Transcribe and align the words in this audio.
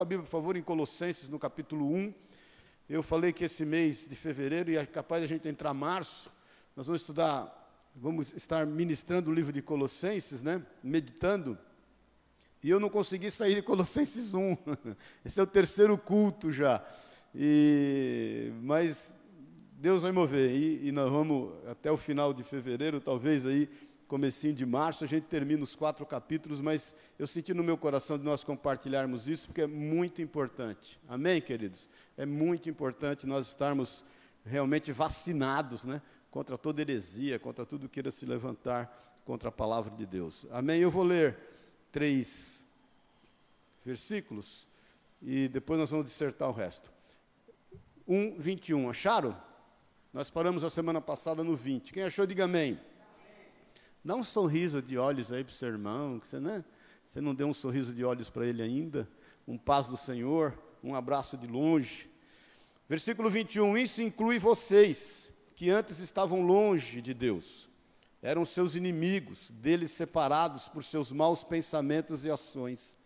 a 0.00 0.04
Bíblia, 0.04 0.22
por 0.26 0.30
favor, 0.30 0.56
em 0.56 0.62
Colossenses, 0.62 1.28
no 1.28 1.40
capítulo 1.40 1.92
1. 1.92 2.14
Eu 2.88 3.02
falei 3.02 3.32
que 3.32 3.42
esse 3.42 3.64
mês 3.64 4.06
de 4.08 4.14
fevereiro, 4.14 4.70
e 4.70 4.76
é 4.76 4.86
capaz 4.86 5.22
de 5.22 5.24
a 5.24 5.28
gente 5.28 5.48
entrar 5.48 5.74
março, 5.74 6.30
nós 6.76 6.86
vamos 6.86 7.00
estudar, 7.00 7.90
vamos 7.96 8.32
estar 8.32 8.64
ministrando 8.64 9.28
o 9.28 9.34
livro 9.34 9.52
de 9.52 9.60
Colossenses, 9.60 10.40
né? 10.40 10.64
Meditando. 10.84 11.58
E 12.62 12.70
eu 12.70 12.78
não 12.78 12.88
consegui 12.88 13.28
sair 13.28 13.56
de 13.56 13.62
Colossenses 13.62 14.34
1. 14.34 14.56
Esse 15.26 15.40
é 15.40 15.42
o 15.42 15.46
terceiro 15.48 15.98
culto 15.98 16.52
já. 16.52 16.80
E, 17.34 18.52
mas 18.62 19.12
Deus 19.72 20.02
vai 20.02 20.12
mover. 20.12 20.52
E, 20.52 20.86
e 20.86 20.92
nós 20.92 21.10
vamos, 21.10 21.52
até 21.66 21.90
o 21.90 21.96
final 21.96 22.32
de 22.32 22.44
fevereiro, 22.44 23.00
talvez 23.00 23.44
aí 23.44 23.68
comecinho 24.08 24.54
de 24.54 24.64
março, 24.64 25.04
a 25.04 25.06
gente 25.06 25.24
termina 25.24 25.62
os 25.62 25.76
quatro 25.76 26.04
capítulos, 26.06 26.60
mas 26.62 26.94
eu 27.18 27.26
senti 27.26 27.52
no 27.52 27.62
meu 27.62 27.76
coração 27.76 28.16
de 28.16 28.24
nós 28.24 28.42
compartilharmos 28.42 29.28
isso, 29.28 29.48
porque 29.48 29.60
é 29.60 29.66
muito 29.66 30.22
importante. 30.22 30.98
Amém, 31.06 31.40
queridos? 31.42 31.88
É 32.16 32.24
muito 32.24 32.70
importante 32.70 33.26
nós 33.26 33.48
estarmos 33.48 34.04
realmente 34.44 34.90
vacinados, 34.90 35.84
né? 35.84 36.00
Contra 36.30 36.56
toda 36.56 36.80
heresia, 36.80 37.38
contra 37.38 37.66
tudo 37.66 37.86
que 37.88 37.94
queira 37.94 38.10
se 38.10 38.24
levantar 38.24 39.20
contra 39.26 39.50
a 39.50 39.52
palavra 39.52 39.94
de 39.94 40.06
Deus. 40.06 40.46
Amém? 40.50 40.80
Eu 40.80 40.90
vou 40.90 41.04
ler 41.04 41.36
três 41.92 42.64
versículos 43.84 44.66
e 45.20 45.48
depois 45.48 45.78
nós 45.78 45.90
vamos 45.90 46.06
dissertar 46.06 46.48
o 46.48 46.52
resto. 46.52 46.90
1, 48.06 48.38
21. 48.38 48.88
Acharam? 48.88 49.36
Nós 50.14 50.30
paramos 50.30 50.64
a 50.64 50.70
semana 50.70 51.00
passada 51.00 51.44
no 51.44 51.54
20. 51.54 51.92
Quem 51.92 52.04
achou, 52.04 52.26
diga 52.26 52.44
amém. 52.44 52.80
Dá 54.04 54.14
um 54.14 54.24
sorriso 54.24 54.80
de 54.80 54.96
olhos 54.96 55.32
aí 55.32 55.42
para 55.42 55.50
o 55.50 55.54
seu 55.54 55.68
irmão, 55.68 56.20
que 56.20 56.28
você, 56.28 56.38
né? 56.38 56.64
você 57.04 57.20
não 57.20 57.34
deu 57.34 57.48
um 57.48 57.54
sorriso 57.54 57.92
de 57.92 58.04
olhos 58.04 58.30
para 58.30 58.46
ele 58.46 58.62
ainda. 58.62 59.08
Um 59.46 59.58
paz 59.58 59.88
do 59.88 59.96
Senhor, 59.96 60.56
um 60.82 60.94
abraço 60.94 61.36
de 61.36 61.46
longe. 61.46 62.08
Versículo 62.88 63.28
21: 63.28 63.76
Isso 63.76 64.00
inclui 64.00 64.38
vocês, 64.38 65.32
que 65.54 65.70
antes 65.70 65.98
estavam 65.98 66.42
longe 66.42 67.02
de 67.02 67.12
Deus, 67.12 67.68
eram 68.22 68.44
seus 68.44 68.74
inimigos, 68.74 69.50
deles 69.50 69.90
separados 69.90 70.68
por 70.68 70.84
seus 70.84 71.10
maus 71.10 71.42
pensamentos 71.42 72.24
e 72.24 72.30
ações. 72.30 72.96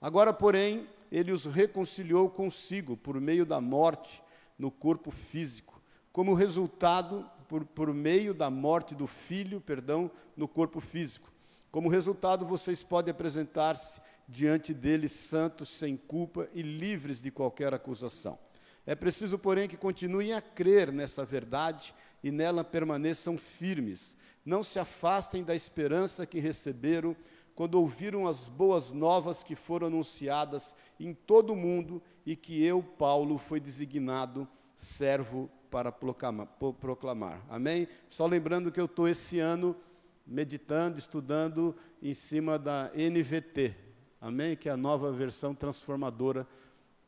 Agora, 0.00 0.32
porém, 0.32 0.86
ele 1.10 1.32
os 1.32 1.44
reconciliou 1.44 2.30
consigo 2.30 2.96
por 2.96 3.20
meio 3.20 3.44
da 3.44 3.60
morte 3.60 4.22
no 4.58 4.70
corpo 4.70 5.10
físico, 5.10 5.82
como 6.12 6.34
resultado 6.34 7.28
por, 7.48 7.64
por 7.64 7.92
meio 7.94 8.34
da 8.34 8.50
morte 8.50 8.94
do 8.94 9.06
filho, 9.06 9.60
perdão, 9.60 10.10
no 10.36 10.46
corpo 10.46 10.80
físico. 10.80 11.32
Como 11.70 11.88
resultado, 11.88 12.46
vocês 12.46 12.82
podem 12.82 13.10
apresentar-se 13.10 14.00
diante 14.28 14.74
dele 14.74 15.08
santos, 15.08 15.70
sem 15.70 15.96
culpa 15.96 16.48
e 16.52 16.60
livres 16.60 17.22
de 17.22 17.30
qualquer 17.30 17.72
acusação. 17.72 18.38
É 18.86 18.94
preciso, 18.94 19.38
porém, 19.38 19.68
que 19.68 19.76
continuem 19.76 20.32
a 20.32 20.40
crer 20.40 20.92
nessa 20.92 21.24
verdade 21.24 21.94
e 22.22 22.30
nela 22.30 22.62
permaneçam 22.62 23.36
firmes. 23.36 24.16
Não 24.44 24.62
se 24.62 24.78
afastem 24.78 25.42
da 25.42 25.54
esperança 25.54 26.26
que 26.26 26.38
receberam 26.38 27.16
quando 27.54 27.74
ouviram 27.74 28.26
as 28.26 28.46
boas 28.46 28.92
novas 28.92 29.42
que 29.42 29.56
foram 29.56 29.88
anunciadas 29.88 30.74
em 31.00 31.12
todo 31.12 31.52
o 31.52 31.56
mundo 31.56 32.02
e 32.24 32.36
que 32.36 32.62
eu, 32.64 32.82
Paulo, 32.82 33.36
fui 33.36 33.58
designado 33.58 34.46
servo 34.74 35.50
para 35.70 35.92
proclamar. 35.92 37.44
Amém? 37.48 37.88
Só 38.08 38.26
lembrando 38.26 38.72
que 38.72 38.80
eu 38.80 38.86
estou 38.86 39.08
esse 39.08 39.38
ano 39.38 39.76
meditando, 40.26 40.98
estudando 40.98 41.74
em 42.02 42.14
cima 42.14 42.58
da 42.58 42.90
NVT. 42.94 43.74
Amém? 44.20 44.56
Que 44.56 44.68
é 44.68 44.72
a 44.72 44.76
nova 44.76 45.12
versão 45.12 45.54
transformadora 45.54 46.46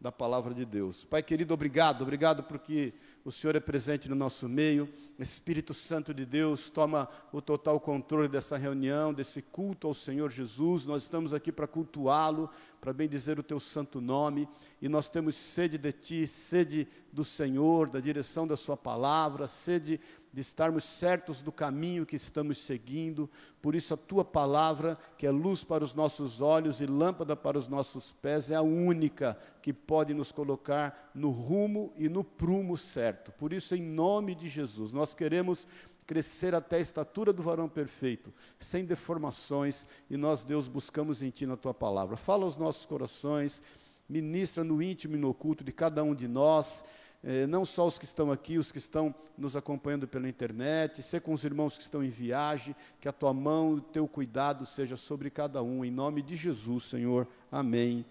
da 0.00 0.10
palavra 0.10 0.54
de 0.54 0.64
Deus. 0.64 1.04
Pai 1.04 1.22
querido, 1.22 1.52
obrigado, 1.52 2.02
obrigado 2.02 2.42
porque 2.44 2.94
o 3.24 3.30
Senhor 3.30 3.54
é 3.54 3.60
presente 3.60 4.08
no 4.08 4.14
nosso 4.14 4.48
meio. 4.48 4.88
Espírito 5.18 5.74
Santo 5.74 6.14
de 6.14 6.24
Deus, 6.24 6.70
toma 6.70 7.06
o 7.30 7.42
total 7.42 7.78
controle 7.78 8.26
dessa 8.26 8.56
reunião, 8.56 9.12
desse 9.12 9.42
culto 9.42 9.86
ao 9.86 9.92
Senhor 9.92 10.30
Jesus. 10.30 10.86
Nós 10.86 11.02
estamos 11.02 11.34
aqui 11.34 11.52
para 11.52 11.66
cultuá-lo, 11.66 12.48
para 12.80 12.92
bem 12.92 13.06
dizer 13.06 13.38
o 13.38 13.42
teu 13.42 13.60
santo 13.60 14.00
nome, 14.00 14.48
e 14.80 14.88
nós 14.88 15.10
temos 15.10 15.36
sede 15.36 15.76
de 15.76 15.92
ti, 15.92 16.26
sede 16.26 16.88
do 17.12 17.22
Senhor, 17.22 17.90
da 17.90 18.00
direção 18.00 18.46
da 18.46 18.56
sua 18.56 18.78
palavra, 18.78 19.46
sede 19.46 20.00
de 20.32 20.40
estarmos 20.40 20.84
certos 20.84 21.42
do 21.42 21.50
caminho 21.50 22.06
que 22.06 22.14
estamos 22.14 22.58
seguindo. 22.58 23.28
Por 23.60 23.74
isso, 23.74 23.94
a 23.94 23.96
tua 23.96 24.24
palavra, 24.24 24.96
que 25.18 25.26
é 25.26 25.30
luz 25.30 25.64
para 25.64 25.82
os 25.82 25.94
nossos 25.94 26.40
olhos 26.40 26.80
e 26.80 26.86
lâmpada 26.86 27.34
para 27.36 27.58
os 27.58 27.68
nossos 27.68 28.12
pés, 28.12 28.50
é 28.50 28.54
a 28.54 28.62
única 28.62 29.36
que 29.60 29.72
pode 29.72 30.14
nos 30.14 30.30
colocar 30.30 31.10
no 31.14 31.30
rumo 31.30 31.92
e 31.96 32.08
no 32.08 32.22
prumo 32.22 32.76
certo. 32.76 33.32
Por 33.32 33.52
isso, 33.52 33.74
em 33.74 33.82
nome 33.82 34.34
de 34.34 34.48
Jesus, 34.48 34.92
nós 34.92 35.14
queremos 35.14 35.66
crescer 36.06 36.54
até 36.54 36.76
a 36.76 36.80
estatura 36.80 37.32
do 37.32 37.42
varão 37.42 37.68
perfeito, 37.68 38.32
sem 38.58 38.84
deformações, 38.84 39.86
e 40.08 40.16
nós, 40.16 40.42
Deus, 40.42 40.66
buscamos 40.66 41.22
em 41.22 41.30
Ti 41.30 41.46
na 41.46 41.56
Tua 41.56 41.72
palavra. 41.72 42.16
Fala 42.16 42.44
aos 42.44 42.56
nossos 42.56 42.84
corações, 42.84 43.62
ministra 44.08 44.64
no 44.64 44.82
íntimo 44.82 45.14
e 45.14 45.18
no 45.18 45.28
oculto 45.28 45.62
de 45.62 45.70
cada 45.70 46.02
um 46.02 46.12
de 46.12 46.26
nós, 46.26 46.84
eh, 47.22 47.46
não 47.46 47.64
só 47.64 47.86
os 47.86 47.98
que 47.98 48.04
estão 48.04 48.32
aqui, 48.32 48.58
os 48.58 48.72
que 48.72 48.78
estão 48.78 49.14
nos 49.36 49.56
acompanhando 49.56 50.08
pela 50.08 50.28
internet, 50.28 51.02
ser 51.02 51.20
com 51.20 51.32
os 51.32 51.44
irmãos 51.44 51.76
que 51.76 51.82
estão 51.82 52.02
em 52.02 52.10
viagem, 52.10 52.74
que 53.00 53.08
a 53.08 53.12
tua 53.12 53.34
mão 53.34 53.74
e 53.74 53.78
o 53.78 53.80
teu 53.80 54.08
cuidado 54.08 54.64
seja 54.64 54.96
sobre 54.96 55.30
cada 55.30 55.62
um, 55.62 55.84
em 55.84 55.90
nome 55.90 56.22
de 56.22 56.36
Jesus, 56.36 56.84
Senhor. 56.84 57.26
Amém 57.50 58.04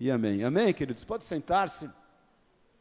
e 0.00 0.10
amém. 0.10 0.44
Amém, 0.44 0.72
queridos? 0.72 1.04
Pode 1.04 1.24
sentar-se. 1.24 1.90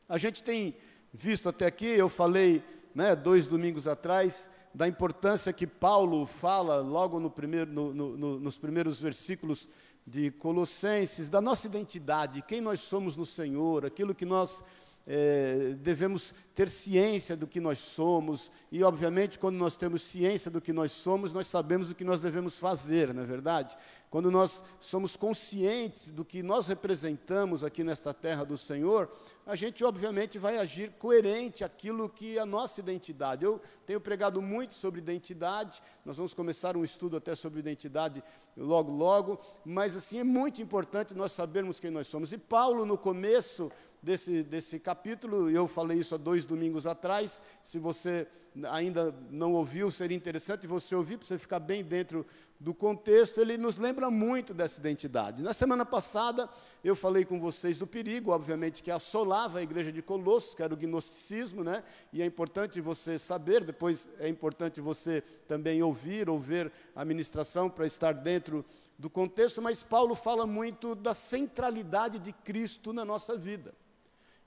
A 0.07 0.17
gente 0.17 0.43
tem 0.43 0.75
visto 1.11 1.49
até 1.49 1.65
aqui, 1.65 1.85
eu 1.85 2.09
falei 2.09 2.63
né, 2.95 3.15
dois 3.15 3.47
domingos 3.47 3.87
atrás, 3.87 4.47
da 4.73 4.87
importância 4.87 5.53
que 5.53 5.67
Paulo 5.67 6.25
fala 6.25 6.77
logo 6.77 7.19
no 7.19 7.29
primeiro, 7.29 7.71
no, 7.71 7.93
no, 7.93 8.39
nos 8.39 8.57
primeiros 8.57 8.99
versículos 8.99 9.69
de 10.05 10.31
Colossenses, 10.31 11.29
da 11.29 11.39
nossa 11.39 11.67
identidade, 11.67 12.41
quem 12.41 12.59
nós 12.59 12.79
somos 12.79 13.15
no 13.15 13.25
Senhor, 13.25 13.85
aquilo 13.85 14.15
que 14.15 14.25
nós 14.25 14.63
é, 15.05 15.75
devemos 15.79 16.33
ter 16.55 16.69
ciência 16.69 17.35
do 17.35 17.47
que 17.47 17.59
nós 17.59 17.79
somos, 17.79 18.49
e 18.71 18.83
obviamente, 18.83 19.37
quando 19.37 19.55
nós 19.55 19.75
temos 19.75 20.01
ciência 20.01 20.49
do 20.49 20.61
que 20.61 20.71
nós 20.71 20.91
somos, 20.91 21.33
nós 21.33 21.47
sabemos 21.47 21.91
o 21.91 21.95
que 21.95 22.03
nós 22.03 22.21
devemos 22.21 22.57
fazer, 22.57 23.13
não 23.13 23.23
é 23.23 23.25
verdade? 23.25 23.75
Quando 24.09 24.29
nós 24.29 24.63
somos 24.79 25.17
conscientes 25.17 26.11
do 26.11 26.23
que 26.23 26.43
nós 26.43 26.67
representamos 26.67 27.63
aqui 27.63 27.83
nesta 27.83 28.13
terra 28.13 28.43
do 28.43 28.57
Senhor, 28.57 29.11
a 29.45 29.55
gente 29.55 29.83
obviamente 29.83 30.37
vai 30.37 30.57
agir 30.57 30.91
coerente 30.99 31.63
àquilo 31.63 32.07
que 32.07 32.37
é 32.37 32.41
a 32.41 32.45
nossa 32.45 32.79
identidade. 32.79 33.43
Eu 33.43 33.59
tenho 33.87 33.99
pregado 33.99 34.39
muito 34.39 34.75
sobre 34.75 35.01
identidade, 35.01 35.81
nós 36.05 36.15
vamos 36.15 36.33
começar 36.33 36.77
um 36.77 36.83
estudo 36.83 37.17
até 37.17 37.33
sobre 37.33 37.59
identidade 37.59 38.23
logo, 38.55 38.91
logo, 38.91 39.41
mas 39.65 39.95
assim 39.95 40.19
é 40.19 40.23
muito 40.23 40.61
importante 40.61 41.15
nós 41.15 41.31
sabermos 41.31 41.79
quem 41.79 41.89
nós 41.89 42.05
somos. 42.05 42.31
E 42.31 42.37
Paulo, 42.37 42.85
no 42.85 42.99
começo 42.99 43.71
desse, 44.03 44.43
desse 44.43 44.79
capítulo, 44.79 45.49
eu 45.49 45.67
falei 45.67 45.99
isso 45.99 46.13
há 46.13 46.17
dois 46.17 46.45
domingos 46.45 46.85
atrás. 46.85 47.41
Se 47.63 47.79
você 47.79 48.27
ainda 48.69 49.15
não 49.31 49.53
ouviu, 49.53 49.89
seria 49.89 50.15
interessante 50.15 50.67
você 50.67 50.93
ouvir, 50.93 51.17
para 51.17 51.27
você 51.27 51.39
ficar 51.39 51.59
bem 51.59 51.83
dentro 51.83 52.25
do 52.59 52.73
contexto. 52.73 53.39
Ele 53.39 53.57
nos 53.57 53.77
lembra 53.77 54.11
muito 54.11 54.53
dessa 54.53 54.79
identidade. 54.79 55.41
Na 55.41 55.53
semana 55.53 55.85
passada, 55.85 56.49
eu 56.83 56.95
falei 56.95 57.25
com 57.25 57.39
vocês 57.39 57.77
do 57.77 57.87
perigo, 57.87 58.31
obviamente, 58.31 58.83
que 58.83 58.91
assolava 58.91 59.59
a 59.59 59.63
igreja 59.63 59.91
de 59.91 60.01
Colossos, 60.01 60.53
que 60.53 60.61
era 60.61 60.73
o 60.73 60.77
gnosticismo, 60.77 61.63
né? 61.63 61.83
e 62.11 62.21
é 62.21 62.25
importante 62.25 62.79
você 62.81 63.17
saber, 63.17 63.63
depois 63.63 64.09
é 64.19 64.27
importante 64.27 64.81
você 64.81 65.23
também 65.47 65.81
ouvir 65.81 66.29
ou 66.29 66.37
ver 66.37 66.71
a 66.95 67.03
ministração 67.05 67.69
para 67.69 67.87
estar 67.87 68.13
dentro 68.13 68.65
do 68.99 69.09
contexto, 69.09 69.61
mas 69.61 69.81
Paulo 69.81 70.13
fala 70.13 70.45
muito 70.45 70.93
da 70.93 71.13
centralidade 71.13 72.19
de 72.19 72.31
Cristo 72.31 72.93
na 72.93 73.03
nossa 73.03 73.35
vida. 73.35 73.73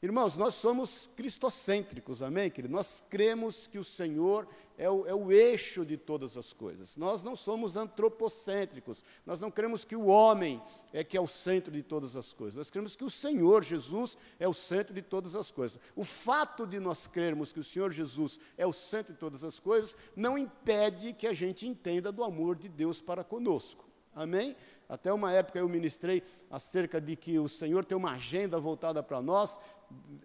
Irmãos, 0.03 0.37
nós 0.37 0.55
somos 0.55 1.09
cristocêntricos, 1.17 2.23
amém, 2.23 2.51
querido? 2.51 2.75
Nós 2.75 3.03
cremos 3.09 3.67
que 3.67 3.79
o 3.79 3.85
Senhor 3.85 4.47
é 4.77 4.91
o, 4.91 5.07
é 5.07 5.15
o, 5.15 5.33
eixo 5.33 5.87
de 5.87 5.97
todas 5.97 6.37
as 6.37 6.53
coisas. 6.53 6.99
Nós 6.99 7.23
não 7.23 7.35
somos 7.35 7.77
antropocêntricos. 7.77 9.03
Nós 9.25 9.41
não 9.41 9.51
cremos 9.51 9.87
que 9.87 9.97
o 9.97 10.07
homem 10.07 10.63
é 10.93 11.03
que 11.03 11.17
é 11.17 11.21
o 11.21 11.27
centro 11.27 11.73
de 11.73 11.83
todas 11.83 12.15
as 12.15 12.35
coisas. 12.35 12.57
Nós 12.57 12.71
cremos 12.71 12.95
que 12.95 13.05
o 13.05 13.11
Senhor 13.11 13.65
Jesus 13.65 14.19
é 14.39 14.47
o 14.47 14.53
centro 14.53 14.93
de 14.93 15.01
todas 15.01 15.35
as 15.35 15.51
coisas. 15.51 15.81
O 15.95 16.05
fato 16.05 16.67
de 16.67 16.79
nós 16.79 17.07
crermos 17.07 17.51
que 17.51 17.61
o 17.61 17.65
Senhor 17.65 17.91
Jesus 17.91 18.39
é 18.59 18.67
o 18.67 18.75
centro 18.75 19.15
de 19.15 19.19
todas 19.19 19.43
as 19.43 19.59
coisas 19.59 19.97
não 20.15 20.37
impede 20.37 21.15
que 21.15 21.27
a 21.27 21.33
gente 21.33 21.67
entenda 21.67 22.13
do 22.13 22.23
amor 22.23 22.55
de 22.55 22.69
Deus 22.69 23.01
para 23.01 23.25
conosco. 23.25 23.87
Amém? 24.17 24.57
Até 24.89 25.13
uma 25.13 25.31
época 25.31 25.59
eu 25.59 25.69
ministrei 25.69 26.23
acerca 26.51 26.99
de 26.99 27.15
que 27.17 27.39
o 27.39 27.49
Senhor 27.49 27.85
tem 27.85 27.95
uma 27.95 28.13
agenda 28.13 28.59
voltada 28.59 29.03
para 29.03 29.21
nós, 29.21 29.59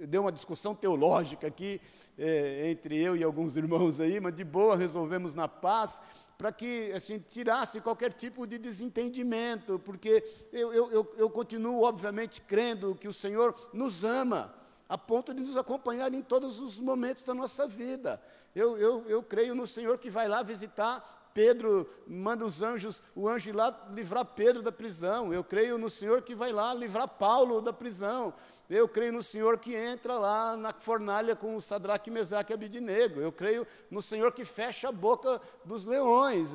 deu 0.08 0.22
uma 0.22 0.32
discussão 0.32 0.74
teológica 0.74 1.48
aqui 1.48 1.82
é, 2.18 2.70
entre 2.70 2.98
eu 2.98 3.16
e 3.16 3.24
alguns 3.24 3.58
irmãos 3.58 4.00
aí, 4.00 4.20
mas 4.20 4.36
de 4.36 4.44
boa 4.44 4.76
resolvemos 4.76 5.34
na 5.34 5.48
paz. 5.48 6.02
para 6.38 6.52
que 6.52 6.92
assim, 6.92 7.20
tirasse 7.20 7.80
qualquer 7.80 8.14
tipo 8.14 8.48
de 8.48 8.58
desentendimento, 8.58 9.80
porque 9.80 10.24
eu, 10.52 10.74
eu, 10.74 11.14
eu 11.18 11.30
continuo, 11.30 11.84
obviamente, 11.84 12.42
crendo 12.42 12.96
que 12.96 13.08
o 13.08 13.14
Senhor 13.14 13.56
nos 13.72 14.04
ama, 14.04 14.54
a 14.90 14.98
ponto 14.98 15.34
de 15.34 15.42
nos 15.42 15.56
acompanhar 15.56 16.14
em 16.14 16.22
todos 16.22 16.60
os 16.60 16.80
momentos 16.80 17.24
da 17.24 17.34
nossa 17.34 17.68
vida. 17.68 18.22
Eu, 18.54 18.78
eu, 18.78 19.06
eu 19.08 19.24
creio 19.24 19.56
no 19.56 19.66
Senhor 19.66 19.98
que 19.98 20.10
vai 20.10 20.28
lá 20.28 20.44
visitar 20.44 21.21
Pedro 21.34 21.90
manda 22.08 22.46
os 22.46 22.62
anjos, 22.62 23.02
o 23.16 23.28
anjo 23.28 23.50
ir 23.50 23.56
lá 23.56 23.88
livrar 23.92 24.26
Pedro 24.26 24.62
da 24.62 24.72
prisão. 24.72 25.34
Eu 25.34 25.44
creio 25.44 25.78
no 25.78 25.90
Senhor 25.90 26.22
que 26.22 26.36
vai 26.36 26.52
lá 26.52 26.74
livrar 26.74 27.08
Paulo 27.08 27.62
da 27.62 27.74
prisão. 27.74 28.34
Eu 28.70 28.88
creio 28.88 29.12
no 29.12 29.22
Senhor 29.22 29.58
que 29.60 29.76
entra 29.76 30.18
lá 30.18 30.56
na 30.56 30.72
fornalha 30.72 31.36
com 31.36 31.56
o 31.58 31.62
Sadraque, 31.62 32.10
Mesaque 32.10 32.54
e 32.54 32.56
Abidinego. 32.56 33.20
Eu 33.20 33.32
creio 33.32 33.68
no 33.90 34.02
Senhor 34.02 34.32
que 34.32 34.46
fecha 34.46 34.88
a 34.88 34.92
boca 34.94 35.42
dos 35.66 35.84
leões. 35.84 36.50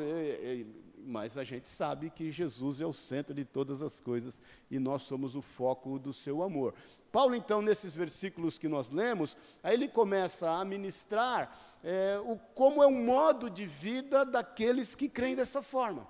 Mas 0.98 1.36
a 1.36 1.44
gente 1.44 1.68
sabe 1.68 2.08
que 2.08 2.32
Jesus 2.32 2.80
é 2.80 2.86
o 2.86 2.92
centro 2.92 3.34
de 3.34 3.44
todas 3.44 3.82
as 3.82 4.00
coisas 4.00 4.40
e 4.70 4.78
nós 4.78 5.02
somos 5.02 5.36
o 5.36 5.42
foco 5.42 5.98
do 5.98 6.12
seu 6.12 6.42
amor. 6.42 6.74
Paulo, 7.16 7.34
então, 7.34 7.62
nesses 7.62 7.96
versículos 7.96 8.58
que 8.58 8.68
nós 8.68 8.90
lemos, 8.90 9.38
aí 9.62 9.72
ele 9.72 9.88
começa 9.88 10.50
a 10.50 10.62
ministrar 10.66 11.50
é, 11.82 12.20
o, 12.22 12.36
como 12.54 12.82
é 12.82 12.86
o 12.86 12.92
modo 12.92 13.48
de 13.48 13.64
vida 13.64 14.22
daqueles 14.22 14.94
que 14.94 15.08
creem 15.08 15.34
dessa 15.34 15.62
forma. 15.62 16.06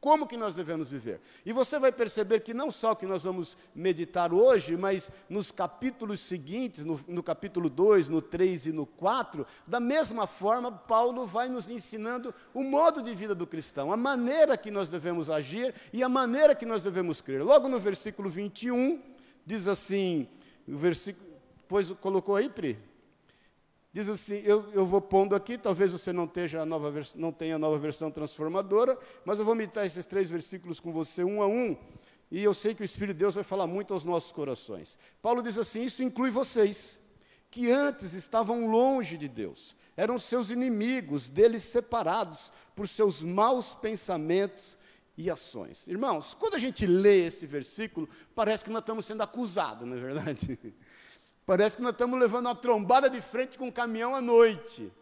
Como 0.00 0.26
que 0.26 0.36
nós 0.36 0.56
devemos 0.56 0.90
viver? 0.90 1.20
E 1.44 1.52
você 1.52 1.78
vai 1.78 1.92
perceber 1.92 2.40
que 2.40 2.52
não 2.52 2.68
só 2.68 2.96
que 2.96 3.06
nós 3.06 3.22
vamos 3.22 3.56
meditar 3.72 4.34
hoje, 4.34 4.76
mas 4.76 5.08
nos 5.28 5.52
capítulos 5.52 6.18
seguintes, 6.18 6.84
no, 6.84 7.00
no 7.06 7.22
capítulo 7.22 7.70
2, 7.70 8.08
no 8.08 8.20
3 8.20 8.66
e 8.66 8.72
no 8.72 8.86
4, 8.86 9.46
da 9.68 9.78
mesma 9.78 10.26
forma, 10.26 10.72
Paulo 10.72 11.26
vai 11.26 11.48
nos 11.48 11.70
ensinando 11.70 12.34
o 12.52 12.64
modo 12.64 13.00
de 13.00 13.14
vida 13.14 13.36
do 13.36 13.46
cristão, 13.46 13.92
a 13.92 13.96
maneira 13.96 14.56
que 14.56 14.72
nós 14.72 14.88
devemos 14.88 15.30
agir 15.30 15.72
e 15.92 16.02
a 16.02 16.08
maneira 16.08 16.56
que 16.56 16.66
nós 16.66 16.82
devemos 16.82 17.20
crer. 17.20 17.44
Logo 17.44 17.68
no 17.68 17.78
versículo 17.78 18.28
21, 18.28 19.14
diz 19.46 19.68
assim, 19.68 20.28
o 20.66 20.76
versículo, 20.76 21.24
pois 21.68 21.90
colocou 21.92 22.34
aí, 22.34 22.48
Pri? 22.48 22.76
Diz 23.92 24.08
assim, 24.08 24.42
eu, 24.44 24.70
eu 24.72 24.84
vou 24.84 25.00
pondo 25.00 25.34
aqui, 25.34 25.56
talvez 25.56 25.92
você 25.92 26.12
não, 26.12 26.26
tenha 26.26 26.60
a 26.60 26.66
nova 26.66 26.92
não 27.14 27.32
tenha 27.32 27.54
a 27.54 27.58
nova 27.58 27.78
versão 27.78 28.10
transformadora, 28.10 28.98
mas 29.24 29.38
eu 29.38 29.44
vou 29.44 29.54
meditar 29.54 29.86
esses 29.86 30.04
três 30.04 30.28
versículos 30.28 30.78
com 30.80 30.92
você, 30.92 31.24
um 31.24 31.40
a 31.40 31.46
um, 31.46 31.74
e 32.30 32.42
eu 32.42 32.52
sei 32.52 32.74
que 32.74 32.82
o 32.82 32.84
Espírito 32.84 33.14
de 33.14 33.20
Deus 33.20 33.36
vai 33.36 33.44
falar 33.44 33.66
muito 33.66 33.94
aos 33.94 34.04
nossos 34.04 34.32
corações. 34.32 34.98
Paulo 35.22 35.42
diz 35.42 35.56
assim: 35.56 35.82
Isso 35.84 36.02
inclui 36.02 36.30
vocês, 36.30 36.98
que 37.50 37.70
antes 37.70 38.12
estavam 38.14 38.66
longe 38.68 39.16
de 39.16 39.28
Deus, 39.28 39.76
eram 39.96 40.18
seus 40.18 40.50
inimigos, 40.50 41.30
deles 41.30 41.62
separados 41.62 42.52
por 42.74 42.88
seus 42.88 43.22
maus 43.22 43.74
pensamentos 43.74 44.76
e 45.16 45.30
ações. 45.30 45.86
Irmãos, 45.86 46.34
quando 46.34 46.54
a 46.54 46.58
gente 46.58 46.86
lê 46.86 47.26
esse 47.26 47.46
versículo, 47.46 48.08
parece 48.34 48.64
que 48.64 48.70
nós 48.70 48.82
estamos 48.82 49.06
sendo 49.06 49.22
acusados, 49.22 49.86
não 49.86 49.96
é 49.96 50.00
verdade? 50.00 50.58
Parece 51.46 51.76
que 51.76 51.82
nós 51.82 51.92
estamos 51.92 52.18
levando 52.18 52.46
uma 52.46 52.56
trombada 52.56 53.08
de 53.08 53.20
frente 53.20 53.56
com 53.56 53.68
um 53.68 53.70
caminhão 53.70 54.16
à 54.16 54.20
noite. 54.20 54.92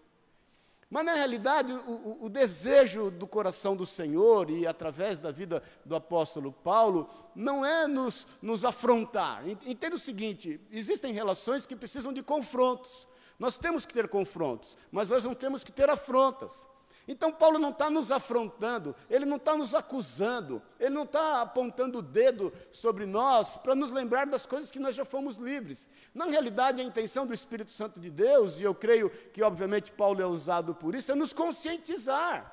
Mas, 0.91 1.07
na 1.07 1.15
realidade, 1.15 1.73
o, 1.73 2.19
o, 2.21 2.29
desejo 2.29 3.11
do 3.11 3.27
coração 3.27 3.75
do 3.75 3.87
Senhor, 3.87 4.51
e 4.51 4.67
através 4.67 5.19
da 5.19 5.33
vida 5.33 5.63
do 5.87 5.97
apóstolo 5.97 6.53
Paulo, 6.53 7.09
não 7.35 7.65
é 7.65 7.89
nos, 7.89 8.27
nos 8.43 8.63
afrontar. 8.63 9.43
Entenda 9.49 9.97
o 9.97 9.99
seguinte: 9.99 10.61
existem 10.71 11.13
relações 11.15 11.65
que 11.65 11.75
precisam 11.75 12.13
de 12.13 12.23
confrontos. 12.23 13.09
Nós 13.39 13.59
temos 13.59 13.85
que 13.87 13.95
ter 13.95 14.07
confrontos, 14.07 14.77
mas 14.93 15.09
nós 15.09 15.25
não 15.25 15.35
temos 15.35 15.65
que 15.65 15.73
ter 15.73 15.89
afrontas. 15.89 16.69
Então, 17.07 17.31
Paulo 17.31 17.59
não 17.59 17.69
está 17.69 17.91
nos 17.91 18.11
afrontando, 18.11 18.97
ele 19.11 19.27
não 19.27 19.37
está 19.37 19.55
nos 19.57 19.75
acusando, 19.75 20.63
ele 20.81 20.95
não 20.95 21.03
está 21.03 21.43
apontando 21.43 21.99
o 21.99 22.03
dedo 22.03 22.51
sobre 22.73 23.05
nós 23.05 23.59
para 23.59 23.75
nos 23.75 23.91
lembrar 23.91 24.27
das 24.27 24.47
coisas 24.47 24.71
que 24.71 24.79
nós 24.79 24.95
já 24.95 25.05
fomos 25.05 25.37
livres. 25.37 25.87
Na 26.15 26.25
realidade, 26.25 26.81
a 26.81 26.85
intenção 26.85 27.27
do 27.27 27.35
Espírito 27.35 27.71
Santo 27.71 28.01
de 28.01 28.11
Deus, 28.11 28.59
e 28.59 28.63
eu 28.63 28.75
creio 28.75 29.11
que, 29.11 29.43
obviamente, 29.43 29.93
Paulo 29.93 30.23
é 30.23 30.27
usado 30.27 30.75
por 30.75 30.95
isso, 30.95 31.13
é 31.13 31.15
nos 31.15 31.35
conscientizar. 31.35 32.51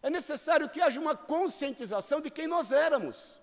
É 0.00 0.08
necessário 0.08 0.68
que 0.68 0.80
haja 0.80 1.00
uma 1.00 1.16
conscientização 1.16 2.20
de 2.20 2.30
quem 2.30 2.46
nós 2.46 2.70
éramos. 2.70 3.39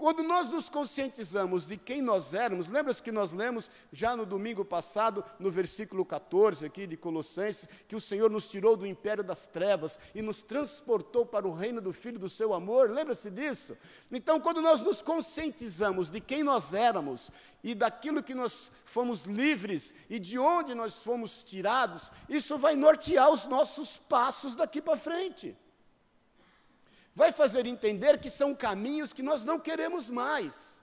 Quando 0.00 0.22
nós 0.22 0.48
nos 0.48 0.70
conscientizamos 0.70 1.66
de 1.66 1.76
quem 1.76 2.00
nós 2.00 2.32
éramos, 2.32 2.70
lembra-se 2.70 3.02
que 3.02 3.12
nós 3.12 3.32
lemos 3.32 3.70
já 3.92 4.16
no 4.16 4.24
domingo 4.24 4.64
passado, 4.64 5.22
no 5.38 5.50
versículo 5.50 6.06
14 6.06 6.64
aqui 6.64 6.86
de 6.86 6.96
Colossenses, 6.96 7.68
que 7.86 7.94
o 7.94 8.00
Senhor 8.00 8.30
nos 8.30 8.48
tirou 8.48 8.78
do 8.78 8.86
império 8.86 9.22
das 9.22 9.44
trevas 9.44 9.98
e 10.14 10.22
nos 10.22 10.42
transportou 10.42 11.26
para 11.26 11.46
o 11.46 11.52
reino 11.52 11.82
do 11.82 11.92
Filho 11.92 12.18
do 12.18 12.30
seu 12.30 12.54
amor, 12.54 12.88
lembra-se 12.88 13.30
disso? 13.30 13.76
Então, 14.10 14.40
quando 14.40 14.62
nós 14.62 14.80
nos 14.80 15.02
conscientizamos 15.02 16.10
de 16.10 16.18
quem 16.18 16.42
nós 16.42 16.72
éramos 16.72 17.30
e 17.62 17.74
daquilo 17.74 18.22
que 18.22 18.34
nós 18.34 18.72
fomos 18.86 19.26
livres 19.26 19.94
e 20.08 20.18
de 20.18 20.38
onde 20.38 20.74
nós 20.74 21.02
fomos 21.02 21.44
tirados, 21.44 22.10
isso 22.26 22.56
vai 22.56 22.74
nortear 22.74 23.30
os 23.30 23.44
nossos 23.44 23.98
passos 24.08 24.54
daqui 24.56 24.80
para 24.80 24.96
frente 24.96 25.54
vai 27.14 27.32
fazer 27.32 27.66
entender 27.66 28.18
que 28.18 28.30
são 28.30 28.54
caminhos 28.54 29.12
que 29.12 29.22
nós 29.22 29.44
não 29.44 29.58
queremos 29.58 30.10
mais. 30.10 30.80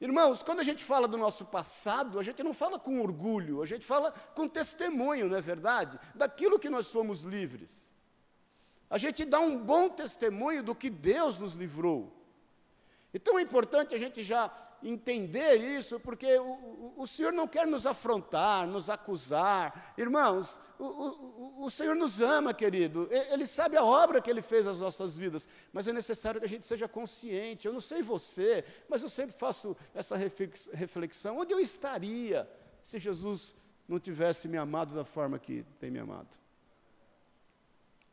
Irmãos, 0.00 0.42
quando 0.42 0.60
a 0.60 0.64
gente 0.64 0.84
fala 0.84 1.08
do 1.08 1.16
nosso 1.16 1.46
passado, 1.46 2.18
a 2.18 2.22
gente 2.22 2.42
não 2.42 2.52
fala 2.52 2.78
com 2.78 3.00
orgulho, 3.00 3.62
a 3.62 3.66
gente 3.66 3.86
fala 3.86 4.12
com 4.34 4.46
testemunho, 4.46 5.28
não 5.28 5.36
é 5.36 5.40
verdade? 5.40 5.98
Daquilo 6.14 6.58
que 6.58 6.68
nós 6.68 6.86
somos 6.86 7.22
livres. 7.22 7.92
A 8.90 8.98
gente 8.98 9.24
dá 9.24 9.40
um 9.40 9.58
bom 9.58 9.88
testemunho 9.88 10.62
do 10.62 10.74
que 10.74 10.90
Deus 10.90 11.38
nos 11.38 11.54
livrou. 11.54 12.12
Então 13.12 13.38
é 13.38 13.42
importante 13.42 13.94
a 13.94 13.98
gente 13.98 14.22
já 14.22 14.48
entender 14.86 15.56
isso, 15.56 15.98
porque 15.98 16.38
o, 16.38 16.44
o, 16.44 16.94
o, 16.98 17.06
Senhor 17.06 17.32
não 17.32 17.48
quer 17.48 17.66
nos 17.66 17.86
afrontar, 17.86 18.66
nos 18.66 18.88
acusar. 18.88 19.94
Irmãos, 19.98 20.60
o, 20.78 21.64
o, 21.64 21.70
Senhor 21.70 21.96
nos 21.96 22.20
ama, 22.20 22.54
querido. 22.54 23.08
Ele 23.10 23.46
sabe 23.46 23.76
a 23.76 23.84
obra 23.84 24.20
que 24.20 24.30
Ele 24.30 24.42
fez 24.42 24.64
nas 24.64 24.78
nossas 24.78 25.16
vidas, 25.16 25.48
mas 25.72 25.88
é 25.88 25.92
necessário 25.92 26.40
que 26.40 26.46
a 26.46 26.48
gente 26.48 26.64
seja 26.64 26.86
consciente. 26.86 27.66
Eu 27.66 27.72
não 27.72 27.80
sei 27.80 28.02
você, 28.02 28.64
mas 28.88 29.02
eu 29.02 29.08
sempre 29.08 29.36
faço 29.36 29.76
essa 29.94 30.16
reflexão: 30.16 31.38
onde 31.38 31.52
eu 31.52 31.58
estaria 31.58 32.48
se 32.82 32.98
Jesus 32.98 33.54
não 33.88 33.98
tivesse 33.98 34.46
me 34.46 34.56
amado 34.56 34.94
da 34.94 35.04
forma 35.04 35.38
que 35.38 35.64
tem 35.80 35.90
me 35.90 35.98
amado? 35.98 36.38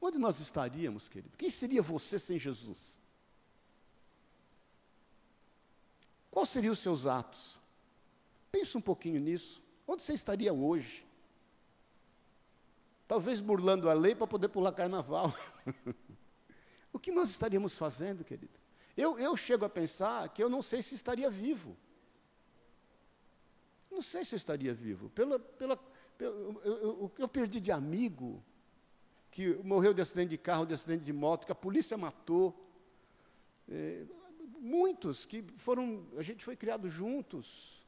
Onde 0.02 0.18
nós 0.18 0.40
estaríamos, 0.40 1.08
querido? 1.08 1.38
Quem 1.38 1.50
seria 1.50 1.82
você 1.82 2.18
sem 2.18 2.38
Jesus? 2.38 3.00
Quais 6.34 6.50
seriam 6.50 6.74
os 6.74 6.80
seus 6.80 7.06
atos? 7.06 7.60
Pense 8.52 8.76
um 8.76 8.82
pouquinho 8.82 9.20
nisso. 9.20 9.62
Onde 9.88 10.02
você 10.02 10.14
estaria 10.14 10.52
hoje? 10.52 11.06
Talvez 13.08 13.40
burlando 13.40 13.88
a 13.88 13.94
lei 13.94 14.16
para 14.16 14.26
poder 14.26 14.50
pular 14.50 14.72
carnaval. 14.72 15.32
o 16.92 16.98
que 16.98 17.12
nós 17.12 17.30
estaríamos 17.30 17.78
fazendo, 17.78 18.24
querido? 18.24 18.60
Eu, 18.98 19.20
eu 19.20 19.38
chego 19.38 19.64
a 19.64 19.70
pensar 19.70 20.28
que 20.30 20.42
eu 20.42 20.50
não 20.50 20.64
sei 20.64 20.82
se 20.82 20.96
estaria 20.96 21.30
vivo. 21.30 21.78
Não 23.92 24.02
sei 24.02 24.26
se 24.26 24.34
eu 24.34 24.38
estaria 24.38 24.74
vivo. 24.74 25.12
Pela, 25.12 25.38
pela, 25.38 25.78
pelo, 26.18 26.60
eu, 26.64 26.80
eu, 26.80 27.12
eu 27.16 27.28
perdi 27.28 27.60
de 27.60 27.72
amigo 27.72 28.44
que 29.30 29.54
morreu 29.64 29.94
de 29.94 30.02
acidente 30.02 30.30
de 30.30 30.38
carro, 30.40 30.66
de 30.66 30.74
acidente 30.74 31.04
de 31.04 31.14
moto, 31.14 31.46
que 31.46 31.52
a 31.52 31.56
polícia 31.56 31.96
matou. 31.96 32.60
É, 33.70 34.04
muitos 34.64 35.26
que 35.26 35.44
foram, 35.58 36.08
a 36.18 36.24
gente 36.24 36.44
foi 36.44 36.56
criado 36.56 36.90
juntos. 36.90 37.86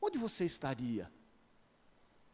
Onde 0.00 0.18
você 0.18 0.44
estaria? 0.44 1.10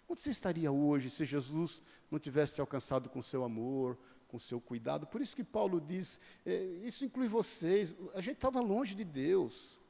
Onde 0.09 0.21
você 0.21 0.31
estaria 0.31 0.71
hoje 0.71 1.09
se 1.09 1.25
Jesus 1.25 1.81
não 2.11 2.19
tivesse 2.19 2.55
te 2.55 2.61
alcançado 2.61 3.09
com 3.09 3.23
seu 3.23 3.45
amor, 3.45 3.97
com 4.29 4.39
seu 4.39 4.61
cuidado? 4.61 5.07
Por 5.07 5.21
isso 5.21 5.37
que 5.37 5.45
Paulo 5.45 5.81
diz, 5.81 6.19
é, 6.45 6.57
isso 6.85 7.05
inclui 7.05 7.29
vocês, 7.29 7.95
a 8.15 8.21
gente 8.21 8.37
estava 8.37 8.61
longe 8.61 8.95
de 8.95 9.05
Deus. 9.05 9.81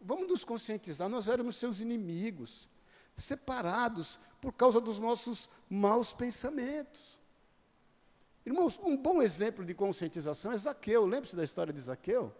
Vamos 0.00 0.28
nos 0.28 0.44
conscientizar, 0.44 1.08
nós 1.08 1.28
éramos 1.28 1.56
seus 1.56 1.80
inimigos, 1.80 2.68
separados 3.16 4.20
por 4.40 4.52
causa 4.52 4.80
dos 4.80 4.98
nossos 4.98 5.48
maus 5.68 6.12
pensamentos. 6.12 7.15
Irmãos, 8.46 8.78
um 8.84 8.96
bom 8.96 9.20
exemplo 9.20 9.64
de 9.64 9.74
conscientização 9.74 10.52
é 10.52 10.56
Zaqueu. 10.56 11.04
Lembre-se 11.04 11.34
da 11.34 11.42
história 11.42 11.72
de 11.72 11.80
Zaqueu? 11.80 12.32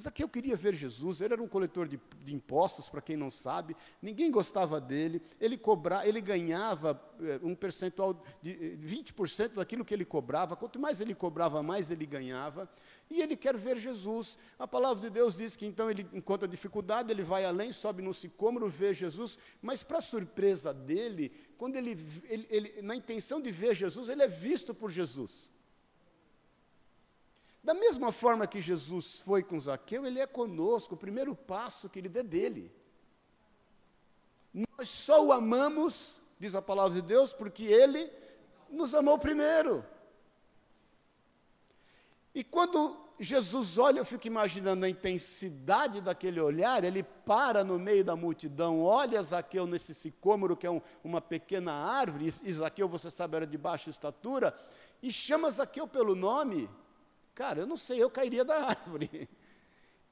Zaqueu 0.00 0.28
queria 0.28 0.56
ver 0.56 0.74
Jesus, 0.74 1.20
ele 1.20 1.34
era 1.34 1.42
um 1.42 1.46
coletor 1.46 1.86
de, 1.86 2.00
de 2.24 2.34
impostos, 2.34 2.88
para 2.88 3.00
quem 3.00 3.16
não 3.16 3.30
sabe, 3.30 3.76
ninguém 4.02 4.28
gostava 4.28 4.80
dele, 4.80 5.22
ele, 5.40 5.56
cobra, 5.56 6.04
ele 6.06 6.20
ganhava 6.20 7.00
eh, 7.20 7.38
um 7.44 7.54
percentual 7.54 8.20
de 8.42 8.76
20% 8.76 9.44
eh, 9.44 9.48
daquilo 9.54 9.84
que 9.84 9.94
ele 9.94 10.04
cobrava, 10.04 10.56
quanto 10.56 10.80
mais 10.80 11.00
ele 11.00 11.14
cobrava, 11.14 11.62
mais 11.62 11.92
ele 11.92 12.06
ganhava, 12.06 12.68
e 13.08 13.22
ele 13.22 13.36
quer 13.36 13.56
ver 13.56 13.78
Jesus. 13.78 14.36
A 14.58 14.66
palavra 14.66 15.00
de 15.00 15.10
Deus 15.10 15.36
diz 15.36 15.54
que 15.54 15.64
então 15.64 15.88
ele 15.88 16.08
encontra 16.12 16.48
dificuldade, 16.48 17.12
ele 17.12 17.22
vai 17.22 17.44
além, 17.44 17.72
sobe 17.72 18.02
no 18.02 18.12
sicômoro, 18.12 18.68
vê 18.68 18.92
Jesus, 18.92 19.38
mas 19.62 19.84
para 19.84 20.00
surpresa 20.00 20.74
dele, 20.74 21.30
quando 21.64 21.76
ele, 21.76 21.92
ele, 22.24 22.46
ele, 22.50 22.82
na 22.82 22.94
intenção 22.94 23.40
de 23.40 23.50
ver 23.50 23.74
Jesus, 23.74 24.10
ele 24.10 24.22
é 24.22 24.28
visto 24.28 24.74
por 24.74 24.90
Jesus. 24.90 25.50
Da 27.62 27.72
mesma 27.72 28.12
forma 28.12 28.46
que 28.46 28.60
Jesus 28.60 29.20
foi 29.20 29.42
com 29.42 29.58
Zaqueu, 29.58 30.04
ele 30.04 30.20
é 30.20 30.26
conosco, 30.26 30.94
o 30.94 30.98
primeiro 30.98 31.34
passo 31.34 31.88
que 31.88 31.98
ele 31.98 32.10
dê 32.10 32.22
dele. 32.22 32.70
Nós 34.52 34.90
só 34.90 35.24
o 35.24 35.32
amamos, 35.32 36.20
diz 36.38 36.54
a 36.54 36.60
palavra 36.60 37.00
de 37.00 37.00
Deus, 37.00 37.32
porque 37.32 37.64
ele 37.64 38.12
nos 38.68 38.94
amou 38.94 39.18
primeiro. 39.18 39.82
E 42.34 42.44
quando 42.44 42.94
Jesus 43.18 43.78
olha, 43.78 44.00
eu 44.00 44.04
fico 44.04 44.26
imaginando 44.26 44.84
a 44.84 44.88
intensidade 44.88 46.00
daquele 46.00 46.40
olhar, 46.40 46.82
ele 46.82 47.02
para 47.02 47.62
no 47.62 47.78
meio 47.78 48.04
da 48.04 48.16
multidão, 48.16 48.82
olha 48.82 49.22
Zaqueu 49.22 49.66
nesse 49.66 49.94
sicômoro, 49.94 50.56
que 50.56 50.66
é 50.66 50.70
um, 50.70 50.80
uma 51.02 51.20
pequena 51.20 51.72
árvore, 51.72 52.26
e 52.42 52.52
Zaqueu, 52.52 52.88
você 52.88 53.10
sabe, 53.10 53.36
era 53.36 53.46
de 53.46 53.56
baixa 53.56 53.88
estatura, 53.88 54.56
e 55.00 55.12
chama 55.12 55.50
Zaqueu 55.50 55.86
pelo 55.86 56.16
nome. 56.16 56.68
Cara, 57.34 57.60
eu 57.60 57.66
não 57.66 57.76
sei, 57.76 58.02
eu 58.02 58.10
cairia 58.10 58.44
da 58.44 58.66
árvore. 58.68 59.28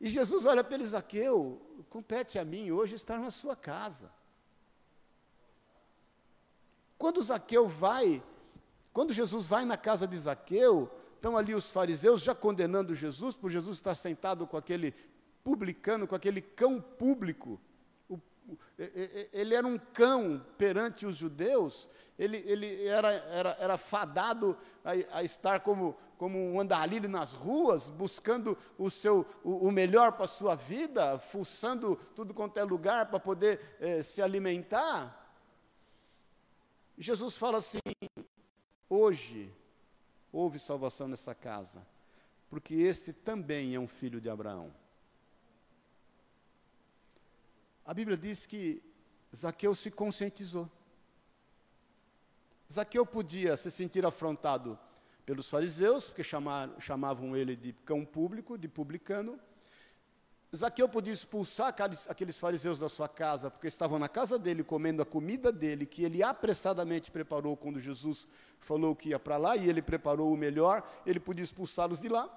E 0.00 0.08
Jesus 0.08 0.44
olha 0.44 0.62
para 0.62 0.74
ele, 0.74 0.86
Zaqueu, 0.86 1.60
compete 1.88 2.38
a 2.38 2.44
mim 2.44 2.70
hoje 2.70 2.94
estar 2.94 3.18
na 3.18 3.30
sua 3.30 3.56
casa. 3.56 4.12
Quando 6.98 7.22
Zaqueu 7.22 7.66
vai, 7.68 8.22
quando 8.92 9.12
Jesus 9.12 9.46
vai 9.46 9.64
na 9.64 9.76
casa 9.76 10.06
de 10.06 10.16
Zaqueu, 10.16 10.88
Estão 11.22 11.36
ali 11.36 11.54
os 11.54 11.70
fariseus 11.70 12.20
já 12.20 12.34
condenando 12.34 12.96
Jesus, 12.96 13.36
por 13.36 13.48
Jesus 13.48 13.76
estar 13.76 13.94
sentado 13.94 14.44
com 14.44 14.56
aquele 14.56 14.92
publicano, 15.44 16.04
com 16.04 16.16
aquele 16.16 16.40
cão 16.40 16.80
público. 16.80 17.60
O, 18.08 18.18
ele 19.32 19.54
era 19.54 19.64
um 19.64 19.78
cão 19.78 20.44
perante 20.58 21.06
os 21.06 21.16
judeus, 21.16 21.88
ele, 22.18 22.38
ele 22.38 22.86
era, 22.86 23.12
era, 23.12 23.56
era 23.60 23.78
fadado 23.78 24.58
a, 24.84 25.18
a 25.18 25.22
estar 25.22 25.60
como, 25.60 25.96
como 26.18 26.36
um 26.36 26.58
andarilho 26.58 27.08
nas 27.08 27.32
ruas, 27.32 27.88
buscando 27.88 28.58
o, 28.76 28.90
seu, 28.90 29.24
o, 29.44 29.68
o 29.68 29.70
melhor 29.70 30.10
para 30.14 30.24
a 30.24 30.28
sua 30.28 30.56
vida, 30.56 31.20
fuçando 31.20 31.94
tudo 32.16 32.34
quanto 32.34 32.58
é 32.58 32.64
lugar 32.64 33.06
para 33.06 33.20
poder 33.20 33.76
eh, 33.78 34.02
se 34.02 34.20
alimentar. 34.20 35.32
Jesus 36.98 37.36
fala 37.36 37.58
assim: 37.58 37.78
hoje 38.90 39.54
houve 40.32 40.58
salvação 40.58 41.06
nessa 41.06 41.34
casa, 41.34 41.86
porque 42.48 42.74
este 42.74 43.12
também 43.12 43.74
é 43.74 43.78
um 43.78 43.86
filho 43.86 44.20
de 44.20 44.30
Abraão. 44.30 44.74
A 47.84 47.92
Bíblia 47.92 48.16
diz 48.16 48.46
que 48.46 48.82
Zaqueu 49.34 49.74
se 49.74 49.90
conscientizou. 49.90 50.70
Zaqueu 52.72 53.04
podia 53.04 53.56
se 53.56 53.70
sentir 53.70 54.06
afrontado 54.06 54.78
pelos 55.26 55.48
fariseus, 55.48 56.06
porque 56.06 56.22
chamavam 56.22 57.36
ele 57.36 57.54
de 57.54 57.72
cão 57.72 58.04
público, 58.04 58.56
de 58.56 58.68
publicano, 58.68 59.38
Zaqueu 60.54 60.86
podia 60.86 61.14
expulsar 61.14 61.74
aqueles 62.08 62.38
fariseus 62.38 62.78
da 62.78 62.88
sua 62.88 63.08
casa, 63.08 63.50
porque 63.50 63.66
estavam 63.66 63.98
na 63.98 64.08
casa 64.08 64.38
dele 64.38 64.62
comendo 64.62 65.00
a 65.00 65.06
comida 65.06 65.50
dele, 65.50 65.86
que 65.86 66.04
ele 66.04 66.22
apressadamente 66.22 67.10
preparou 67.10 67.56
quando 67.56 67.80
Jesus 67.80 68.28
falou 68.60 68.94
que 68.94 69.08
ia 69.08 69.18
para 69.18 69.38
lá, 69.38 69.56
e 69.56 69.66
ele 69.66 69.80
preparou 69.80 70.30
o 70.30 70.36
melhor, 70.36 70.86
ele 71.06 71.18
podia 71.18 71.42
expulsá-los 71.42 72.00
de 72.00 72.08
lá. 72.10 72.30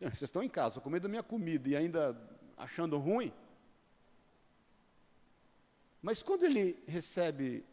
É, 0.00 0.06
vocês 0.06 0.22
estão 0.22 0.42
em 0.42 0.48
casa, 0.48 0.80
comendo 0.80 1.06
a 1.06 1.10
minha 1.10 1.22
comida 1.22 1.68
e 1.68 1.76
ainda 1.76 2.20
achando 2.56 2.98
ruim. 2.98 3.32
Mas 6.02 6.24
quando 6.24 6.42
ele 6.42 6.82
recebe 6.88 7.64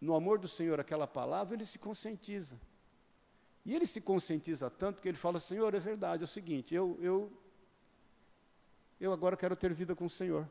no 0.00 0.14
amor 0.14 0.38
do 0.38 0.46
Senhor 0.46 0.78
aquela 0.78 1.08
palavra, 1.08 1.56
ele 1.56 1.66
se 1.66 1.76
conscientiza. 1.76 2.56
E 3.66 3.74
ele 3.74 3.86
se 3.86 4.00
conscientiza 4.00 4.70
tanto 4.70 5.02
que 5.02 5.08
ele 5.08 5.18
fala: 5.18 5.40
Senhor, 5.40 5.74
é 5.74 5.80
verdade, 5.80 6.22
é 6.22 6.24
o 6.24 6.28
seguinte, 6.28 6.72
eu, 6.72 6.96
eu 7.00 7.41
eu 9.02 9.12
agora 9.12 9.36
quero 9.36 9.56
ter 9.56 9.74
vida 9.74 9.96
com 9.96 10.06
o 10.06 10.10
Senhor. 10.10 10.48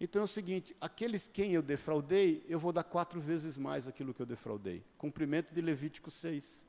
Então 0.00 0.22
é 0.22 0.24
o 0.24 0.28
seguinte: 0.28 0.74
aqueles 0.80 1.26
quem 1.26 1.52
eu 1.52 1.60
defraudei, 1.60 2.44
eu 2.48 2.60
vou 2.60 2.72
dar 2.72 2.84
quatro 2.84 3.20
vezes 3.20 3.58
mais 3.58 3.88
aquilo 3.88 4.14
que 4.14 4.22
eu 4.22 4.26
defraudei. 4.26 4.84
Cumprimento 4.96 5.52
de 5.52 5.60
Levítico 5.60 6.12
6. 6.12 6.64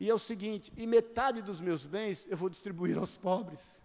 E 0.00 0.10
é 0.10 0.12
o 0.12 0.18
seguinte: 0.18 0.72
e 0.76 0.84
metade 0.84 1.40
dos 1.42 1.60
meus 1.60 1.86
bens 1.86 2.26
eu 2.28 2.36
vou 2.36 2.50
distribuir 2.50 2.98
aos 2.98 3.16
pobres. 3.16 3.80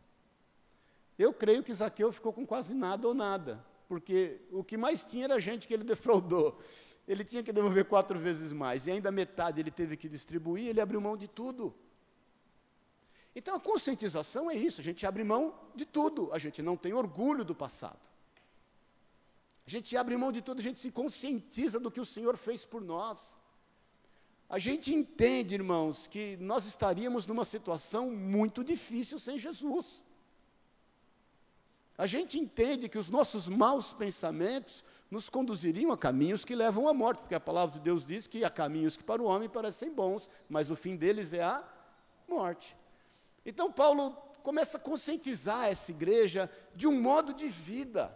Eu 1.15 1.31
creio 1.31 1.61
que 1.61 1.73
Zaqueu 1.73 2.11
ficou 2.11 2.33
com 2.33 2.45
quase 2.45 2.73
nada 2.73 3.07
ou 3.07 3.13
nada, 3.13 3.63
porque 3.87 4.41
o 4.51 4.63
que 4.63 4.77
mais 4.77 5.03
tinha 5.03 5.25
era 5.25 5.35
a 5.35 5.39
gente 5.39 5.67
que 5.67 5.75
ele 5.75 5.83
defraudou. 5.83 6.59
Ele 7.07 7.23
tinha 7.23 7.43
que 7.43 7.53
devolver 7.53 7.85
quatro 7.85 8.17
vezes 8.17 8.51
mais, 8.51 8.87
e 8.87 8.91
ainda 8.91 9.11
metade 9.11 9.61
ele 9.61 9.71
teve 9.71 9.95
que 9.95 10.09
distribuir, 10.09 10.67
ele 10.69 10.81
abriu 10.81 10.99
mão 10.99 11.15
de 11.15 11.27
tudo. 11.27 11.73
Então 13.37 13.55
a 13.55 13.59
conscientização 13.59 14.49
é 14.49 14.55
isso, 14.55 14.81
a 14.81 14.83
gente 14.83 15.05
abre 15.05 15.23
mão 15.23 15.53
de 15.75 15.85
tudo, 15.85 16.33
a 16.33 16.39
gente 16.39 16.59
não 16.63 16.75
tem 16.75 16.91
orgulho 16.91 17.45
do 17.45 17.53
passado. 17.53 17.99
A 19.67 19.69
gente 19.69 19.95
abre 19.95 20.17
mão 20.17 20.31
de 20.31 20.41
tudo, 20.41 20.57
a 20.59 20.63
gente 20.63 20.79
se 20.79 20.91
conscientiza 20.91 21.79
do 21.79 21.91
que 21.91 22.01
o 22.01 22.05
Senhor 22.05 22.35
fez 22.35 22.65
por 22.65 22.81
nós. 22.81 23.37
A 24.49 24.57
gente 24.57 24.91
entende, 24.91 25.53
irmãos, 25.53 26.07
que 26.07 26.35
nós 26.37 26.65
estaríamos 26.65 27.27
numa 27.27 27.45
situação 27.45 28.09
muito 28.09 28.63
difícil 28.63 29.19
sem 29.19 29.37
Jesus. 29.37 30.01
A 31.95 32.07
gente 32.07 32.39
entende 32.39 32.89
que 32.89 32.97
os 32.97 33.07
nossos 33.07 33.47
maus 33.47 33.93
pensamentos 33.93 34.83
nos 35.11 35.29
conduziriam 35.29 35.91
a 35.91 35.97
caminhos 35.97 36.43
que 36.43 36.55
levam 36.55 36.87
à 36.87 36.93
morte, 36.93 37.19
porque 37.19 37.35
a 37.35 37.39
palavra 37.39 37.75
de 37.77 37.81
Deus 37.81 38.03
diz 38.03 38.25
que 38.25 38.43
há 38.43 38.49
caminhos 38.49 38.97
que 38.97 39.03
para 39.03 39.21
o 39.21 39.25
homem 39.25 39.47
parecem 39.47 39.93
bons, 39.93 40.27
mas 40.49 40.71
o 40.71 40.75
fim 40.75 40.95
deles 40.95 41.33
é 41.33 41.43
a 41.43 41.63
morte. 42.27 42.75
Então, 43.47 43.71
Paulo 43.71 44.11
começa 44.43 44.75
a 44.75 44.79
conscientizar 44.79 45.69
essa 45.69 45.89
igreja 45.89 46.51
de 46.75 46.85
um 46.85 47.01
modo 47.01 47.33
de 47.33 47.47
vida, 47.47 48.15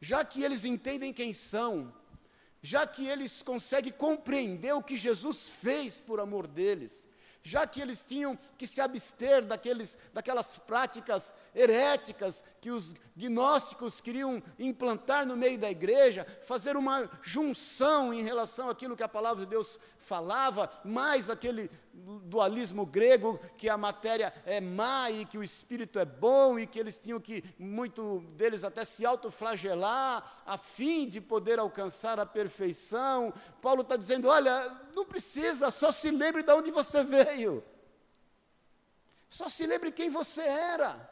já 0.00 0.24
que 0.24 0.42
eles 0.42 0.64
entendem 0.64 1.12
quem 1.12 1.32
são, 1.32 1.94
já 2.60 2.84
que 2.84 3.06
eles 3.06 3.42
conseguem 3.42 3.92
compreender 3.92 4.74
o 4.74 4.82
que 4.82 4.96
Jesus 4.96 5.48
fez 5.48 6.00
por 6.00 6.18
amor 6.18 6.48
deles, 6.48 7.08
já 7.44 7.64
que 7.64 7.80
eles 7.80 8.02
tinham 8.02 8.36
que 8.58 8.66
se 8.66 8.80
abster 8.80 9.44
daqueles, 9.44 9.96
daquelas 10.12 10.56
práticas 10.56 11.32
heréticas 11.54 12.42
que 12.60 12.70
os 12.70 12.92
gnósticos 13.14 14.00
queriam 14.00 14.42
implantar 14.58 15.24
no 15.24 15.36
meio 15.36 15.58
da 15.58 15.70
igreja, 15.70 16.26
fazer 16.42 16.76
uma 16.76 17.08
junção 17.22 18.12
em 18.12 18.22
relação 18.22 18.68
àquilo 18.68 18.96
que 18.96 19.02
a 19.02 19.08
palavra 19.08 19.44
de 19.44 19.50
Deus 19.50 19.78
falava, 20.04 20.70
mais 20.84 21.30
aquele 21.30 21.70
dualismo 21.92 22.84
grego 22.84 23.38
que 23.56 23.68
a 23.68 23.76
matéria 23.76 24.32
é 24.44 24.60
má 24.60 25.10
e 25.10 25.24
que 25.24 25.38
o 25.38 25.42
espírito 25.42 25.98
é 25.98 26.04
bom 26.04 26.58
e 26.58 26.66
que 26.66 26.78
eles 26.78 27.00
tinham 27.00 27.20
que, 27.20 27.42
muito 27.58 28.20
deles 28.36 28.64
até 28.64 28.84
se 28.84 29.04
autoflagelar 29.06 30.42
a 30.46 30.58
fim 30.58 31.08
de 31.08 31.20
poder 31.20 31.58
alcançar 31.58 32.20
a 32.20 32.26
perfeição. 32.26 33.32
Paulo 33.60 33.82
está 33.82 33.96
dizendo: 33.96 34.28
olha, 34.28 34.70
não 34.94 35.04
precisa, 35.04 35.70
só 35.70 35.90
se 35.90 36.10
lembre 36.10 36.42
de 36.42 36.52
onde 36.52 36.70
você 36.70 37.02
veio. 37.02 37.64
Só 39.30 39.48
se 39.48 39.66
lembre 39.66 39.90
quem 39.90 40.10
você 40.10 40.42
era. 40.42 41.10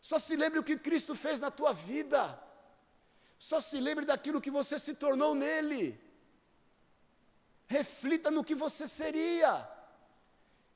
Só 0.00 0.18
se 0.18 0.36
lembre 0.36 0.58
o 0.58 0.64
que 0.64 0.76
Cristo 0.76 1.14
fez 1.14 1.38
na 1.38 1.50
tua 1.50 1.72
vida. 1.72 2.38
Só 3.38 3.60
se 3.60 3.78
lembre 3.78 4.04
daquilo 4.06 4.40
que 4.40 4.50
você 4.50 4.78
se 4.78 4.94
tornou 4.94 5.34
nele. 5.34 6.00
Reflita 7.68 8.30
no 8.30 8.42
que 8.42 8.54
você 8.54 8.88
seria. 8.88 9.68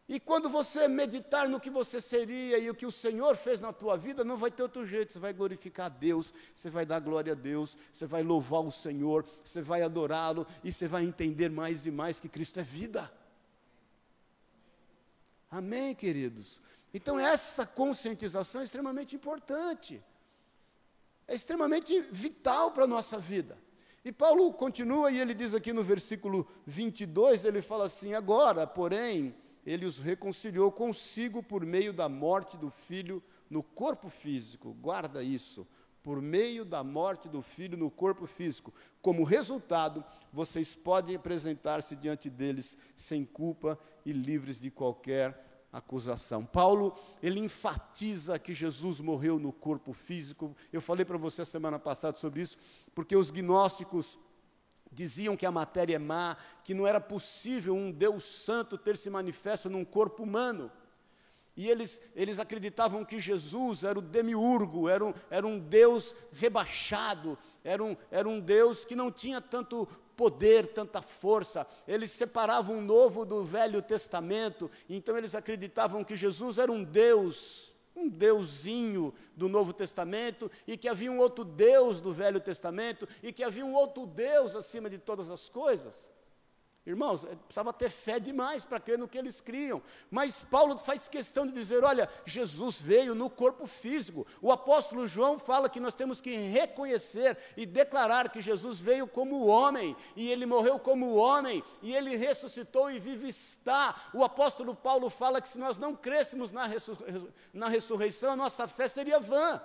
E 0.08 0.20
quando 0.20 0.50
você 0.50 0.87
meditar 0.88 1.49
no 1.49 1.58
que 1.58 1.70
você 1.70 1.99
seria 2.00 2.58
e 2.58 2.68
o 2.68 2.75
que 2.75 2.84
o 2.84 2.92
Senhor 2.92 3.34
fez 3.34 3.61
na 3.61 3.72
tua 3.72 3.96
vida, 3.96 4.22
não 4.22 4.37
vai 4.37 4.50
ter 4.50 4.62
outro 4.62 4.87
jeito. 4.87 5.11
Você 5.11 5.18
vai 5.18 5.32
glorificar 5.32 5.87
a 5.87 5.88
Deus, 5.88 6.34
você 6.54 6.68
vai 6.68 6.84
dar 6.84 7.00
glória 7.00 7.32
a 7.32 7.37
Deus, 7.37 7.78
você 7.90 8.04
vai 8.04 8.22
louvar 8.22 8.61
o 8.61 8.70
Senhor, 8.70 9.25
você 9.42 9.62
vai 9.62 9.80
adorá-lo 9.80 10.46
e 10.62 10.70
você 10.70 10.87
vai 10.87 11.02
entender 11.02 11.49
mais 11.49 11.87
e 11.87 11.90
mais 11.90 12.20
que 12.20 12.28
Cristo 12.28 12.61
é 12.61 12.62
vida. 12.62 13.11
Amém, 15.50 15.94
queridos? 15.94 16.61
Então, 16.92 17.18
essa 17.18 17.64
conscientização 17.64 18.61
é 18.61 18.64
extremamente 18.64 19.16
importante, 19.16 20.02
é 21.26 21.34
extremamente 21.34 22.02
vital 22.11 22.72
para 22.72 22.84
a 22.84 22.88
nossa 22.88 23.18
vida. 23.18 23.56
E 24.04 24.11
Paulo 24.11 24.52
continua 24.52 25.12
e 25.12 25.21
ele 25.21 25.32
diz 25.32 25.54
aqui 25.54 25.73
no 25.73 25.85
versículo 25.85 26.47
22, 26.66 27.44
ele 27.44 27.62
fala 27.62 27.85
assim: 27.85 28.14
Agora, 28.14 28.66
porém, 28.66 29.32
ele 29.64 29.87
os 29.87 29.99
reconciliou 29.99 30.73
consigo 30.73 31.40
por 31.40 31.64
meio 31.64 31.92
da 31.92 32.09
morte 32.09 32.56
do 32.56 32.68
filho 32.68 33.23
no 33.49 33.62
corpo 33.62 34.09
físico. 34.09 34.75
Guarda 34.80 35.23
isso. 35.23 35.66
Por 36.02 36.21
meio 36.21 36.64
da 36.64 36.82
morte 36.82 37.28
do 37.28 37.40
filho 37.40 37.78
no 37.78 37.88
corpo 37.88 38.26
físico. 38.26 38.75
Como 39.00 39.23
resultado, 39.23 40.04
vocês 40.32 40.75
podem 40.75 41.14
apresentar-se 41.14 41.94
diante 41.94 42.28
deles 42.28 42.76
sem 42.97 43.25
culpa 43.25 43.78
e 44.04 44.12
livres 44.12 44.61
de 44.61 44.68
qualquer 44.68 45.51
acusação. 45.72 46.44
Paulo, 46.44 46.94
ele 47.22 47.40
enfatiza 47.40 48.38
que 48.38 48.54
Jesus 48.54 49.00
morreu 49.00 49.38
no 49.38 49.52
corpo 49.52 49.92
físico. 49.92 50.54
Eu 50.72 50.82
falei 50.82 51.04
para 51.04 51.16
você 51.16 51.44
semana 51.44 51.78
passada 51.78 52.18
sobre 52.18 52.42
isso, 52.42 52.58
porque 52.94 53.16
os 53.16 53.30
gnósticos 53.30 54.18
diziam 54.92 55.36
que 55.36 55.46
a 55.46 55.50
matéria 55.50 55.96
é 55.96 55.98
má, 55.98 56.36
que 56.62 56.74
não 56.74 56.86
era 56.86 57.00
possível 57.00 57.74
um 57.74 57.90
Deus 57.90 58.24
santo 58.24 58.76
ter 58.76 58.96
se 58.96 59.08
manifesto 59.08 59.70
num 59.70 59.84
corpo 59.84 60.22
humano. 60.22 60.70
E 61.54 61.68
eles, 61.68 62.00
eles 62.14 62.38
acreditavam 62.38 63.04
que 63.04 63.20
Jesus 63.20 63.84
era 63.84 63.98
o 63.98 64.02
demiurgo, 64.02 64.88
era 64.88 65.04
um, 65.04 65.12
era 65.30 65.46
um 65.46 65.58
Deus 65.58 66.14
rebaixado, 66.32 67.38
era 67.62 67.82
um, 67.82 67.94
era 68.10 68.28
um 68.28 68.40
Deus 68.40 68.84
que 68.84 68.96
não 68.96 69.10
tinha 69.10 69.40
tanto 69.40 69.86
poder, 70.22 70.68
tanta 70.68 71.02
força. 71.02 71.66
Eles 71.84 72.12
separavam 72.12 72.78
o 72.78 72.80
Novo 72.80 73.24
do 73.24 73.42
Velho 73.42 73.82
Testamento, 73.82 74.70
então 74.88 75.18
eles 75.18 75.34
acreditavam 75.34 76.04
que 76.04 76.14
Jesus 76.14 76.58
era 76.58 76.70
um 76.70 76.84
Deus, 76.84 77.72
um 77.96 78.08
deusinho 78.08 79.12
do 79.36 79.48
Novo 79.48 79.72
Testamento, 79.72 80.48
e 80.64 80.76
que 80.76 80.88
havia 80.88 81.10
um 81.10 81.18
outro 81.18 81.42
Deus 81.42 81.98
do 81.98 82.12
Velho 82.12 82.38
Testamento, 82.38 83.08
e 83.20 83.32
que 83.32 83.42
havia 83.42 83.66
um 83.66 83.74
outro 83.74 84.06
Deus 84.06 84.54
acima 84.54 84.88
de 84.88 84.96
todas 84.96 85.28
as 85.28 85.48
coisas. 85.48 86.08
Irmãos, 86.84 87.24
é, 87.24 87.36
precisava 87.36 87.72
ter 87.72 87.90
fé 87.90 88.18
demais 88.18 88.64
para 88.64 88.80
crer 88.80 88.98
no 88.98 89.06
que 89.06 89.16
eles 89.16 89.40
criam. 89.40 89.80
Mas 90.10 90.40
Paulo 90.40 90.76
faz 90.76 91.08
questão 91.08 91.46
de 91.46 91.52
dizer: 91.52 91.84
olha, 91.84 92.10
Jesus 92.26 92.80
veio 92.80 93.14
no 93.14 93.30
corpo 93.30 93.68
físico. 93.68 94.26
O 94.40 94.50
apóstolo 94.50 95.06
João 95.06 95.38
fala 95.38 95.68
que 95.68 95.78
nós 95.78 95.94
temos 95.94 96.20
que 96.20 96.36
reconhecer 96.36 97.38
e 97.56 97.64
declarar 97.64 98.30
que 98.30 98.40
Jesus 98.40 98.80
veio 98.80 99.06
como 99.06 99.46
homem, 99.46 99.96
e 100.16 100.28
ele 100.28 100.44
morreu 100.44 100.76
como 100.76 101.14
homem, 101.14 101.62
e 101.80 101.94
ele 101.94 102.16
ressuscitou 102.16 102.90
e 102.90 102.98
vive 102.98 103.28
está. 103.28 103.94
O 104.12 104.24
apóstolo 104.24 104.74
Paulo 104.74 105.08
fala 105.08 105.40
que 105.40 105.48
se 105.48 105.58
nós 105.58 105.78
não 105.78 105.94
crêssemos 105.94 106.50
na, 106.50 106.68
na 107.54 107.68
ressurreição, 107.68 108.32
a 108.32 108.36
nossa 108.36 108.66
fé 108.66 108.88
seria 108.88 109.20
vã. 109.20 109.60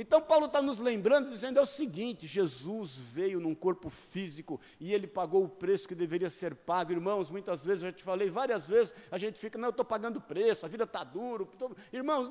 Então, 0.00 0.18
Paulo 0.18 0.46
está 0.46 0.62
nos 0.62 0.78
lembrando, 0.78 1.28
dizendo 1.28 1.58
é 1.58 1.62
o 1.62 1.66
seguinte: 1.66 2.26
Jesus 2.26 2.94
veio 2.96 3.38
num 3.38 3.54
corpo 3.54 3.90
físico 3.90 4.58
e 4.80 4.94
ele 4.94 5.06
pagou 5.06 5.44
o 5.44 5.48
preço 5.48 5.86
que 5.86 5.94
deveria 5.94 6.30
ser 6.30 6.54
pago. 6.54 6.90
Irmãos, 6.90 7.28
muitas 7.28 7.66
vezes, 7.66 7.82
eu 7.82 7.90
já 7.90 7.92
te 7.92 8.02
falei 8.02 8.30
várias 8.30 8.66
vezes, 8.66 8.94
a 9.10 9.18
gente 9.18 9.38
fica, 9.38 9.58
não, 9.58 9.66
eu 9.66 9.72
estou 9.72 9.84
pagando 9.84 10.18
preço, 10.18 10.64
a 10.64 10.70
vida 10.70 10.84
está 10.84 11.04
dura. 11.04 11.44
Tô... 11.44 11.72
Irmãos, 11.92 12.30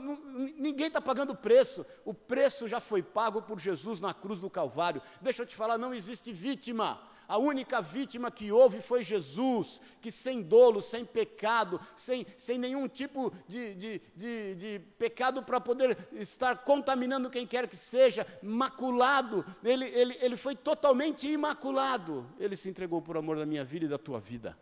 ninguém 0.58 0.88
está 0.88 1.00
pagando 1.00 1.36
preço, 1.36 1.86
o 2.04 2.12
preço 2.12 2.68
já 2.68 2.80
foi 2.80 3.04
pago 3.04 3.40
por 3.44 3.60
Jesus 3.60 4.00
na 4.00 4.16
cruz 4.16 4.40
do 4.40 4.50
Calvário. 4.50 5.00
Deixa 5.22 5.44
eu 5.44 5.46
te 5.46 5.56
falar, 5.56 5.78
não 5.78 5.94
existe 5.94 6.34
vítima. 6.34 7.00
A 7.30 7.38
única 7.38 7.80
vítima 7.80 8.32
que 8.32 8.52
houve 8.52 8.82
foi 8.82 9.04
Jesus, 9.04 9.80
que 10.02 10.12
sem 10.12 10.42
dolo, 10.42 10.82
sem 10.82 11.06
pecado, 11.06 11.80
sem, 11.96 12.26
sem 12.36 12.58
nenhum 12.58 12.88
tipo 12.88 13.32
de, 13.48 13.76
de, 13.76 14.02
de, 14.16 14.56
de 14.56 14.80
pecado 14.98 15.44
para 15.44 15.62
poder 15.62 15.96
estar 16.14 16.64
contaminando 16.64 17.30
quem 17.30 17.46
quer 17.46 17.68
que 17.68 17.78
seja, 17.78 18.26
maculado, 18.42 19.46
ele, 19.64 19.86
ele, 19.86 20.18
ele 20.20 20.36
foi 20.36 20.56
totalmente 20.56 21.30
imaculado. 21.30 22.26
Ele 22.40 22.56
se 22.56 22.68
entregou 22.68 23.00
por 23.00 23.16
amor 23.16 23.38
da 23.38 23.46
minha 23.46 23.64
vida 23.64 23.86
e 23.86 23.90
da 23.90 24.00
tua 24.00 24.20
vida. 24.20 24.58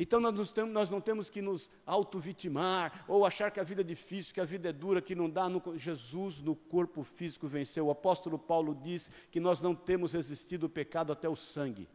Então 0.00 0.20
nós, 0.20 0.52
temos, 0.52 0.72
nós, 0.72 0.90
não 0.90 1.00
temos 1.00 1.28
que 1.28 1.42
nos 1.42 1.68
auto-vitimar 1.84 3.04
ou 3.08 3.26
achar 3.26 3.50
que 3.50 3.58
a 3.58 3.64
vida 3.64 3.80
é 3.80 3.84
difícil, 3.84 4.32
que 4.32 4.40
a 4.40 4.44
vida 4.44 4.68
é 4.68 4.72
dura, 4.72 5.02
que 5.02 5.12
não 5.12 5.28
dá. 5.28 5.48
No, 5.48 5.60
Jesus 5.76 6.40
no 6.40 6.54
corpo 6.54 7.02
físico 7.02 7.48
venceu. 7.48 7.86
O 7.86 7.90
apóstolo 7.90 8.38
Paulo 8.38 8.76
diz 8.76 9.10
que 9.28 9.40
nós 9.40 9.60
não 9.60 9.74
temos 9.74 10.12
resistido 10.12 10.66
o 10.66 10.68
pecado 10.68 11.12
até 11.12 11.28
o 11.28 11.34
sangue. 11.34 11.88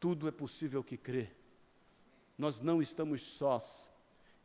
Tudo 0.00 0.26
é 0.26 0.30
possível 0.30 0.82
que 0.82 0.96
crê. 0.96 1.30
Nós 2.38 2.62
não 2.62 2.80
estamos 2.80 3.20
sós. 3.20 3.90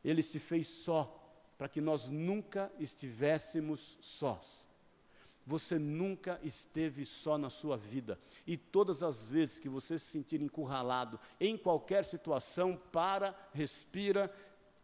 Ele 0.04 0.22
se 0.22 0.40
fez 0.40 0.68
só 0.68 1.18
para 1.58 1.70
que 1.70 1.80
nós 1.80 2.10
nunca 2.10 2.70
estivéssemos 2.78 3.98
sós. 4.02 4.68
Você 5.46 5.80
nunca 5.80 6.40
esteve 6.44 7.06
só 7.06 7.38
na 7.38 7.50
sua 7.50 7.76
vida. 7.76 8.20
E 8.46 8.56
todas 8.56 9.02
as 9.02 9.28
vezes 9.28 9.60
que 9.60 9.68
você 9.68 9.98
se 9.98 10.06
sentir 10.06 10.42
encurralado 10.42 11.20
em 11.40 11.58
qualquer 11.58 12.06
situação, 12.06 12.80
para, 12.92 13.36
respira, 13.52 14.32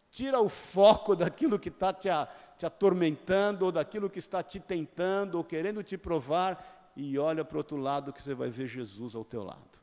tira 0.09 0.39
o 0.39 0.49
foco 0.49 1.13
daquilo 1.17 1.59
que 1.59 1.69
está 1.69 1.93
te, 1.93 2.09
te 2.57 2.65
atormentando, 2.65 3.65
ou 3.65 3.71
daquilo 3.71 4.09
que 4.09 4.19
está 4.19 4.41
te 4.41 4.59
tentando, 4.59 5.35
ou 5.35 5.43
querendo 5.43 5.83
te 5.83 5.97
provar, 5.97 6.91
e 6.95 7.19
olha 7.19 7.45
para 7.45 7.55
o 7.55 7.59
outro 7.59 7.77
lado 7.77 8.11
que 8.11 8.21
você 8.21 8.33
vai 8.33 8.49
ver 8.49 8.67
Jesus 8.67 9.13
ao 9.13 9.23
teu 9.23 9.43
lado. 9.43 9.76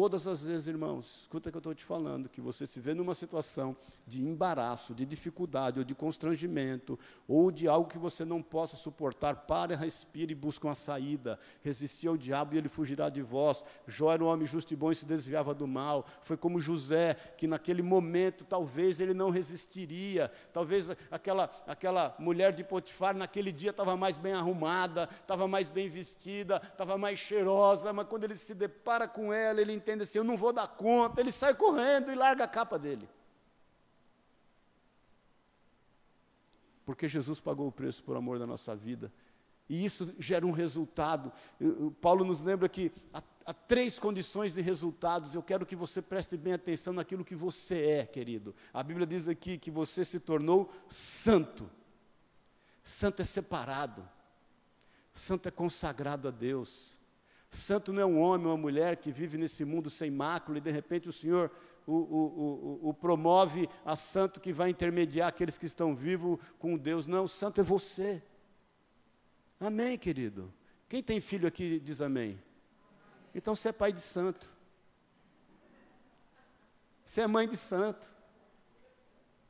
Todas 0.00 0.28
as 0.28 0.44
vezes, 0.44 0.68
irmãos, 0.68 1.22
escuta 1.22 1.48
o 1.48 1.52
que 1.52 1.56
eu 1.56 1.58
estou 1.58 1.74
te 1.74 1.84
falando, 1.84 2.28
que 2.28 2.40
você 2.40 2.68
se 2.68 2.78
vê 2.78 2.94
numa 2.94 3.16
situação 3.16 3.76
de 4.06 4.22
embaraço, 4.22 4.94
de 4.94 5.04
dificuldade, 5.04 5.80
ou 5.80 5.84
de 5.84 5.92
constrangimento, 5.92 6.96
ou 7.26 7.50
de 7.50 7.66
algo 7.66 7.90
que 7.90 7.98
você 7.98 8.24
não 8.24 8.40
possa 8.40 8.76
suportar, 8.76 9.34
pare, 9.34 9.74
respire 9.74 10.30
e 10.30 10.36
busque 10.36 10.64
uma 10.64 10.76
saída. 10.76 11.36
Resistir 11.62 12.06
ao 12.06 12.16
diabo 12.16 12.54
e 12.54 12.58
ele 12.58 12.68
fugirá 12.68 13.08
de 13.08 13.20
vós. 13.22 13.64
Jó 13.88 14.12
era 14.12 14.22
um 14.22 14.28
homem 14.28 14.46
justo 14.46 14.72
e 14.72 14.76
bom 14.76 14.92
e 14.92 14.94
se 14.94 15.04
desviava 15.04 15.52
do 15.52 15.66
mal. 15.66 16.06
Foi 16.22 16.36
como 16.36 16.60
José, 16.60 17.14
que 17.36 17.48
naquele 17.48 17.82
momento 17.82 18.44
talvez 18.44 19.00
ele 19.00 19.12
não 19.12 19.30
resistiria. 19.30 20.30
Talvez 20.52 20.90
aquela, 21.10 21.50
aquela 21.66 22.14
mulher 22.20 22.52
de 22.52 22.62
Potifar 22.62 23.16
naquele 23.16 23.50
dia 23.50 23.70
estava 23.70 23.96
mais 23.96 24.16
bem 24.16 24.32
arrumada, 24.32 25.08
estava 25.20 25.48
mais 25.48 25.68
bem 25.68 25.88
vestida, 25.88 26.62
estava 26.64 26.96
mais 26.96 27.18
cheirosa, 27.18 27.92
mas 27.92 28.06
quando 28.06 28.22
ele 28.22 28.36
se 28.36 28.54
depara 28.54 29.08
com 29.08 29.32
ela, 29.32 29.60
ele 29.60 29.72
entende 29.72 29.87
assim: 29.92 30.18
eu 30.18 30.24
não 30.24 30.36
vou 30.36 30.52
dar 30.52 30.68
conta. 30.68 31.20
Ele 31.20 31.32
sai 31.32 31.54
correndo 31.54 32.10
e 32.10 32.14
larga 32.14 32.44
a 32.44 32.48
capa 32.48 32.78
dele. 32.78 33.08
porque 36.88 37.06
Jesus 37.06 37.38
pagou 37.38 37.68
o 37.68 37.70
preço 37.70 38.02
por 38.02 38.16
amor 38.16 38.38
da 38.38 38.46
nossa 38.46 38.74
vida. 38.74 39.12
E 39.68 39.84
isso 39.84 40.14
gera 40.18 40.46
um 40.46 40.52
resultado. 40.52 41.30
Paulo 42.00 42.24
nos 42.24 42.40
lembra 42.40 42.66
que 42.66 42.90
há, 43.12 43.22
há, 43.44 43.52
três 43.52 43.98
condições 43.98 44.54
de 44.54 44.62
resultados. 44.62 45.34
Eu 45.34 45.42
quero 45.42 45.66
que 45.66 45.76
você 45.76 46.00
preste 46.00 46.34
bem 46.34 46.54
atenção 46.54 46.94
naquilo 46.94 47.26
que 47.26 47.34
você 47.34 47.90
é, 47.90 48.06
querido. 48.06 48.54
A 48.72 48.82
Bíblia 48.82 49.06
diz 49.06 49.28
aqui 49.28 49.58
que 49.58 49.70
você 49.70 50.02
se 50.02 50.18
tornou 50.18 50.72
santo. 50.88 51.70
Santo 52.82 53.20
é 53.20 53.24
separado. 53.26 54.08
Santo 55.12 55.46
é 55.46 55.50
consagrado 55.50 56.26
a 56.26 56.30
Deus. 56.30 56.97
Santo 57.50 57.92
não 57.92 58.02
é 58.02 58.06
um 58.06 58.20
homem 58.20 58.46
ou 58.46 58.52
uma 58.52 58.58
mulher 58.58 58.96
que 58.96 59.10
vive 59.10 59.38
nesse 59.38 59.64
mundo 59.64 59.88
sem 59.88 60.10
mácula 60.10 60.58
e 60.58 60.60
de 60.60 60.70
repente 60.70 61.08
o 61.08 61.12
Senhor 61.12 61.50
o, 61.86 61.92
o, 61.92 61.98
o, 62.82 62.88
o, 62.90 62.94
promove 62.94 63.66
a 63.82 63.96
santo 63.96 64.38
que 64.38 64.52
vai 64.52 64.68
intermediar 64.68 65.28
aqueles 65.28 65.56
que 65.56 65.64
estão 65.64 65.96
vivos 65.96 66.38
com 66.58 66.76
Deus. 66.76 67.06
Não, 67.06 67.24
o 67.24 67.28
santo 67.28 67.62
é 67.62 67.64
você. 67.64 68.22
Amém, 69.58 69.96
querido? 69.96 70.52
Quem 70.86 71.02
tem 71.02 71.18
filho 71.18 71.48
aqui 71.48 71.80
diz 71.80 72.02
amém. 72.02 72.38
Então 73.34 73.56
você 73.56 73.70
é 73.70 73.72
pai 73.72 73.90
de 73.90 74.02
santo. 74.02 74.46
Você 77.02 77.22
é 77.22 77.26
mãe 77.26 77.48
de 77.48 77.56
santo. 77.56 78.06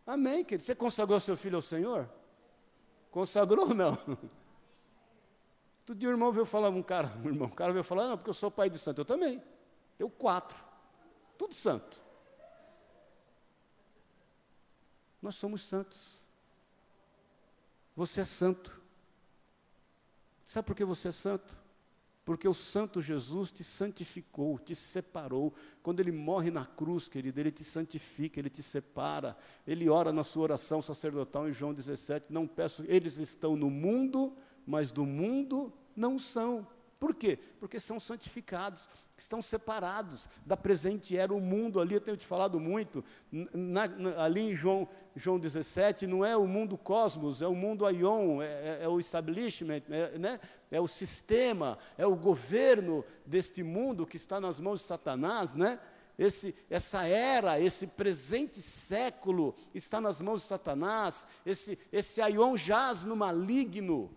Amém, 0.06 0.44
querido. 0.44 0.64
Você 0.64 0.76
consagrou 0.76 1.18
seu 1.18 1.36
filho 1.36 1.56
ao 1.56 1.62
Senhor? 1.62 2.08
Consagrou 3.10 3.70
ou 3.70 3.74
não? 3.74 3.98
Todo 5.88 5.96
dia 5.96 6.10
o 6.10 6.12
irmão 6.12 6.30
veio 6.30 6.44
falar, 6.44 6.68
um 6.68 6.82
cara, 6.82 7.10
um 7.24 7.28
irmão, 7.28 7.48
um 7.48 7.50
cara 7.50 7.72
veio 7.72 7.82
falar, 7.82 8.08
não, 8.08 8.18
porque 8.18 8.28
eu 8.28 8.34
sou 8.34 8.50
pai 8.50 8.68
de 8.68 8.78
santo. 8.78 9.00
Eu 9.00 9.06
também. 9.06 9.42
Eu 9.98 10.10
quatro. 10.10 10.62
Tudo 11.38 11.54
santo. 11.54 12.02
Nós 15.22 15.36
somos 15.36 15.62
santos. 15.62 16.22
Você 17.96 18.20
é 18.20 18.26
santo. 18.26 18.78
Sabe 20.44 20.66
por 20.66 20.76
que 20.76 20.84
você 20.84 21.08
é 21.08 21.12
santo? 21.12 21.56
Porque 22.22 22.46
o 22.46 22.52
Santo 22.52 23.00
Jesus 23.00 23.50
te 23.50 23.64
santificou, 23.64 24.58
te 24.58 24.74
separou. 24.74 25.54
Quando 25.82 26.00
ele 26.00 26.12
morre 26.12 26.50
na 26.50 26.66
cruz, 26.66 27.08
querido, 27.08 27.40
ele 27.40 27.50
te 27.50 27.64
santifica, 27.64 28.38
ele 28.38 28.50
te 28.50 28.62
separa. 28.62 29.34
Ele 29.66 29.88
ora 29.88 30.12
na 30.12 30.22
sua 30.22 30.42
oração 30.42 30.82
sacerdotal 30.82 31.48
em 31.48 31.52
João 31.54 31.72
17: 31.72 32.26
Não 32.28 32.46
peço, 32.46 32.84
eles 32.86 33.16
estão 33.16 33.56
no 33.56 33.70
mundo, 33.70 34.36
mas 34.66 34.92
do 34.92 35.06
mundo 35.06 35.72
não 35.98 36.18
são. 36.18 36.66
Por 36.98 37.14
quê? 37.14 37.38
Porque 37.60 37.78
são 37.78 38.00
santificados, 38.00 38.88
estão 39.16 39.40
separados 39.40 40.28
da 40.44 40.56
presente 40.56 41.16
era 41.16 41.32
o 41.32 41.40
mundo 41.40 41.80
ali, 41.80 41.94
eu 41.94 42.00
tenho 42.00 42.16
te 42.16 42.26
falado 42.26 42.58
muito, 42.58 43.04
na, 43.30 43.86
na, 43.86 44.22
ali 44.22 44.50
em 44.50 44.54
João, 44.54 44.88
João 45.14 45.38
17, 45.38 46.06
não 46.06 46.24
é 46.24 46.36
o 46.36 46.46
mundo 46.46 46.76
cosmos, 46.76 47.40
é 47.40 47.46
o 47.46 47.54
mundo 47.54 47.86
aion, 47.86 48.42
é, 48.42 48.46
é, 48.46 48.78
é 48.82 48.88
o 48.88 48.98
establishment, 48.98 49.82
é, 49.90 50.18
né? 50.18 50.40
é 50.70 50.80
o 50.80 50.88
sistema, 50.88 51.78
é 51.96 52.06
o 52.06 52.16
governo 52.16 53.04
deste 53.24 53.62
mundo 53.62 54.06
que 54.06 54.16
está 54.16 54.40
nas 54.40 54.58
mãos 54.58 54.80
de 54.80 54.86
Satanás, 54.86 55.54
né? 55.54 55.78
Esse, 56.18 56.52
essa 56.68 57.04
era, 57.06 57.60
esse 57.60 57.86
presente 57.86 58.60
século 58.60 59.54
está 59.72 60.00
nas 60.00 60.20
mãos 60.20 60.42
de 60.42 60.48
Satanás, 60.48 61.24
esse, 61.46 61.78
esse 61.92 62.20
aion 62.20 62.56
jaz 62.56 63.04
no 63.04 63.14
maligno, 63.14 64.10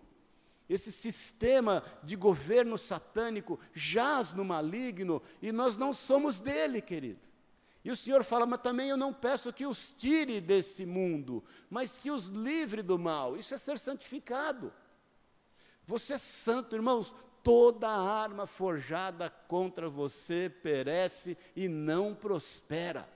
esse 0.68 0.90
sistema 0.90 1.82
de 2.02 2.16
governo 2.16 2.78
satânico 2.78 3.58
jaz 3.74 4.32
no 4.32 4.44
maligno 4.44 5.22
e 5.40 5.52
nós 5.52 5.76
não 5.76 5.92
somos 5.92 6.40
dele, 6.40 6.80
querido. 6.80 7.20
E 7.84 7.90
o 7.90 7.96
Senhor 7.96 8.22
fala, 8.22 8.46
mas 8.46 8.60
também 8.60 8.88
eu 8.88 8.96
não 8.96 9.12
peço 9.12 9.52
que 9.52 9.66
os 9.66 9.90
tire 9.90 10.40
desse 10.40 10.86
mundo, 10.86 11.42
mas 11.68 11.98
que 11.98 12.10
os 12.10 12.26
livre 12.26 12.80
do 12.80 12.98
mal. 12.98 13.36
Isso 13.36 13.52
é 13.54 13.58
ser 13.58 13.78
santificado. 13.78 14.72
Você 15.84 16.14
é 16.14 16.18
santo, 16.18 16.76
irmãos. 16.76 17.12
Toda 17.42 17.90
arma 17.90 18.46
forjada 18.46 19.28
contra 19.48 19.90
você 19.90 20.48
perece 20.48 21.36
e 21.56 21.66
não 21.66 22.14
prospera. 22.14 23.08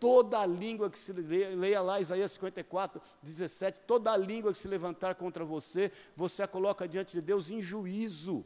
Toda 0.00 0.44
língua 0.46 0.88
que 0.88 0.98
se 0.98 1.12
leia, 1.12 1.82
lá 1.82 2.00
Isaías 2.00 2.32
54, 2.32 3.00
17, 3.22 3.80
toda 3.86 4.16
língua 4.16 4.52
que 4.52 4.58
se 4.58 4.66
levantar 4.66 5.14
contra 5.14 5.44
você, 5.44 5.92
você 6.16 6.42
a 6.42 6.48
coloca 6.48 6.88
diante 6.88 7.12
de 7.12 7.20
Deus 7.20 7.50
em 7.50 7.60
juízo. 7.60 8.44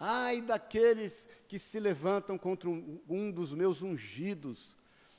Ai 0.00 0.40
daqueles 0.40 1.28
que 1.46 1.58
se 1.58 1.78
levantam 1.78 2.38
contra 2.38 2.68
um, 2.68 2.98
um 3.08 3.30
dos 3.30 3.52
meus 3.52 3.82
ungidos. 3.82 4.76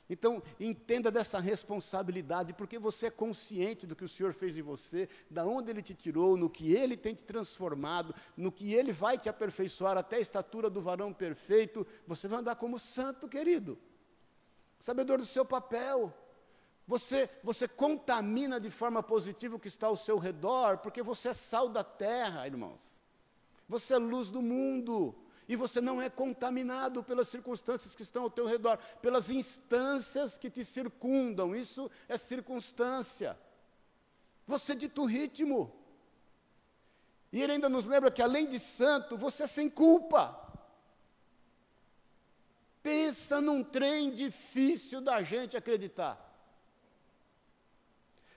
Então, 0.08 0.42
entenda 0.58 1.08
dessa 1.08 1.38
responsabilidade, 1.38 2.52
porque 2.52 2.80
você 2.80 3.06
é 3.06 3.10
consciente 3.10 3.86
do 3.86 3.94
que 3.94 4.04
o 4.04 4.08
Senhor 4.08 4.32
fez 4.32 4.58
em 4.58 4.62
você, 4.62 5.08
da 5.30 5.46
onde 5.46 5.70
Ele 5.70 5.80
te 5.80 5.94
tirou, 5.94 6.36
no 6.36 6.50
que 6.50 6.72
Ele 6.72 6.96
tem 6.96 7.14
te 7.14 7.22
transformado, 7.22 8.12
no 8.36 8.50
que 8.50 8.74
Ele 8.74 8.92
vai 8.92 9.16
te 9.16 9.28
aperfeiçoar 9.28 9.96
até 9.96 10.16
a 10.16 10.20
estatura 10.20 10.68
do 10.68 10.80
varão 10.80 11.12
perfeito. 11.12 11.86
Você 12.08 12.26
vai 12.26 12.40
andar 12.40 12.56
como 12.56 12.76
santo, 12.76 13.28
querido, 13.28 13.78
sabedor 14.80 15.18
do 15.18 15.26
seu 15.26 15.44
papel. 15.44 16.12
Você, 16.88 17.30
você 17.44 17.68
contamina 17.68 18.58
de 18.58 18.70
forma 18.70 19.00
positiva 19.00 19.54
o 19.54 19.60
que 19.60 19.68
está 19.68 19.86
ao 19.86 19.96
seu 19.96 20.18
redor, 20.18 20.78
porque 20.78 21.02
você 21.02 21.28
é 21.28 21.34
sal 21.34 21.68
da 21.68 21.84
terra, 21.84 22.46
irmãos. 22.46 23.00
Você 23.68 23.94
é 23.94 23.98
luz 23.98 24.28
do 24.28 24.42
mundo. 24.42 25.14
E 25.46 25.54
você 25.54 25.80
não 25.80 26.00
é 26.00 26.08
contaminado 26.08 27.02
pelas 27.02 27.28
circunstâncias 27.28 27.94
que 27.94 28.02
estão 28.02 28.24
ao 28.24 28.30
teu 28.30 28.46
redor, 28.46 28.78
pelas 29.02 29.30
instâncias 29.30 30.38
que 30.38 30.48
te 30.48 30.64
circundam. 30.64 31.54
Isso 31.54 31.90
é 32.08 32.16
circunstância. 32.16 33.38
Você 34.46 34.74
dita 34.74 35.00
o 35.00 35.06
ritmo. 35.06 35.72
E 37.32 37.42
ele 37.42 37.52
ainda 37.52 37.68
nos 37.68 37.86
lembra 37.86 38.10
que 38.10 38.22
além 38.22 38.48
de 38.48 38.58
santo, 38.58 39.16
você 39.16 39.44
é 39.44 39.46
sem 39.46 39.68
culpa. 39.68 40.49
Pensa 42.82 43.40
num 43.40 43.62
trem 43.62 44.10
difícil 44.10 45.00
da 45.00 45.22
gente 45.22 45.56
acreditar. 45.56 46.26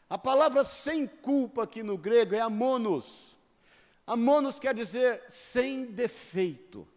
A 0.09 0.17
palavra 0.17 0.63
sem 0.63 1.07
culpa 1.07 1.63
aqui 1.63 1.81
no 1.81 1.97
grego 1.97 2.35
é 2.35 2.39
amonos. 2.39 3.37
Amonos 4.05 4.59
quer 4.59 4.73
dizer 4.73 5.23
sem 5.29 5.85
defeito. 5.85 6.87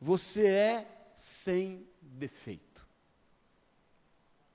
Você 0.00 0.46
é 0.46 1.10
sem 1.14 1.88
defeito. 2.00 2.69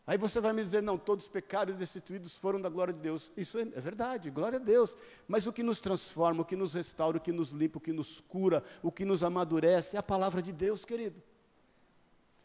Aí 0.08 0.20
você 0.20 0.40
vai 0.40 0.54
me 0.54 0.64
dizer, 0.64 0.84
não, 0.84 1.00
todos 1.00 1.26
os 1.26 1.30
pecados 1.30 1.78
destituídos 1.78 2.36
foram 2.36 2.62
da 2.62 2.70
glória 2.70 2.94
de 2.94 3.00
Deus. 3.00 3.32
Isso 3.36 3.58
é, 3.58 3.64
é, 3.64 3.82
verdade, 3.82 4.30
glória 4.30 4.60
a 4.60 4.62
Deus. 4.62 4.96
Mas 5.28 5.48
o 5.48 5.54
que 5.54 5.64
nos 5.64 5.82
transforma, 5.82 6.44
o 6.44 6.46
que 6.46 6.56
nos 6.56 6.76
restaura, 6.76 7.18
o 7.18 7.22
que 7.22 7.32
nos 7.32 7.50
limpa, 7.50 7.80
o 7.80 7.82
que 7.82 7.92
nos 7.92 8.22
cura, 8.22 8.64
o 8.84 8.92
que 8.92 9.04
nos 9.04 9.24
amadurece, 9.24 9.96
é 9.96 10.00
a 10.00 10.04
palavra 10.04 10.44
de 10.44 10.52
Deus, 10.52 10.86
querido. 10.86 11.22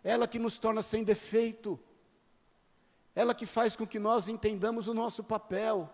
Ela 0.03 0.27
que 0.27 0.38
nos 0.38 0.59
torna 0.59 0.81
sem 0.81 1.05
defeito. 1.05 1.79
Ela 3.14 3.35
que 3.35 3.44
faz 3.44 3.77
com 3.77 3.87
que 3.87 3.99
nós 3.99 4.27
entendamos 4.27 4.88
o 4.88 4.94
nosso 4.94 5.23
papel. 5.23 5.90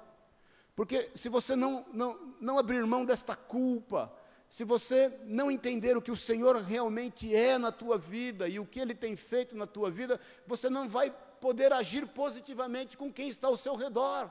Porque 0.77 1.11
se 1.17 1.29
você 1.29 1.57
não, 1.57 1.85
não, 1.93 2.35
não 2.41 2.59
abrir 2.61 2.87
mão 2.87 3.05
desta 3.05 3.35
culpa, 3.35 4.13
se 4.49 4.63
você 4.63 5.19
não 5.25 5.51
entender 5.51 5.97
o 5.97 6.03
que 6.03 6.13
o 6.13 6.17
Senhor 6.17 6.55
realmente 6.59 7.35
é 7.35 7.59
na 7.59 7.73
tua 7.73 7.99
vida 7.99 8.49
e 8.49 8.61
o 8.61 8.67
que 8.67 8.79
Ele 8.79 8.95
tem 8.95 9.17
feito 9.17 9.57
na 9.57 9.67
tua 9.67 9.91
vida, 9.91 10.21
você 10.47 10.71
não 10.71 10.89
vai 10.89 11.13
poder 11.40 11.72
agir 11.72 12.07
positivamente 12.07 12.96
com 12.96 13.12
quem 13.12 13.29
está 13.29 13.49
ao 13.49 13.57
seu 13.57 13.75
redor. 13.75 14.31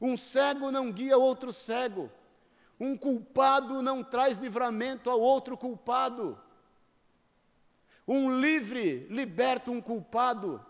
Um 0.00 0.16
cego 0.16 0.70
não 0.70 0.90
guia 0.90 1.16
outro 1.16 1.52
cego. 1.52 2.10
Um 2.78 2.96
culpado 2.96 3.80
não 3.80 4.02
traz 4.02 4.38
livramento 4.38 5.08
ao 5.08 5.20
outro 5.20 5.56
culpado. 5.56 6.38
Um 8.06 8.40
livre 8.40 9.06
liberta 9.08 9.70
um 9.70 9.80
culpado. 9.80 10.64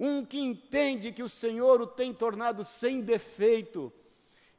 Um 0.00 0.24
que 0.24 0.38
entende 0.38 1.12
que 1.12 1.22
o 1.22 1.28
Senhor 1.28 1.80
o 1.80 1.86
tem 1.86 2.14
tornado 2.14 2.64
sem 2.64 3.02
defeito 3.02 3.92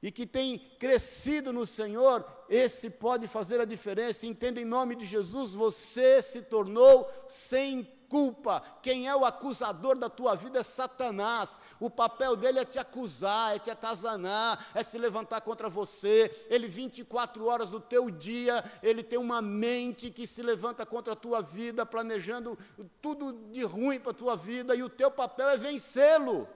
e 0.02 0.12
que 0.12 0.28
tem 0.28 0.60
crescido 0.80 1.52
no 1.52 1.66
Senhor, 1.66 2.26
esse 2.48 2.90
pode 2.90 3.28
fazer 3.28 3.60
a 3.60 3.66
diferença. 3.66 4.28
Entenda 4.28 4.62
em 4.62 4.66
nome 4.66 4.96
de 4.96 5.06
Jesus, 5.06 5.54
você 5.54 6.22
se 6.22 6.44
tornou 6.44 7.12
sem 7.28 7.92
culpa. 8.10 8.62
Quem 8.82 9.08
é 9.08 9.16
o 9.16 9.26
acusador 9.26 9.98
da 9.98 10.10
tua 10.10 10.36
vida 10.36 10.60
é 10.60 10.64
Satanás. 10.64 11.60
O 11.80 11.90
papel 11.90 12.36
dele 12.36 12.60
é 12.60 12.66
te 12.66 12.80
acusar, 12.80 13.56
é 13.56 13.60
te 13.60 13.70
atazanar, 13.70 14.68
é 14.74 14.84
se 14.84 14.98
levantar 14.98 15.42
contra 15.42 15.70
você. 15.70 16.48
Ele 16.50 16.68
24 16.68 17.46
horas 17.46 17.70
do 17.70 17.80
teu 17.80 18.10
dia, 18.10 18.64
ele 18.82 19.04
tem 19.04 19.20
uma 19.20 19.42
mente 19.42 20.10
que 20.10 20.26
se 20.26 20.42
levanta 20.42 20.86
contra 20.86 21.14
a 21.14 21.16
tua 21.16 21.42
vida, 21.42 21.86
planejando 21.86 22.58
tudo 23.02 23.34
de 23.52 23.64
ruim 23.64 24.00
para 24.00 24.12
a 24.12 24.16
tua 24.16 24.36
vida, 24.36 24.76
e 24.76 24.84
o 24.84 24.90
teu 24.90 25.12
papel 25.12 25.50
é 25.50 25.58
vencê-lo. 25.58 26.48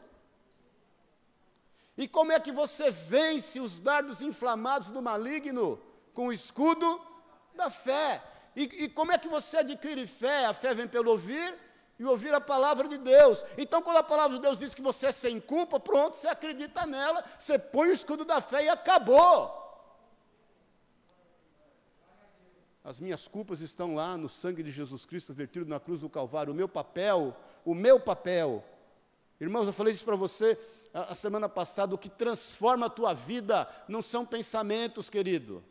E 1.98 2.08
como 2.08 2.32
é 2.32 2.40
que 2.40 2.52
você 2.52 2.90
vence 2.90 3.60
os 3.60 3.80
dardos 3.80 4.22
inflamados 4.22 4.90
do 4.90 5.02
maligno? 5.02 5.80
Com 6.14 6.28
o 6.28 6.34
escudo 6.34 7.00
da 7.54 7.70
fé. 7.70 8.24
E, 8.56 8.64
e 8.84 8.90
como 8.90 9.12
é 9.12 9.18
que 9.18 9.28
você 9.28 9.58
adquire 9.58 10.06
fé? 10.08 10.46
A 10.46 10.54
fé 10.54 10.74
vem 10.74 10.88
pelo 10.88 11.12
ouvir 11.12 11.54
e 11.98 12.06
ouvir 12.06 12.34
a 12.34 12.42
palavra 12.42 12.88
de 12.88 12.98
Deus. 12.98 13.44
Então, 13.58 13.82
quando 13.82 13.98
a 13.98 14.04
palavra 14.04 14.36
de 14.38 14.42
Deus 14.42 14.58
diz 14.58 14.74
que 14.74 14.82
você 14.82 15.08
é 15.08 15.12
sem 15.12 15.40
culpa, 15.40 15.80
pronto, 15.80 16.18
você 16.18 16.28
acredita 16.28 16.86
nela, 16.86 17.24
você 17.38 17.60
põe 17.60 17.90
o 17.90 17.94
escudo 17.94 18.26
da 18.26 18.42
fé 18.42 18.66
e 18.66 18.70
acabou. 18.70 19.60
As 22.84 23.00
minhas 23.00 23.28
culpas 23.28 23.62
estão 23.62 23.94
lá 23.94 24.18
no 24.18 24.28
sangue 24.28 24.64
de 24.64 24.72
Jesus 24.72 25.06
Cristo 25.06 25.34
vertido 25.34 25.68
na 25.68 25.80
cruz 25.80 26.00
do 26.00 26.10
Calvário. 26.10 26.52
O 26.52 26.56
meu 26.56 26.68
papel, 26.68 27.38
o 27.64 27.76
meu 27.76 28.00
papel. 28.00 28.66
Irmãos, 29.40 29.68
eu 29.68 29.74
falei 29.74 29.94
isso 29.94 30.04
para 30.04 30.16
você 30.16 30.58
a, 30.92 31.12
a 31.12 31.16
semana 31.16 31.48
passada. 31.48 31.94
O 31.94 31.98
que 31.98 32.10
transforma 32.10 32.88
a 32.88 32.90
tua 32.90 33.14
vida 33.14 33.70
não 33.88 34.02
são 34.02 34.26
pensamentos, 34.26 35.10
querido. 35.10 35.64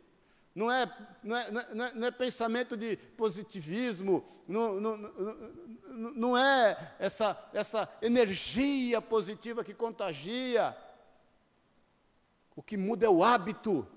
Não 0.53 0.69
é, 0.69 0.85
não, 1.23 1.35
é, 1.37 1.51
não, 1.51 1.85
é, 1.85 1.93
não 1.93 2.07
é, 2.07 2.11
pensamento 2.11 2.75
de 2.75 2.97
positivismo, 2.97 4.25
não, 4.45 4.81
não, 4.81 4.97
não 5.87 6.37
é 6.37 6.95
essa, 6.99 7.37
essa 7.53 7.87
energia 8.01 9.01
positiva 9.01 9.63
que 9.63 9.73
contagia. 9.73 10.75
O 12.53 12.61
que 12.61 12.75
muda 12.75 13.05
é 13.05 13.09
o 13.09 13.23
hábito. 13.23 13.87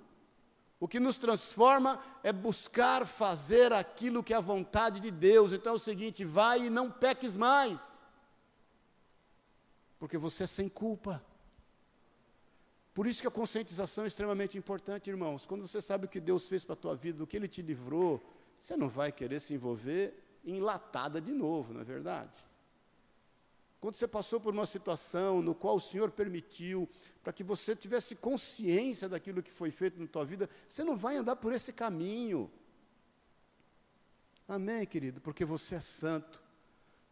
O 0.78 0.86
que 0.86 1.00
nos 1.00 1.18
transforma 1.18 2.00
é 2.22 2.32
buscar 2.32 3.04
fazer 3.04 3.72
aquilo 3.72 4.22
que 4.22 4.32
é 4.32 4.36
a 4.36 4.40
vontade 4.40 5.00
de 5.00 5.10
Deus. 5.10 5.52
Então 5.52 5.72
é 5.72 5.76
o 5.76 5.78
seguinte: 5.78 6.24
vai 6.24 6.66
e 6.66 6.70
não 6.70 6.88
peques 6.88 7.34
mais, 7.34 8.02
porque 9.98 10.16
você 10.16 10.44
é 10.44 10.46
sem 10.46 10.68
culpa. 10.68 11.24
Por 12.94 13.09
isso 13.09 13.20
que 13.20 13.26
a 13.26 13.30
conscientização 13.30 14.04
é 14.04 14.07
extremamente 14.07 14.57
importante, 14.57 15.11
irmãos. 15.11 15.44
Quando 15.44 15.66
você 15.66 15.83
sabe 15.83 16.07
o 16.07 16.09
que 16.09 16.20
Deus 16.20 16.48
fez 16.48 16.64
para 16.64 16.74
a 16.74 16.76
tua 16.76 16.94
vida, 16.94 17.22
o 17.22 17.26
que 17.26 17.37
Ele 17.37 17.48
te 17.48 17.61
livrou, 17.61 18.22
você 18.61 18.76
não 18.76 18.88
vai 18.88 19.11
querer 19.11 19.40
se 19.40 19.52
envolver 19.52 20.14
em 20.44 20.61
latada 20.61 21.20
de 21.20 21.33
novo, 21.33 21.74
não 21.74 21.80
é 21.80 21.85
verdade? 21.85 22.33
Quando 23.80 23.96
você 23.96 24.07
passou 24.07 24.40
por 24.40 24.54
uma 24.54 24.64
situação 24.64 25.42
no 25.42 25.54
qual 25.54 25.76
o 25.76 25.80
Senhor 25.80 26.11
permitiu, 26.12 26.88
para 27.22 27.33
que 27.33 27.42
você 27.42 27.74
tivesse 27.74 28.14
consciência 28.14 29.09
daquilo 29.09 29.42
que 29.42 29.50
foi 29.50 29.70
feito 29.70 30.00
na 30.00 30.07
tua 30.07 30.24
vida, 30.24 30.48
você 30.68 30.85
não 30.85 30.96
vai 30.96 31.16
andar 31.16 31.37
por 31.37 31.52
esse 31.52 31.72
caminho. 31.72 32.50
Amém, 34.46 34.87
querido? 34.87 35.20
Porque 35.20 35.44
você 35.44 35.74
é 35.74 35.80
santo, 35.80 36.40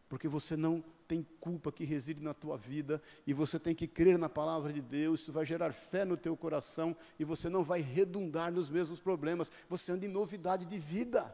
porque 0.07 0.27
você 0.27 0.55
não 0.55 0.83
tem 1.13 1.27
culpa 1.39 1.71
que 1.71 1.85
reside 1.85 2.23
na 2.23 2.33
tua 2.33 2.57
vida 2.57 2.99
e 3.27 3.33
você 3.35 3.59
tem 3.59 3.75
que 3.75 3.87
crer 3.87 4.17
na 4.17 4.27
palavra 4.27 4.73
de 4.73 4.81
Deus, 4.81 5.19
isso 5.19 5.31
vai 5.31 5.45
gerar 5.45 5.71
fé 5.71 6.03
no 6.03 6.17
teu 6.17 6.35
coração 6.35 6.97
e 7.19 7.23
você 7.23 7.49
não 7.49 7.63
vai 7.63 7.81
redundar 7.81 8.51
nos 8.51 8.67
mesmos 8.67 8.99
problemas, 8.99 9.51
você 9.69 9.91
anda 9.91 10.07
em 10.07 10.09
novidade 10.09 10.65
de 10.65 10.79
vida. 10.79 11.31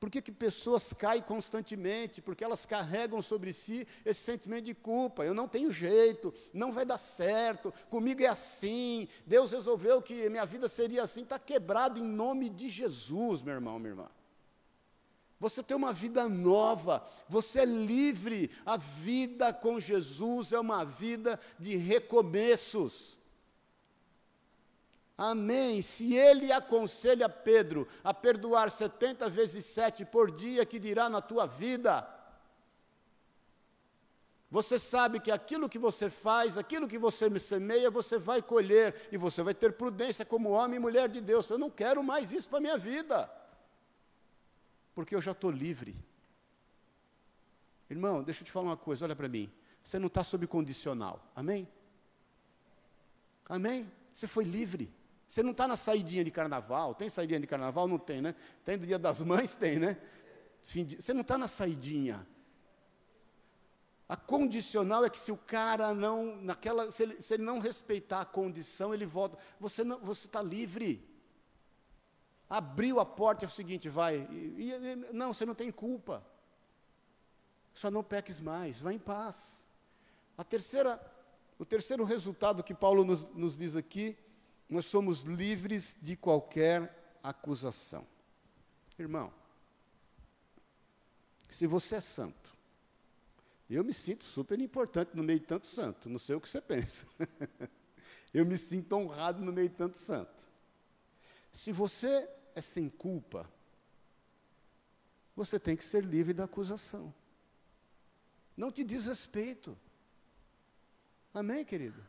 Por 0.00 0.10
que, 0.10 0.20
que 0.20 0.32
pessoas 0.32 0.92
caem 0.92 1.22
constantemente? 1.22 2.20
Porque 2.20 2.42
elas 2.42 2.66
carregam 2.66 3.22
sobre 3.22 3.52
si 3.52 3.86
esse 4.04 4.20
sentimento 4.20 4.64
de 4.64 4.74
culpa. 4.74 5.24
Eu 5.24 5.34
não 5.34 5.46
tenho 5.46 5.70
jeito, 5.70 6.34
não 6.52 6.72
vai 6.72 6.84
dar 6.84 6.98
certo, 6.98 7.72
comigo 7.88 8.20
é 8.20 8.26
assim, 8.26 9.06
Deus 9.24 9.52
resolveu 9.52 10.02
que 10.02 10.28
minha 10.28 10.44
vida 10.44 10.68
seria 10.68 11.04
assim, 11.04 11.22
está 11.22 11.38
quebrado 11.38 12.00
em 12.00 12.02
nome 12.02 12.48
de 12.48 12.68
Jesus, 12.68 13.42
meu 13.42 13.54
irmão, 13.54 13.78
minha 13.78 13.92
irmã. 13.92 14.08
Você 15.40 15.62
tem 15.62 15.74
uma 15.74 15.92
vida 15.92 16.28
nova, 16.28 17.02
você 17.26 17.60
é 17.60 17.64
livre. 17.64 18.50
A 18.64 18.76
vida 18.76 19.54
com 19.54 19.80
Jesus 19.80 20.52
é 20.52 20.60
uma 20.60 20.84
vida 20.84 21.40
de 21.58 21.76
recomeços. 21.76 23.18
Amém. 25.16 25.80
Se 25.80 26.14
ele 26.14 26.52
aconselha 26.52 27.26
Pedro 27.26 27.88
a 28.04 28.12
perdoar 28.12 28.70
70 28.70 29.30
vezes 29.30 29.64
7 29.64 30.04
por 30.04 30.30
dia, 30.30 30.66
que 30.66 30.78
dirá 30.78 31.08
na 31.08 31.22
tua 31.22 31.46
vida? 31.46 32.06
Você 34.50 34.78
sabe 34.78 35.20
que 35.20 35.30
aquilo 35.30 35.68
que 35.68 35.78
você 35.78 36.10
faz, 36.10 36.58
aquilo 36.58 36.88
que 36.88 36.98
você 36.98 37.38
semeia, 37.38 37.88
você 37.88 38.18
vai 38.18 38.42
colher, 38.42 39.08
e 39.12 39.16
você 39.16 39.42
vai 39.42 39.54
ter 39.54 39.72
prudência 39.72 40.24
como 40.24 40.50
homem 40.50 40.76
e 40.76 40.80
mulher 40.80 41.08
de 41.08 41.20
Deus. 41.20 41.48
Eu 41.48 41.58
não 41.58 41.70
quero 41.70 42.02
mais 42.02 42.32
isso 42.32 42.48
para 42.48 42.58
a 42.58 42.62
minha 42.62 42.76
vida, 42.76 43.30
porque 45.00 45.14
eu 45.14 45.22
já 45.22 45.32
estou 45.32 45.50
livre. 45.50 45.96
Irmão, 47.88 48.22
deixa 48.22 48.42
eu 48.42 48.44
te 48.44 48.52
falar 48.52 48.66
uma 48.66 48.76
coisa, 48.76 49.06
olha 49.06 49.16
para 49.16 49.30
mim. 49.30 49.50
Você 49.82 49.98
não 49.98 50.08
está 50.08 50.22
sob 50.22 50.46
condicional, 50.46 51.26
amém? 51.34 51.66
Amém? 53.46 53.90
Você 54.12 54.26
foi 54.26 54.44
livre. 54.44 54.92
Você 55.26 55.42
não 55.42 55.52
está 55.52 55.66
na 55.66 55.74
saidinha 55.74 56.22
de 56.22 56.30
carnaval. 56.30 56.94
Tem 56.94 57.08
saidinha 57.08 57.40
de 57.40 57.46
carnaval? 57.46 57.88
Não 57.88 57.98
tem, 57.98 58.20
né? 58.20 58.34
Tem 58.62 58.76
do 58.76 58.86
dia 58.86 58.98
das 58.98 59.22
mães? 59.22 59.54
Tem, 59.54 59.78
né? 59.78 59.96
De... 60.68 60.96
Você 60.96 61.14
não 61.14 61.22
está 61.22 61.38
na 61.38 61.48
saidinha. 61.48 62.26
A 64.06 64.16
condicional 64.16 65.02
é 65.02 65.08
que 65.08 65.18
se 65.18 65.32
o 65.32 65.36
cara 65.38 65.94
não, 65.94 66.36
naquela, 66.42 66.92
se 66.92 67.04
ele, 67.04 67.22
se 67.22 67.32
ele 67.32 67.42
não 67.42 67.58
respeitar 67.58 68.20
a 68.20 68.26
condição, 68.26 68.92
ele 68.92 69.06
volta. 69.06 69.38
Você 69.58 69.82
está 70.26 70.42
livre. 70.42 71.09
Abriu 72.50 72.98
a 72.98 73.06
porta 73.06 73.44
é 73.44 73.48
o 73.48 73.50
seguinte, 73.50 73.88
vai. 73.88 74.26
E, 74.28 74.72
e, 74.72 74.96
não, 75.12 75.32
você 75.32 75.46
não 75.46 75.54
tem 75.54 75.70
culpa. 75.70 76.26
Só 77.72 77.92
não 77.92 78.02
peques 78.02 78.40
mais, 78.40 78.80
vá 78.80 78.92
em 78.92 78.98
paz. 78.98 79.64
A 80.36 80.42
terceira, 80.42 81.00
o 81.60 81.64
terceiro 81.64 82.02
resultado 82.02 82.64
que 82.64 82.74
Paulo 82.74 83.04
nos, 83.04 83.32
nos 83.34 83.56
diz 83.56 83.76
aqui, 83.76 84.18
nós 84.68 84.84
somos 84.86 85.22
livres 85.22 85.96
de 86.02 86.16
qualquer 86.16 87.18
acusação. 87.22 88.04
Irmão, 88.98 89.32
se 91.48 91.68
você 91.68 91.96
é 91.96 92.00
santo, 92.00 92.56
eu 93.68 93.84
me 93.84 93.94
sinto 93.94 94.24
super 94.24 94.60
importante 94.60 95.16
no 95.16 95.22
meio 95.22 95.38
de 95.38 95.46
tanto 95.46 95.68
santo, 95.68 96.08
não 96.08 96.18
sei 96.18 96.34
o 96.34 96.40
que 96.40 96.48
você 96.48 96.60
pensa. 96.60 97.06
eu 98.34 98.44
me 98.44 98.58
sinto 98.58 98.92
honrado 98.96 99.40
no 99.40 99.52
meio 99.52 99.68
de 99.68 99.76
tanto 99.76 99.96
santo. 99.96 100.50
Se 101.52 101.70
você 101.70 102.28
é 102.54 102.60
sem 102.60 102.88
culpa, 102.88 103.48
você 105.34 105.58
tem 105.58 105.76
que 105.76 105.84
ser 105.84 106.04
livre 106.04 106.34
da 106.34 106.44
acusação. 106.44 107.12
Não 108.56 108.70
te 108.70 108.84
diz 108.84 109.06
respeito. 109.06 109.76
Amém, 111.32 111.64
querido? 111.64 112.04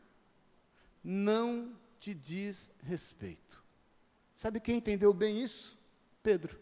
Não 1.02 1.74
te 1.98 2.12
diz 2.12 2.70
respeito. 2.82 3.62
Sabe 4.36 4.60
quem 4.60 4.76
entendeu 4.76 5.14
bem 5.14 5.42
isso? 5.42 5.78
Pedro. 6.22 6.58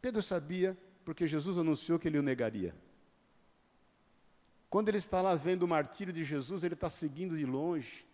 Pedro 0.00 0.22
sabia 0.22 0.76
porque 1.04 1.26
Jesus 1.26 1.58
anunciou 1.58 1.98
que 1.98 2.08
ele 2.08 2.18
o 2.18 2.22
negaria. 2.22 2.74
Quando 4.68 4.88
ele 4.88 4.98
está 4.98 5.22
lá 5.22 5.34
vendo 5.34 5.62
o 5.62 5.68
martírio 5.68 6.12
de 6.12 6.24
Jesus, 6.24 6.62
ele 6.62 6.74
está 6.74 6.90
seguindo 6.90 7.36
de 7.36 7.46
longe. 7.46 8.06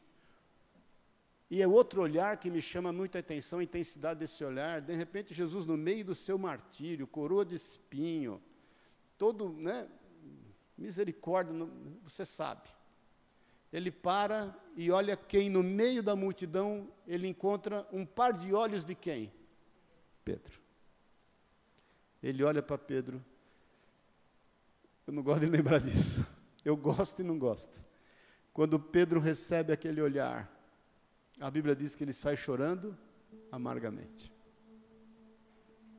E 1.52 1.60
é 1.60 1.68
outro 1.68 2.00
olhar 2.00 2.38
que 2.38 2.50
me 2.50 2.62
chama 2.62 2.94
muita 2.94 3.18
atenção, 3.18 3.58
a 3.58 3.62
intensidade 3.62 4.20
desse 4.20 4.42
olhar. 4.42 4.80
De 4.80 4.94
repente, 4.94 5.34
Jesus, 5.34 5.66
no 5.66 5.76
meio 5.76 6.02
do 6.02 6.14
seu 6.14 6.38
martírio, 6.38 7.06
coroa 7.06 7.44
de 7.44 7.54
espinho, 7.54 8.42
todo, 9.18 9.50
né, 9.50 9.86
misericórdia, 10.78 11.54
você 12.02 12.24
sabe. 12.24 12.70
Ele 13.70 13.90
para 13.90 14.58
e 14.74 14.90
olha 14.90 15.14
quem 15.14 15.50
no 15.50 15.62
meio 15.62 16.02
da 16.02 16.16
multidão 16.16 16.90
ele 17.06 17.28
encontra 17.28 17.86
um 17.92 18.06
par 18.06 18.32
de 18.32 18.54
olhos 18.54 18.82
de 18.82 18.94
quem? 18.94 19.30
Pedro. 20.24 20.58
Ele 22.22 22.42
olha 22.42 22.62
para 22.62 22.78
Pedro. 22.78 23.22
Eu 25.06 25.12
não 25.12 25.22
gosto 25.22 25.40
de 25.40 25.48
lembrar 25.48 25.80
disso. 25.84 26.26
Eu 26.64 26.78
gosto 26.78 27.20
e 27.20 27.22
não 27.22 27.38
gosto. 27.38 27.84
Quando 28.54 28.80
Pedro 28.80 29.20
recebe 29.20 29.70
aquele 29.70 30.00
olhar, 30.00 30.61
a 31.42 31.50
Bíblia 31.50 31.74
diz 31.74 31.94
que 31.96 32.04
ele 32.04 32.12
sai 32.12 32.36
chorando 32.36 32.96
amargamente. 33.50 34.32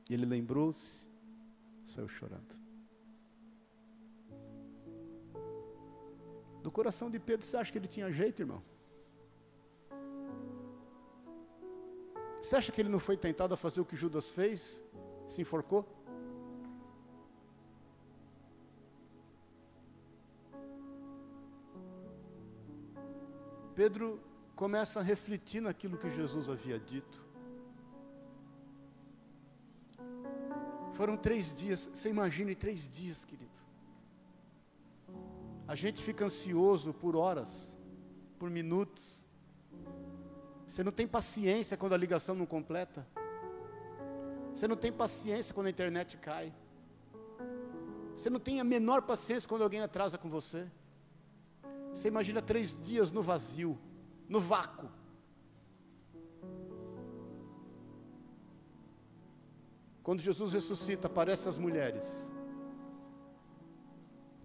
Ele 0.08 0.24
lembrou-se, 0.24 1.06
saiu 1.84 2.08
chorando. 2.08 2.54
Do 6.62 6.70
coração 6.70 7.10
de 7.10 7.20
Pedro, 7.20 7.44
você 7.46 7.58
acha 7.58 7.70
que 7.70 7.76
ele 7.76 7.86
tinha 7.86 8.10
jeito, 8.10 8.40
irmão? 8.40 8.62
Você 12.40 12.56
acha 12.56 12.72
que 12.72 12.80
ele 12.80 12.88
não 12.88 12.98
foi 12.98 13.16
tentado 13.16 13.52
a 13.52 13.56
fazer 13.56 13.82
o 13.82 13.84
que 13.84 13.96
Judas 13.96 14.30
fez? 14.30 14.82
Se 15.28 15.42
enforcou? 15.42 15.86
Pedro 23.74 24.20
começa 24.54 25.00
a 25.00 25.02
refletir 25.02 25.60
naquilo 25.60 25.98
que 25.98 26.10
Jesus 26.10 26.48
havia 26.48 26.78
dito. 26.78 27.22
Foram 30.94 31.16
três 31.16 31.54
dias, 31.54 31.90
você 31.92 32.08
imagine 32.08 32.54
três 32.54 32.88
dias, 32.88 33.24
querido. 33.24 33.50
A 35.66 35.74
gente 35.74 36.02
fica 36.02 36.24
ansioso 36.24 36.92
por 36.92 37.16
horas, 37.16 37.74
por 38.38 38.48
minutos. 38.48 39.24
Você 40.66 40.84
não 40.84 40.92
tem 40.92 41.06
paciência 41.06 41.76
quando 41.76 41.94
a 41.94 41.96
ligação 41.96 42.34
não 42.34 42.46
completa. 42.46 43.06
Você 44.54 44.68
não 44.68 44.76
tem 44.76 44.92
paciência 44.92 45.52
quando 45.52 45.66
a 45.66 45.70
internet 45.70 46.16
cai. 46.18 46.54
Você 48.16 48.30
não 48.30 48.38
tem 48.38 48.60
a 48.60 48.64
menor 48.64 49.02
paciência 49.02 49.48
quando 49.48 49.62
alguém 49.62 49.80
atrasa 49.80 50.16
com 50.16 50.30
você. 50.30 50.70
Você 51.92 52.08
imagina 52.08 52.40
três 52.40 52.76
dias 52.80 53.10
no 53.10 53.22
vazio, 53.22 53.78
no 54.28 54.40
vácuo. 54.40 54.88
Quando 60.02 60.20
Jesus 60.20 60.52
ressuscita, 60.52 61.06
aparece 61.06 61.48
as 61.48 61.58
mulheres. 61.58 62.28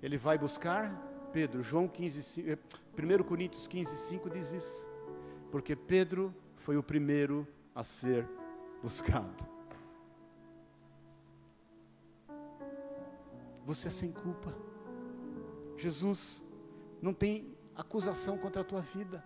Ele 0.01 0.17
vai 0.17 0.37
buscar 0.37 0.89
Pedro. 1.33 1.61
João 1.61 1.87
15, 1.87 2.57
1 2.97 3.11
eh, 3.11 3.23
Coríntios 3.23 3.67
15, 3.67 3.95
5 3.95 4.29
diz 4.29 4.51
isso. 4.51 4.87
Porque 5.51 5.75
Pedro 5.75 6.33
foi 6.55 6.77
o 6.77 6.83
primeiro 6.83 7.47
a 7.75 7.83
ser 7.83 8.27
buscado. 8.81 9.47
Você 13.65 13.89
é 13.89 13.91
sem 13.91 14.11
culpa. 14.11 14.55
Jesus 15.77 16.43
não 17.01 17.13
tem 17.13 17.55
acusação 17.75 18.37
contra 18.37 18.61
a 18.61 18.63
tua 18.63 18.81
vida. 18.81 19.23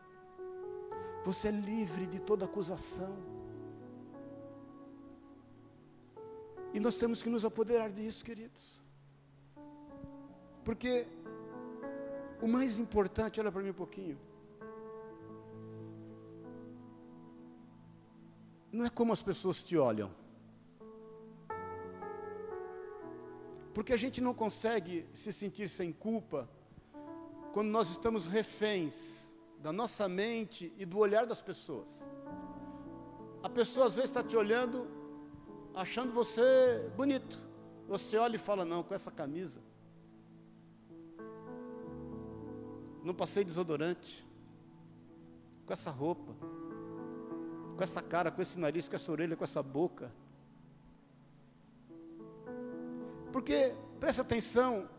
Você 1.26 1.48
é 1.48 1.52
livre 1.52 2.06
de 2.06 2.20
toda 2.20 2.46
acusação. 2.46 3.16
E 6.74 6.80
nós 6.80 6.98
temos 6.98 7.22
que 7.22 7.30
nos 7.30 7.46
apoderar 7.46 7.90
disso, 7.92 8.26
queridos. 8.26 8.82
Porque 10.66 11.08
o 12.42 12.48
mais 12.48 12.78
importante, 12.78 13.40
olha 13.40 13.52
para 13.52 13.62
mim 13.62 13.70
um 13.70 13.82
pouquinho. 13.86 14.20
Não 18.72 18.86
é 18.86 18.90
como 18.90 19.14
as 19.14 19.22
pessoas 19.22 19.62
te 19.64 19.78
olham. 19.78 20.12
Porque 23.74 23.94
a 23.94 23.98
gente 23.98 24.20
não 24.20 24.34
consegue 24.34 25.08
se 25.14 25.32
sentir 25.32 25.70
sem 25.70 25.92
culpa 25.92 26.50
quando 27.54 27.70
nós 27.70 27.90
estamos 27.90 28.26
reféns 28.26 29.23
da 29.64 29.72
nossa 29.72 30.10
mente 30.10 30.74
e 30.78 30.86
do 30.86 30.98
olhar 30.98 31.26
das 31.26 31.42
pessoas. 31.42 32.06
A 33.42 33.50
pessoa 33.50 33.86
às 33.86 33.96
vezes 33.96 34.10
está 34.10 34.22
te 34.22 34.36
olhando, 34.36 34.86
achando 35.74 36.12
você 36.12 36.92
bonito. 36.98 37.42
Você 37.88 38.18
olha 38.18 38.36
e 38.36 38.40
fala: 38.40 38.66
Não, 38.66 38.84
com 38.84 38.94
essa 38.94 39.10
camisa. 39.10 39.62
Não 43.02 43.14
passei 43.14 43.46
desodorante. 43.46 44.28
Com 45.66 45.72
essa 45.72 45.90
roupa. 45.90 46.34
Com 47.78 47.82
essa 47.82 48.02
cara, 48.02 48.32
com 48.32 48.42
esse 48.42 48.60
nariz, 48.60 48.90
com 48.90 48.98
essa 48.98 49.12
orelha, 49.14 49.38
com 49.38 49.46
essa 49.46 49.64
boca. 49.64 50.12
Porque, 53.32 53.74
presta 53.98 54.24
atenção, 54.24 54.90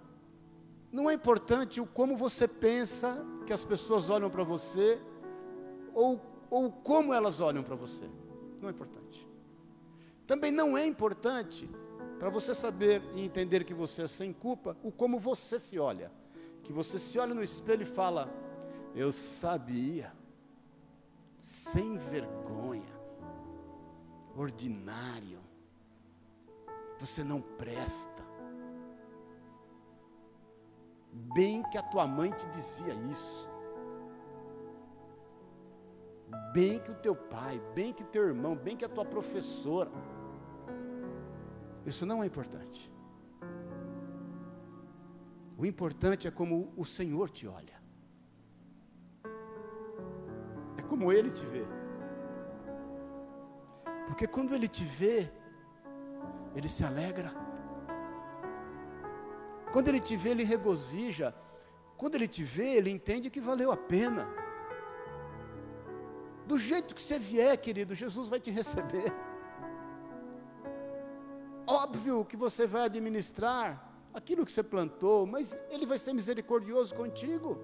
não 0.91 1.11
é 1.11 1.13
importante 1.13 1.83
o 1.83 1.87
como 1.87 2.17
você 2.17 2.49
pensa 2.49 3.25
que 3.45 3.53
as 3.53 3.65
pessoas 3.65 4.11
olham 4.11 4.31
para 4.31 4.43
você, 4.43 5.01
ou, 5.95 6.21
ou 6.51 6.71
como 6.71 7.13
elas 7.13 7.41
olham 7.41 7.63
para 7.63 7.77
você. 7.77 8.09
Não 8.61 8.69
é 8.69 8.73
importante. 8.73 9.29
Também 10.27 10.51
não 10.51 10.77
é 10.77 10.87
importante, 10.87 11.69
para 12.19 12.31
você 12.31 12.55
saber 12.55 13.03
e 13.15 13.23
entender 13.23 13.65
que 13.65 13.75
você 13.75 14.03
é 14.03 14.09
sem 14.09 14.33
culpa, 14.33 14.77
o 14.83 14.91
como 14.91 15.19
você 15.21 15.59
se 15.59 15.79
olha. 15.79 16.11
Que 16.63 16.73
você 16.73 16.99
se 16.99 17.19
olha 17.19 17.35
no 17.35 17.43
espelho 17.43 17.83
e 17.83 17.87
fala: 17.87 18.33
Eu 18.95 19.13
sabia, 19.13 20.11
sem 21.41 21.99
vergonha, 21.99 22.95
ordinário, 24.35 25.41
você 26.99 27.23
não 27.23 27.43
presta 27.43 28.14
Bem 31.15 31.63
que 31.71 31.79
a 31.79 31.83
tua 31.83 32.07
mãe 32.07 32.31
te 32.31 32.47
dizia 32.49 32.93
isso. 33.11 33.49
Bem 36.53 36.79
que 36.81 36.91
o 36.91 36.95
teu 36.95 37.15
pai, 37.15 37.61
bem 37.75 37.93
que 37.93 38.03
o 38.03 38.07
teu 38.07 38.25
irmão, 38.25 38.57
bem 38.57 38.77
que 38.77 38.85
a 38.85 38.89
tua 38.89 39.05
professora. 39.05 39.91
Isso 41.87 42.05
não 42.05 42.23
é 42.23 42.27
importante. 42.27 42.93
O 45.57 45.65
importante 45.65 46.27
é 46.27 46.31
como 46.31 46.73
o 46.77 46.85
Senhor 46.85 47.31
te 47.31 47.47
olha. 47.47 47.81
É 50.77 50.83
como 50.83 51.13
Ele 51.13 51.31
te 51.31 51.47
vê. 51.47 51.65
Porque 54.07 54.27
quando 54.27 54.55
Ele 54.55 54.67
te 54.67 54.85
vê, 54.85 55.31
Ele 56.57 56.69
se 56.69 56.85
alegra. 56.85 57.44
Quando 59.75 59.89
Ele 59.89 59.99
te 59.99 60.17
vê, 60.17 60.31
Ele 60.31 60.45
regozija. 60.45 61.35
Quando 61.97 62.15
Ele 62.15 62.29
te 62.29 62.45
vê, 62.45 62.77
Ele 62.77 62.91
entende 62.91 63.29
que 63.29 63.41
valeu 63.41 63.73
a 63.73 63.77
pena. 63.77 64.25
Do 66.47 66.57
jeito 66.57 66.95
que 66.95 67.03
você 67.03 67.19
vier, 67.19 67.57
querido, 67.57 67.93
Jesus 67.93 68.29
vai 68.29 68.39
te 68.39 68.53
receber. 68.53 69.13
Óbvio 71.67 72.25
que 72.25 72.37
você 72.37 72.69
vai 72.69 72.85
administrar 72.85 73.67
aquilo 74.13 74.47
que 74.47 74.53
você 74.53 74.63
plantou, 74.63 75.27
mas 75.27 75.59
Ele 75.69 75.87
vai 75.87 75.99
ser 75.99 76.13
misericordioso 76.13 76.95
contigo. 76.95 77.59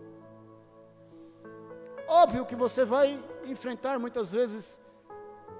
Óbvio 2.09 2.45
que 2.45 2.57
você 2.57 2.85
vai 2.85 3.23
enfrentar 3.47 4.01
muitas 4.01 4.33
vezes 4.33 4.81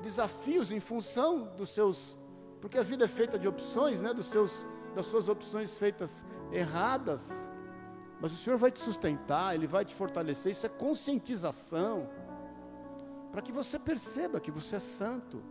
desafios 0.03 0.73
em 0.73 0.81
função 0.81 1.45
dos 1.57 1.71
seus, 1.71 2.19
porque 2.61 2.77
a 2.77 2.83
vida 2.83 3.05
é 3.05 3.09
feita 3.21 3.39
de 3.39 3.47
opções, 3.47 4.01
né, 4.01 4.13
dos 4.13 4.27
seus, 4.27 4.67
das 4.95 5.07
suas 5.07 5.29
opções 5.29 5.77
feitas 5.79 6.25
erradas. 6.53 7.31
Mas 8.21 8.33
o 8.33 8.37
Senhor 8.37 8.59
vai 8.59 8.71
te 8.71 8.81
sustentar, 8.81 9.55
Ele 9.55 9.67
vai 9.67 9.85
te 9.85 9.95
fortalecer. 9.95 10.53
Isso 10.53 10.67
é 10.67 10.69
conscientização, 10.69 12.09
para 13.33 13.41
que 13.41 13.53
você 13.53 13.79
perceba 13.79 14.41
que 14.41 14.51
você 14.51 14.77
é 14.77 14.81
santo, 14.81 15.43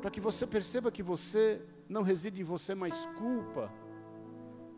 para 0.00 0.10
que 0.10 0.20
você 0.20 0.46
perceba 0.46 0.90
que 0.90 1.02
você 1.02 1.60
não 1.88 2.02
reside 2.02 2.40
em 2.40 2.44
você 2.44 2.74
mais 2.74 3.06
culpa, 3.18 3.70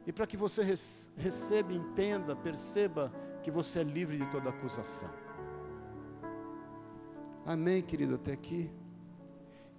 e 0.07 0.13
para 0.13 0.27
que 0.27 0.37
você 0.37 0.63
receba, 1.17 1.73
entenda, 1.73 2.37
perceba 2.37 3.13
que 3.43 3.51
você 3.51 3.81
é 3.81 3.83
livre 3.83 4.19
de 4.19 4.27
toda 4.31 4.51
acusação. 4.51 5.09
Amém, 7.47 7.83
querido, 7.83 8.17
até 8.17 8.33
aqui. 8.33 8.71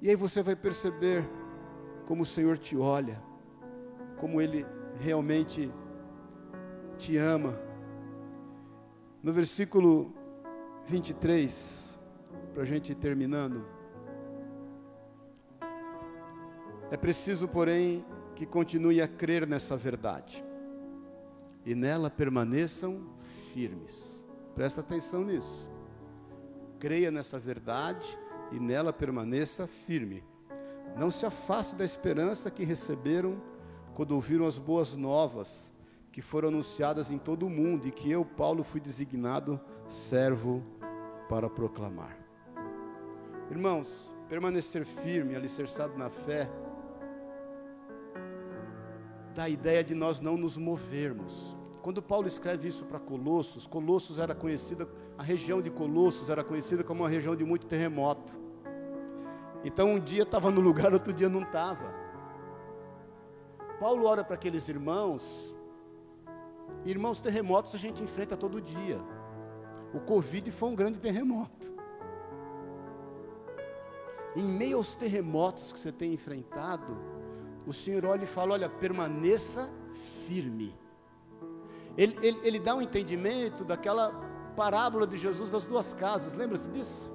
E 0.01 0.09
aí 0.09 0.15
você 0.15 0.41
vai 0.41 0.55
perceber 0.55 1.27
como 2.05 2.23
o 2.23 2.25
Senhor 2.25 2.57
te 2.57 2.77
olha, 2.77 3.21
como 4.17 4.41
Ele 4.41 4.65
realmente 4.99 5.71
te 6.97 7.17
ama. 7.17 7.59
No 9.21 9.33
versículo 9.33 10.13
23, 10.85 11.99
para 12.53 12.63
a 12.63 12.65
gente 12.65 12.91
ir 12.91 12.95
terminando. 12.95 13.65
É 16.91 16.97
preciso, 16.97 17.47
porém, 17.47 18.05
que 18.35 18.45
continue 18.45 19.01
a 19.01 19.07
crer 19.07 19.47
nessa 19.47 19.75
verdade 19.75 20.45
e 21.65 21.73
nela 21.73 22.11
permaneçam 22.11 23.01
firmes. 23.51 24.23
Presta 24.53 24.81
atenção 24.81 25.23
nisso. 25.23 25.71
Creia 26.79 27.09
nessa 27.09 27.39
verdade 27.39 28.07
e 28.51 28.59
nela 28.59 28.93
permaneça 28.93 29.65
firme. 29.65 30.23
Não 30.95 31.11
se 31.11 31.25
afaste 31.25 31.75
da 31.75 31.83
esperança 31.83 32.49
que 32.49 32.63
receberam 32.63 33.41
quando 33.93 34.13
ouviram 34.13 34.45
as 34.45 34.57
boas 34.57 34.95
novas 34.95 35.73
que 36.09 36.21
foram 36.21 36.47
anunciadas 36.47 37.11
em 37.11 37.17
todo 37.17 37.45
o 37.45 37.49
mundo 37.49 37.85
e 37.85 37.91
que 37.91 38.09
eu, 38.09 38.23
Paulo, 38.23 38.63
fui 38.63 38.79
designado 38.79 39.59
servo 39.85 40.63
para 41.27 41.49
proclamar. 41.49 42.17
Irmãos, 43.51 44.15
permanecer 44.29 44.85
firme, 44.85 45.35
alicerçado 45.35 45.97
na 45.97 46.09
fé, 46.09 46.49
dá 49.33 49.43
a 49.43 49.49
ideia 49.49 49.83
de 49.83 49.93
nós 49.93 50.21
não 50.21 50.37
nos 50.37 50.55
movermos. 50.57 51.57
Quando 51.81 52.01
Paulo 52.01 52.27
escreve 52.27 52.69
isso 52.69 52.85
para 52.85 52.99
Colossos, 52.99 53.67
Colossos 53.67 54.17
era 54.17 54.33
conhecida, 54.33 54.87
a 55.17 55.23
região 55.23 55.61
de 55.61 55.69
Colossos 55.69 56.29
era 56.29 56.43
conhecida 56.43 56.85
como 56.85 57.03
uma 57.03 57.09
região 57.09 57.35
de 57.35 57.43
muito 57.43 57.67
terremoto. 57.67 58.44
Então 59.65 59.95
um 59.95 59.99
dia 59.99 60.21
estava 60.21 60.51
no 60.51 60.61
lugar, 60.61 60.93
outro 60.93 61.11
dia 61.11 61.27
não 61.27 61.41
estava. 61.41 61.91
Paulo 63.79 64.05
ora 64.05 64.23
para 64.23 64.35
aqueles 64.35 64.69
irmãos, 64.69 65.57
irmãos, 66.85 67.19
terremotos 67.19 67.73
a 67.73 67.77
gente 67.77 68.01
enfrenta 68.01 68.37
todo 68.37 68.61
dia. 68.61 69.01
O 69.93 69.99
Covid 69.99 70.51
foi 70.51 70.69
um 70.69 70.75
grande 70.75 70.99
terremoto. 70.99 71.73
Em 74.35 74.43
meio 74.43 74.77
aos 74.77 74.95
terremotos 74.95 75.73
que 75.73 75.79
você 75.79 75.91
tem 75.91 76.13
enfrentado, 76.13 76.95
o 77.65 77.73
Senhor 77.73 78.05
olha 78.05 78.23
e 78.23 78.27
fala: 78.27 78.53
olha, 78.53 78.69
permaneça 78.69 79.71
firme. 80.27 80.77
Ele, 81.97 82.17
ele, 82.21 82.39
ele 82.43 82.59
dá 82.59 82.75
um 82.75 82.81
entendimento 82.81 83.63
daquela 83.63 84.11
parábola 84.55 85.07
de 85.07 85.17
Jesus 85.17 85.51
das 85.51 85.65
duas 85.65 85.93
casas, 85.93 86.33
lembra-se 86.33 86.69
disso? 86.69 87.14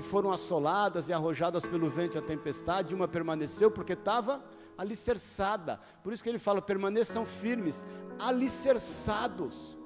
Que 0.00 0.06
foram 0.06 0.30
assoladas 0.30 1.10
e 1.10 1.12
arrojadas 1.12 1.66
pelo 1.66 1.90
vento 1.90 2.16
e 2.16 2.18
a 2.18 2.22
tempestade, 2.22 2.94
uma 2.94 3.06
permaneceu 3.06 3.70
porque 3.70 3.92
estava 3.92 4.42
alicerçada. 4.78 5.78
Por 6.02 6.10
isso 6.10 6.22
que 6.22 6.28
ele 6.30 6.38
fala: 6.38 6.62
permaneçam 6.62 7.26
firmes, 7.26 7.84
alicerçados. 8.18 9.78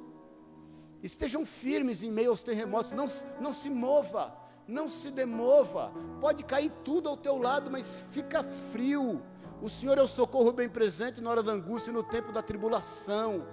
Estejam 1.02 1.44
firmes 1.44 2.04
em 2.04 2.12
meio 2.12 2.30
aos 2.30 2.44
terremotos, 2.44 2.92
não, 2.92 3.06
não 3.40 3.52
se 3.52 3.68
mova, 3.68 4.32
não 4.68 4.88
se 4.88 5.10
demova. 5.10 5.92
Pode 6.20 6.44
cair 6.44 6.70
tudo 6.84 7.08
ao 7.08 7.16
teu 7.16 7.36
lado, 7.36 7.68
mas 7.68 8.04
fica 8.12 8.44
frio 8.72 9.20
o 9.64 9.68
Senhor 9.68 9.96
é 9.96 10.02
o 10.02 10.06
socorro 10.06 10.52
bem 10.52 10.68
presente 10.68 11.20
na 11.22 11.30
hora 11.30 11.42
da 11.42 11.50
angústia 11.50 11.90
e 11.90 11.94
no 11.94 12.02
tempo 12.02 12.30
da 12.30 12.42
tribulação. 12.42 13.44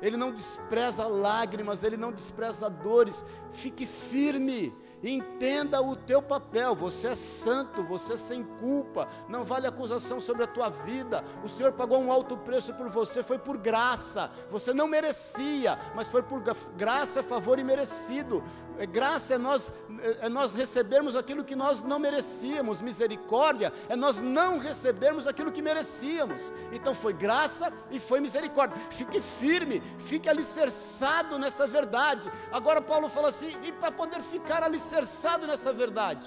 Ele 0.00 0.16
não 0.16 0.30
despreza 0.30 1.06
lágrimas, 1.06 1.82
ele 1.82 1.96
não 1.96 2.12
despreza 2.12 2.68
dores. 2.68 3.24
Fique 3.50 3.86
firme 3.86 4.72
Entenda 5.02 5.80
o 5.80 5.94
teu 5.94 6.20
papel. 6.20 6.74
Você 6.74 7.08
é 7.08 7.14
santo, 7.14 7.84
você 7.84 8.14
é 8.14 8.16
sem 8.16 8.42
culpa. 8.42 9.08
Não 9.28 9.44
vale 9.44 9.66
acusação 9.66 10.20
sobre 10.20 10.44
a 10.44 10.46
tua 10.46 10.68
vida. 10.68 11.24
O 11.44 11.48
Senhor 11.48 11.72
pagou 11.72 12.00
um 12.00 12.10
alto 12.10 12.36
preço 12.36 12.74
por 12.74 12.88
você, 12.90 13.22
foi 13.22 13.38
por 13.38 13.56
graça. 13.56 14.30
Você 14.50 14.72
não 14.74 14.88
merecia, 14.88 15.78
mas 15.94 16.08
foi 16.08 16.22
por 16.22 16.42
graça, 16.76 17.22
favor 17.22 17.58
e 17.58 17.64
merecido. 17.64 18.42
É, 18.78 18.86
graça 18.86 19.34
é 19.34 19.38
nós, 19.38 19.72
é, 20.20 20.28
nós 20.28 20.54
recebermos 20.54 21.16
aquilo 21.16 21.42
que 21.42 21.56
nós 21.56 21.82
não 21.82 21.98
merecíamos. 21.98 22.80
Misericórdia 22.80 23.72
é 23.88 23.96
nós 23.96 24.18
não 24.18 24.58
recebermos 24.58 25.26
aquilo 25.26 25.50
que 25.50 25.60
merecíamos. 25.60 26.40
Então 26.72 26.94
foi 26.94 27.12
graça 27.12 27.72
e 27.90 27.98
foi 27.98 28.20
misericórdia. 28.20 28.76
Fique 28.90 29.20
firme, 29.20 29.82
fique 29.98 30.28
alicerçado 30.28 31.38
nessa 31.38 31.66
verdade. 31.66 32.30
Agora 32.52 32.80
Paulo 32.80 33.08
fala 33.08 33.30
assim: 33.30 33.52
e 33.64 33.72
para 33.72 33.90
poder 33.90 34.22
ficar 34.22 34.62
alicerçado 34.62 35.44
nessa 35.44 35.72
verdade, 35.72 36.26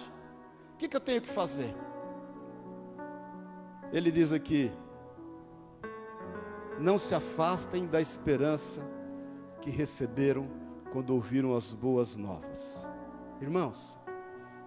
o 0.74 0.78
que, 0.78 0.90
que 0.90 0.96
eu 0.98 1.02
tenho 1.02 1.22
que 1.22 1.30
fazer? 1.30 1.74
Ele 3.94 4.12
diz 4.12 4.34
aqui: 4.34 4.74
não 6.78 7.00
se 7.00 7.16
afastem 7.16 7.88
da 7.88 8.02
esperança 8.02 8.82
que 9.62 9.70
receberam 9.70 10.50
quando 10.92 11.12
ouviram 11.12 11.56
as 11.56 11.74
boas 11.74 12.16
novas. 12.16 12.86
Irmãos, 13.40 13.98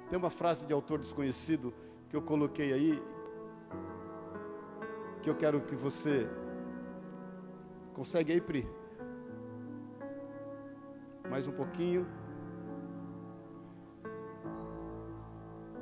tem 0.08 0.18
uma 0.18 0.30
frase 0.30 0.66
de 0.66 0.72
autor 0.72 0.98
desconhecido 0.98 1.72
que 2.08 2.16
eu 2.16 2.22
coloquei 2.22 2.72
aí, 2.72 3.02
que 5.22 5.28
eu 5.28 5.34
quero 5.34 5.60
que 5.60 5.76
você 5.76 6.28
consegue 7.92 8.33
aí, 8.33 8.40
Pri? 8.40 8.68
Mais 11.29 11.46
um 11.46 11.52
pouquinho. 11.52 12.06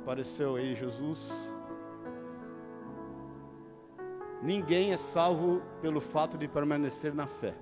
Apareceu 0.01 0.55
aí 0.55 0.75
Jesus. 0.75 1.31
Ninguém 4.41 4.91
é 4.91 4.97
salvo 4.97 5.61
pelo 5.81 6.01
fato 6.01 6.37
de 6.37 6.47
permanecer 6.47 7.13
na 7.13 7.25
fé. 7.25 7.55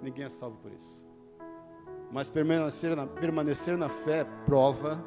Ninguém 0.00 0.24
é 0.24 0.28
salvo 0.28 0.56
por 0.58 0.72
isso. 0.72 1.01
Mas 2.12 2.28
permanecer 2.28 2.94
na, 2.94 3.06
permanecer 3.06 3.76
na 3.76 3.88
fé 3.88 4.24
prova 4.44 5.02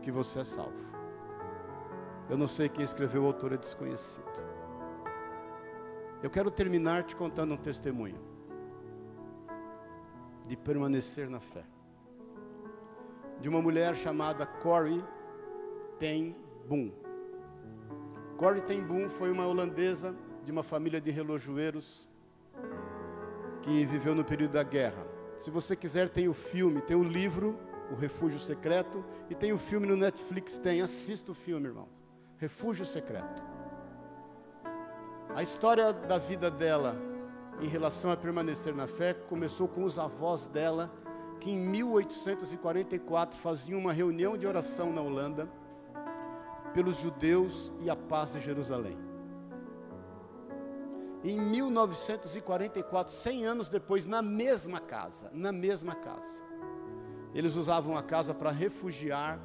que 0.00 0.12
você 0.12 0.38
é 0.38 0.44
salvo. 0.44 0.86
Eu 2.30 2.38
não 2.38 2.46
sei 2.46 2.68
quem 2.68 2.84
escreveu 2.84 3.24
o 3.24 3.26
autor 3.26 3.52
é 3.52 3.56
desconhecido. 3.56 4.24
Eu 6.22 6.30
quero 6.30 6.50
terminar 6.50 7.02
te 7.02 7.16
contando 7.16 7.54
um 7.54 7.56
testemunho 7.56 8.20
de 10.46 10.56
permanecer 10.56 11.28
na 11.28 11.40
fé. 11.40 11.64
De 13.40 13.48
uma 13.48 13.60
mulher 13.60 13.96
chamada 13.96 14.46
Corey 14.46 15.04
Ten 15.98 16.36
Boom. 16.68 16.92
Corrie 18.36 18.62
Ten 18.62 18.84
Boom 18.84 19.10
foi 19.10 19.32
uma 19.32 19.46
holandesa 19.46 20.14
de 20.44 20.52
uma 20.52 20.62
família 20.62 21.00
de 21.00 21.10
relojoeiros 21.10 22.08
que 23.62 23.84
viveu 23.84 24.14
no 24.14 24.24
período 24.24 24.52
da 24.52 24.62
guerra. 24.62 25.15
Se 25.38 25.50
você 25.50 25.76
quiser, 25.76 26.08
tem 26.08 26.28
o 26.28 26.34
filme, 26.34 26.80
tem 26.80 26.96
o 26.96 27.02
livro, 27.02 27.58
O 27.90 27.94
Refúgio 27.94 28.38
Secreto, 28.38 29.04
e 29.30 29.34
tem 29.34 29.52
o 29.52 29.58
filme 29.58 29.86
no 29.86 29.96
Netflix, 29.96 30.58
tem. 30.58 30.80
Assista 30.80 31.32
o 31.32 31.34
filme, 31.34 31.68
irmão. 31.68 31.88
Refúgio 32.38 32.84
Secreto. 32.84 33.42
A 35.34 35.42
história 35.42 35.92
da 35.92 36.18
vida 36.18 36.50
dela 36.50 36.96
em 37.60 37.68
relação 37.68 38.10
a 38.10 38.16
permanecer 38.16 38.74
na 38.74 38.86
fé 38.86 39.14
começou 39.14 39.68
com 39.68 39.84
os 39.84 39.98
avós 39.98 40.46
dela, 40.46 40.90
que 41.40 41.50
em 41.50 41.58
1844 41.58 43.38
faziam 43.38 43.78
uma 43.78 43.92
reunião 43.92 44.36
de 44.36 44.46
oração 44.46 44.92
na 44.92 45.00
Holanda 45.00 45.48
pelos 46.72 46.96
judeus 46.98 47.72
e 47.80 47.88
a 47.88 47.96
paz 47.96 48.32
de 48.32 48.40
Jerusalém. 48.40 49.05
Em 51.26 51.40
1944, 51.40 53.12
100 53.12 53.46
anos 53.46 53.68
depois, 53.68 54.06
na 54.06 54.22
mesma 54.22 54.78
casa, 54.78 55.28
na 55.32 55.50
mesma 55.50 55.92
casa, 55.92 56.40
eles 57.34 57.56
usavam 57.56 57.96
a 57.98 58.02
casa 58.02 58.32
para 58.32 58.52
refugiar 58.52 59.40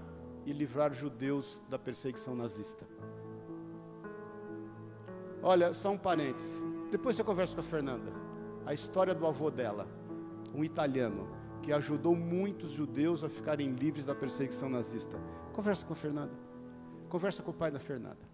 e 0.45 0.53
livrar 0.53 0.93
judeus 0.93 1.59
da 1.67 1.79
perseguição 1.79 2.35
nazista. 2.35 2.85
Olha, 5.41 5.73
só 5.73 5.89
um 5.89 5.97
parênteses. 5.97 6.63
Depois 6.91 7.15
você 7.15 7.23
conversa 7.23 7.55
com 7.55 7.61
a 7.61 7.63
Fernanda. 7.63 8.13
A 8.63 8.75
história 8.75 9.15
do 9.15 9.25
avô 9.25 9.49
dela, 9.49 9.87
um 10.53 10.63
italiano, 10.63 11.27
que 11.63 11.73
ajudou 11.73 12.15
muitos 12.15 12.73
judeus 12.73 13.23
a 13.23 13.29
ficarem 13.29 13.71
livres 13.71 14.05
da 14.05 14.13
perseguição 14.13 14.69
nazista. 14.69 15.19
Conversa 15.51 15.83
com 15.83 15.93
a 15.93 15.95
Fernanda. 15.95 16.33
Conversa 17.09 17.41
com 17.41 17.49
o 17.49 17.55
pai 17.55 17.71
da 17.71 17.79
Fernanda. 17.79 18.29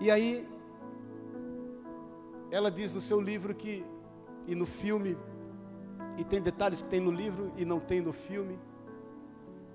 E 0.00 0.10
aí, 0.10 0.48
ela 2.50 2.70
diz 2.70 2.94
no 2.94 3.00
seu 3.00 3.20
livro 3.20 3.54
que, 3.54 3.84
e 4.46 4.54
no 4.54 4.66
filme, 4.66 5.16
e 6.18 6.24
tem 6.24 6.40
detalhes 6.40 6.82
que 6.82 6.88
tem 6.88 7.00
no 7.00 7.10
livro 7.10 7.52
e 7.56 7.64
não 7.64 7.78
tem 7.78 8.00
no 8.00 8.12
filme, 8.12 8.58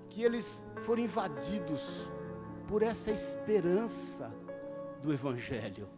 que 0.08 0.22
eles 0.22 0.64
foram 0.82 1.02
invadidos 1.02 2.08
por 2.68 2.82
essa 2.82 3.10
esperança 3.10 4.32
do 5.02 5.12
Evangelho. 5.12 5.88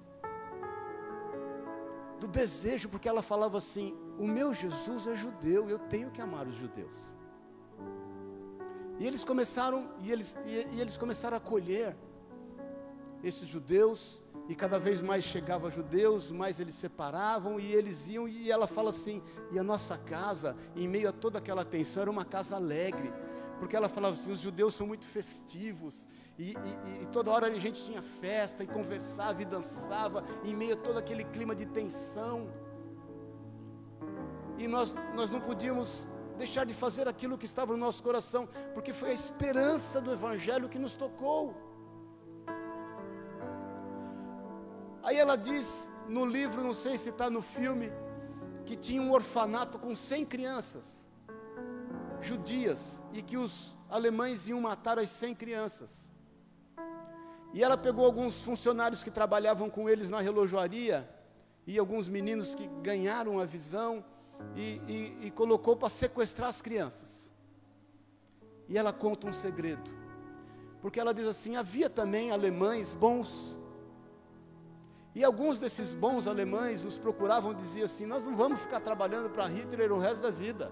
Do 2.20 2.26
desejo, 2.26 2.88
porque 2.88 3.08
ela 3.08 3.22
falava 3.22 3.58
assim: 3.58 3.96
o 4.18 4.26
meu 4.26 4.52
Jesus 4.52 5.06
é 5.06 5.14
judeu, 5.14 5.68
eu 5.68 5.78
tenho 5.78 6.10
que 6.10 6.20
amar 6.20 6.46
os 6.46 6.54
judeus. 6.54 7.16
E 8.98 9.06
eles 9.06 9.22
começaram, 9.22 9.88
e 10.00 10.10
eles, 10.10 10.36
e, 10.44 10.76
e 10.76 10.80
eles 10.80 10.96
começaram 10.96 11.36
a 11.36 11.38
acolher 11.38 11.96
esses 13.22 13.48
judeus, 13.48 14.22
e 14.48 14.54
cada 14.54 14.78
vez 14.78 15.02
mais 15.02 15.24
chegava 15.24 15.70
judeus, 15.70 16.32
mais 16.32 16.58
eles 16.58 16.74
separavam, 16.74 17.60
e 17.60 17.70
eles 17.70 18.08
iam, 18.08 18.26
e 18.26 18.50
ela 18.50 18.66
fala 18.66 18.88
assim, 18.88 19.22
e 19.52 19.58
a 19.58 19.62
nossa 19.62 19.98
casa, 19.98 20.56
em 20.74 20.88
meio 20.88 21.10
a 21.10 21.12
toda 21.12 21.38
aquela 21.38 21.66
tensão, 21.66 22.00
era 22.00 22.10
uma 22.10 22.24
casa 22.24 22.56
alegre, 22.56 23.12
porque 23.58 23.76
ela 23.76 23.90
falava 23.90 24.14
assim, 24.14 24.32
os 24.32 24.40
judeus 24.40 24.74
são 24.74 24.86
muito 24.86 25.06
festivos, 25.06 26.08
e, 26.38 26.52
e, 26.52 27.02
e, 27.02 27.06
toda 27.12 27.30
hora 27.30 27.48
a 27.48 27.58
gente 27.58 27.84
tinha 27.84 28.00
festa 28.00 28.62
e 28.62 28.66
conversava 28.66 29.42
e 29.42 29.44
dançava 29.44 30.24
em 30.44 30.54
meio 30.54 30.74
a 30.74 30.76
todo 30.76 30.96
aquele 30.96 31.24
clima 31.24 31.52
de 31.52 31.66
tensão. 31.66 32.48
E 34.56 34.68
nós, 34.68 34.94
nós 35.16 35.32
não 35.32 35.40
podíamos 35.40 36.08
deixar 36.38 36.64
de 36.64 36.72
fazer 36.72 37.08
aquilo 37.08 37.36
que 37.36 37.44
estava 37.44 37.72
no 37.72 37.78
nosso 37.78 38.00
coração, 38.04 38.48
porque 38.72 38.92
foi 38.92 39.10
a 39.10 39.12
esperança 39.12 40.00
do 40.00 40.12
Evangelho 40.12 40.68
que 40.68 40.78
nos 40.78 40.94
tocou. 40.94 41.67
Aí 45.08 45.16
ela 45.16 45.36
diz 45.36 45.88
no 46.06 46.26
livro, 46.26 46.62
não 46.62 46.74
sei 46.74 46.98
se 46.98 47.08
está 47.08 47.30
no 47.30 47.40
filme, 47.40 47.90
que 48.66 48.76
tinha 48.76 49.00
um 49.00 49.10
orfanato 49.10 49.78
com 49.78 49.96
100 49.96 50.26
crianças 50.26 50.84
judias 52.20 53.00
e 53.14 53.22
que 53.22 53.38
os 53.38 53.74
alemães 53.88 54.48
iam 54.48 54.60
matar 54.60 54.98
as 54.98 55.08
100 55.08 55.34
crianças. 55.34 56.10
E 57.54 57.64
ela 57.64 57.74
pegou 57.74 58.04
alguns 58.04 58.42
funcionários 58.42 59.02
que 59.02 59.10
trabalhavam 59.10 59.70
com 59.70 59.88
eles 59.88 60.10
na 60.10 60.20
relojoaria 60.20 61.08
e 61.66 61.78
alguns 61.78 62.06
meninos 62.06 62.54
que 62.54 62.68
ganharam 62.82 63.40
a 63.40 63.46
visão 63.46 64.04
e, 64.54 64.78
e, 64.86 65.18
e 65.28 65.30
colocou 65.30 65.74
para 65.74 65.88
sequestrar 65.88 66.50
as 66.50 66.60
crianças. 66.60 67.32
E 68.68 68.76
ela 68.76 68.92
conta 68.92 69.26
um 69.26 69.32
segredo, 69.32 69.90
porque 70.82 71.00
ela 71.00 71.14
diz 71.14 71.26
assim: 71.26 71.56
havia 71.56 71.88
também 71.88 72.30
alemães 72.30 72.92
bons. 72.92 73.58
E 75.14 75.24
alguns 75.24 75.58
desses 75.58 75.94
bons 75.94 76.26
alemães 76.26 76.82
nos 76.82 76.98
procuravam 76.98 77.52
e 77.52 77.54
diziam 77.54 77.84
assim: 77.84 78.06
Nós 78.06 78.24
não 78.24 78.36
vamos 78.36 78.60
ficar 78.60 78.80
trabalhando 78.80 79.30
para 79.30 79.46
Hitler 79.46 79.92
o 79.92 79.98
resto 79.98 80.22
da 80.22 80.30
vida. 80.30 80.70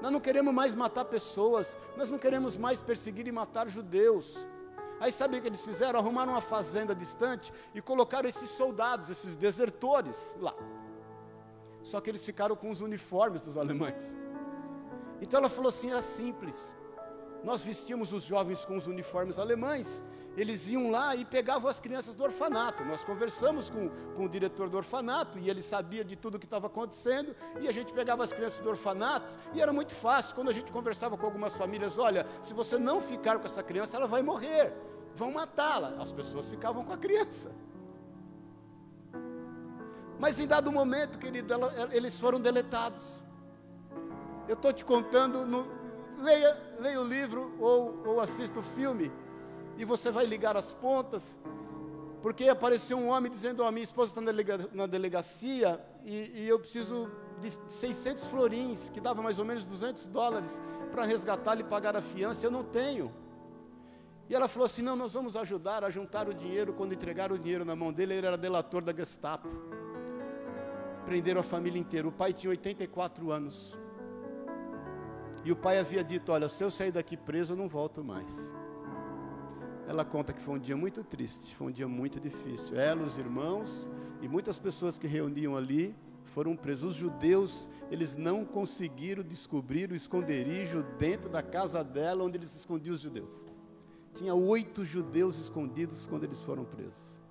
Nós 0.00 0.12
não 0.12 0.20
queremos 0.20 0.54
mais 0.54 0.74
matar 0.74 1.04
pessoas, 1.04 1.76
nós 1.96 2.08
não 2.08 2.18
queremos 2.18 2.56
mais 2.56 2.80
perseguir 2.80 3.26
e 3.26 3.32
matar 3.32 3.68
judeus. 3.68 4.46
Aí 5.00 5.12
sabe 5.12 5.38
o 5.38 5.42
que 5.42 5.48
eles 5.48 5.64
fizeram? 5.64 5.98
Arrumaram 5.98 6.32
uma 6.32 6.40
fazenda 6.40 6.94
distante 6.94 7.52
e 7.74 7.80
colocaram 7.80 8.28
esses 8.28 8.50
soldados, 8.50 9.10
esses 9.10 9.34
desertores 9.34 10.36
lá. 10.40 10.54
Só 11.82 12.00
que 12.00 12.10
eles 12.10 12.24
ficaram 12.24 12.56
com 12.56 12.70
os 12.70 12.80
uniformes 12.80 13.42
dos 13.42 13.56
alemães. 13.56 14.16
Então 15.20 15.38
ela 15.38 15.48
falou 15.48 15.68
assim: 15.68 15.90
era 15.90 16.02
simples. 16.02 16.76
Nós 17.44 17.62
vestíamos 17.62 18.12
os 18.12 18.22
jovens 18.22 18.64
com 18.64 18.76
os 18.76 18.86
uniformes 18.86 19.38
alemães, 19.38 20.02
eles 20.36 20.68
iam 20.68 20.90
lá 20.90 21.16
e 21.16 21.24
pegavam 21.24 21.68
as 21.68 21.80
crianças 21.80 22.14
do 22.14 22.22
orfanato. 22.22 22.84
Nós 22.84 23.02
conversamos 23.02 23.68
com, 23.68 23.88
com 23.88 24.26
o 24.26 24.28
diretor 24.28 24.68
do 24.68 24.76
orfanato 24.76 25.38
e 25.38 25.50
ele 25.50 25.62
sabia 25.62 26.04
de 26.04 26.14
tudo 26.14 26.36
o 26.36 26.38
que 26.38 26.46
estava 26.46 26.68
acontecendo. 26.68 27.34
E 27.60 27.66
a 27.66 27.72
gente 27.72 27.92
pegava 27.92 28.22
as 28.22 28.32
crianças 28.32 28.60
do 28.60 28.68
orfanato 28.68 29.36
e 29.52 29.60
era 29.60 29.72
muito 29.72 29.94
fácil. 29.94 30.34
Quando 30.34 30.50
a 30.50 30.52
gente 30.52 30.70
conversava 30.70 31.16
com 31.16 31.26
algumas 31.26 31.54
famílias: 31.54 31.98
olha, 31.98 32.26
se 32.42 32.54
você 32.54 32.78
não 32.78 33.00
ficar 33.00 33.38
com 33.38 33.46
essa 33.46 33.62
criança, 33.62 33.96
ela 33.96 34.06
vai 34.06 34.22
morrer 34.22 34.72
vão 35.18 35.32
matá-la. 35.32 35.96
As 36.00 36.12
pessoas 36.12 36.48
ficavam 36.48 36.84
com 36.84 36.92
a 36.92 36.96
criança. 36.96 37.50
Mas 40.18 40.38
em 40.38 40.46
dado 40.46 40.70
momento, 40.70 41.18
querido, 41.18 41.52
ela, 41.52 41.88
eles 41.92 42.18
foram 42.18 42.40
deletados. 42.40 43.22
Eu 44.48 44.54
estou 44.54 44.72
te 44.72 44.84
contando, 44.84 45.46
no, 45.46 45.66
leia, 46.22 46.56
leia 46.80 47.00
o 47.00 47.04
livro 47.04 47.54
ou, 47.58 48.02
ou 48.06 48.20
assista 48.20 48.60
o 48.60 48.62
filme, 48.62 49.12
e 49.78 49.84
você 49.84 50.10
vai 50.10 50.26
ligar 50.26 50.56
as 50.56 50.72
pontas, 50.72 51.38
porque 52.20 52.48
apareceu 52.48 52.98
um 52.98 53.08
homem 53.08 53.30
dizendo: 53.30 53.62
a 53.62 53.70
minha 53.70 53.84
esposa 53.84 54.10
está 54.10 54.20
na, 54.20 54.32
na 54.72 54.86
delegacia 54.86 55.80
e, 56.04 56.42
e 56.42 56.48
eu 56.48 56.58
preciso 56.58 57.08
de 57.40 57.52
600 57.70 58.26
florins, 58.26 58.90
que 58.90 59.00
dava 59.00 59.22
mais 59.22 59.38
ou 59.38 59.44
menos 59.44 59.64
200 59.64 60.08
dólares, 60.08 60.60
para 60.90 61.04
resgatá-lo 61.04 61.60
e 61.60 61.64
pagar 61.64 61.96
a 61.96 62.02
fiança. 62.02 62.44
Eu 62.44 62.50
não 62.50 62.64
tenho. 62.64 63.14
E 64.28 64.34
ela 64.34 64.48
falou 64.48 64.66
assim: 64.66 64.82
não, 64.82 64.96
nós 64.96 65.12
vamos 65.12 65.36
ajudar 65.36 65.84
a 65.84 65.90
juntar 65.90 66.28
o 66.28 66.34
dinheiro. 66.34 66.74
Quando 66.74 66.92
entregaram 66.92 67.36
o 67.36 67.38
dinheiro 67.38 67.64
na 67.64 67.76
mão 67.76 67.92
dele, 67.92 68.14
ele 68.14 68.26
era 68.26 68.36
delator 68.36 68.82
da 68.82 68.92
Gestapo. 68.92 69.48
Prenderam 71.04 71.40
a 71.40 71.44
família 71.44 71.78
inteira. 71.78 72.06
O 72.06 72.12
pai 72.12 72.32
tinha 72.32 72.50
84 72.50 73.30
anos. 73.30 73.78
E 75.44 75.52
o 75.52 75.56
pai 75.56 75.78
havia 75.78 76.02
dito: 76.02 76.32
Olha, 76.32 76.48
se 76.48 76.64
eu 76.64 76.70
sair 76.70 76.90
daqui 76.90 77.16
preso, 77.16 77.52
eu 77.52 77.56
não 77.56 77.68
volto 77.68 78.02
mais. 78.02 78.57
Ela 79.88 80.04
conta 80.04 80.34
que 80.34 80.42
foi 80.42 80.56
um 80.56 80.58
dia 80.58 80.76
muito 80.76 81.02
triste, 81.02 81.56
foi 81.56 81.68
um 81.68 81.70
dia 81.70 81.88
muito 81.88 82.20
difícil. 82.20 82.78
Ela, 82.78 83.02
os 83.02 83.16
irmãos 83.16 83.88
e 84.20 84.28
muitas 84.28 84.58
pessoas 84.58 84.98
que 84.98 85.06
reuniam 85.06 85.56
ali 85.56 85.96
foram 86.34 86.54
presos. 86.54 86.90
Os 86.90 86.94
judeus, 86.94 87.70
eles 87.90 88.14
não 88.14 88.44
conseguiram 88.44 89.22
descobrir 89.22 89.90
o 89.90 89.94
esconderijo 89.94 90.82
dentro 90.98 91.30
da 91.30 91.42
casa 91.42 91.82
dela, 91.82 92.22
onde 92.22 92.36
eles 92.36 92.54
escondiam 92.54 92.94
os 92.94 93.00
judeus. 93.00 93.46
Tinha 94.12 94.34
oito 94.34 94.84
judeus 94.84 95.38
escondidos 95.38 96.06
quando 96.06 96.24
eles 96.24 96.42
foram 96.42 96.66
presos. 96.66 97.22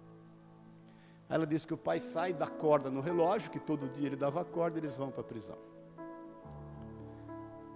Ela 1.29 1.45
disse 1.45 1.67
que 1.67 1.75
o 1.75 1.77
pai 1.77 1.99
sai 1.99 2.33
da 2.33 2.47
corda 2.47 2.89
no 2.89 3.01
relógio, 3.01 3.51
que 3.51 3.59
todo 3.59 3.87
dia 3.87 4.07
ele 4.07 4.15
dava 4.15 4.41
a 4.41 4.45
corda, 4.45 4.79
e 4.79 4.81
eles 4.81 4.97
vão 4.97 5.11
para 5.11 5.21
a 5.21 5.25
prisão. 5.25 5.57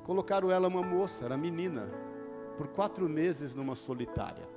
Colocaram 0.06 0.50
ela 0.50 0.68
uma 0.68 0.82
moça, 0.82 1.26
era 1.26 1.38
menina, 1.38 1.88
por 2.58 2.68
quatro 2.70 3.08
meses 3.08 3.54
numa 3.54 3.76
solitária. 3.76 4.50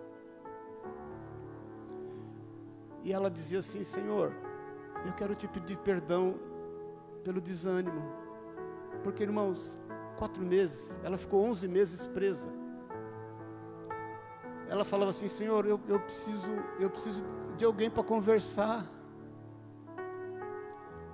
E 3.05 3.13
ela 3.13 3.31
dizia 3.31 3.61
assim: 3.61 3.85
Senhor, 3.85 4.33
eu 5.07 5.13
quero 5.13 5.35
te 5.37 5.47
pedir 5.47 5.77
perdão 5.79 6.35
pelo 7.23 7.41
desânimo. 7.41 8.03
Porque, 9.05 9.23
irmãos, 9.23 9.81
quatro 10.17 10.45
meses, 10.45 10.99
ela 11.05 11.17
ficou 11.17 11.45
onze 11.45 11.69
meses 11.69 12.07
presa 12.09 12.65
ela 14.69 14.85
falava 14.85 15.11
assim: 15.11 15.29
Senhor, 15.29 15.67
eu, 15.67 15.81
eu, 15.87 16.01
preciso, 16.01 16.49
eu 16.81 16.91
preciso 16.91 17.25
de 17.57 17.65
alguém 17.65 17.91
para 17.91 18.03
conversar. 18.03 18.85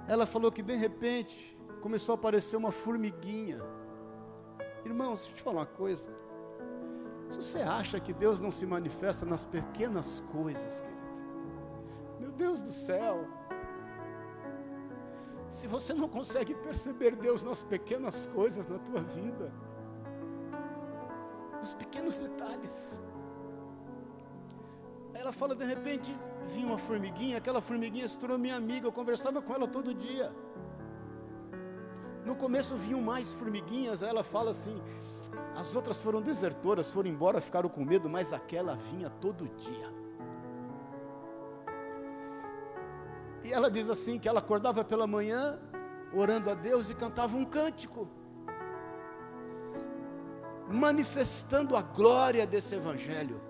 Ela 0.08 0.26
falou 0.26 0.50
que 0.50 0.62
de 0.62 0.74
repente 0.74 1.58
começou 1.80 2.14
a 2.14 2.16
aparecer 2.16 2.56
uma 2.56 2.72
formiguinha. 2.72 3.60
Irmãos, 4.84 5.20
deixa 5.20 5.32
eu 5.32 5.36
te 5.36 5.42
falar 5.42 5.60
uma 5.60 5.66
coisa. 5.66 6.10
Se 7.30 7.36
você 7.36 7.58
acha 7.60 8.00
que 8.00 8.12
Deus 8.12 8.40
não 8.40 8.50
se 8.50 8.66
manifesta 8.66 9.24
nas 9.24 9.46
pequenas 9.46 10.22
coisas, 10.32 10.82
Deus 12.42 12.62
do 12.62 12.72
céu, 12.72 13.14
Se 15.58 15.66
você 15.66 15.92
não 15.92 16.08
consegue 16.08 16.54
perceber 16.66 17.12
Deus 17.16 17.42
nas 17.42 17.60
pequenas 17.72 18.18
coisas 18.28 18.68
na 18.72 18.78
tua 18.78 19.00
vida, 19.16 19.46
nos 21.58 21.74
pequenos 21.74 22.18
detalhes. 22.20 22.74
Ela 25.12 25.32
fala 25.32 25.56
de 25.56 25.64
repente, 25.64 26.16
vinha 26.54 26.68
uma 26.68 26.78
formiguinha, 26.78 27.36
aquela 27.38 27.60
formiguinha 27.60 28.06
se 28.06 28.16
tornou 28.16 28.38
minha 28.38 28.56
amiga, 28.62 28.86
eu 28.86 28.92
conversava 28.92 29.42
com 29.42 29.52
ela 29.52 29.66
todo 29.66 29.92
dia. 29.92 30.32
No 32.24 32.36
começo 32.36 32.76
vinham 32.76 33.02
mais 33.12 33.32
formiguinhas, 33.32 34.02
ela 34.02 34.22
fala 34.22 34.52
assim: 34.52 34.80
as 35.56 35.74
outras 35.74 36.00
foram 36.00 36.22
desertoras, 36.22 36.92
foram 36.92 37.10
embora, 37.10 37.40
ficaram 37.40 37.68
com 37.68 37.84
medo, 37.84 38.08
mas 38.08 38.32
aquela 38.32 38.76
vinha 38.76 39.10
todo 39.10 39.48
dia. 39.66 39.99
E 43.44 43.52
ela 43.52 43.70
diz 43.70 43.88
assim: 43.88 44.18
que 44.18 44.28
ela 44.28 44.40
acordava 44.40 44.84
pela 44.84 45.06
manhã, 45.06 45.58
orando 46.12 46.50
a 46.50 46.54
Deus 46.54 46.90
e 46.90 46.94
cantava 46.94 47.36
um 47.36 47.44
cântico, 47.44 48.08
manifestando 50.68 51.76
a 51.76 51.82
glória 51.82 52.46
desse 52.46 52.74
Evangelho, 52.74 53.40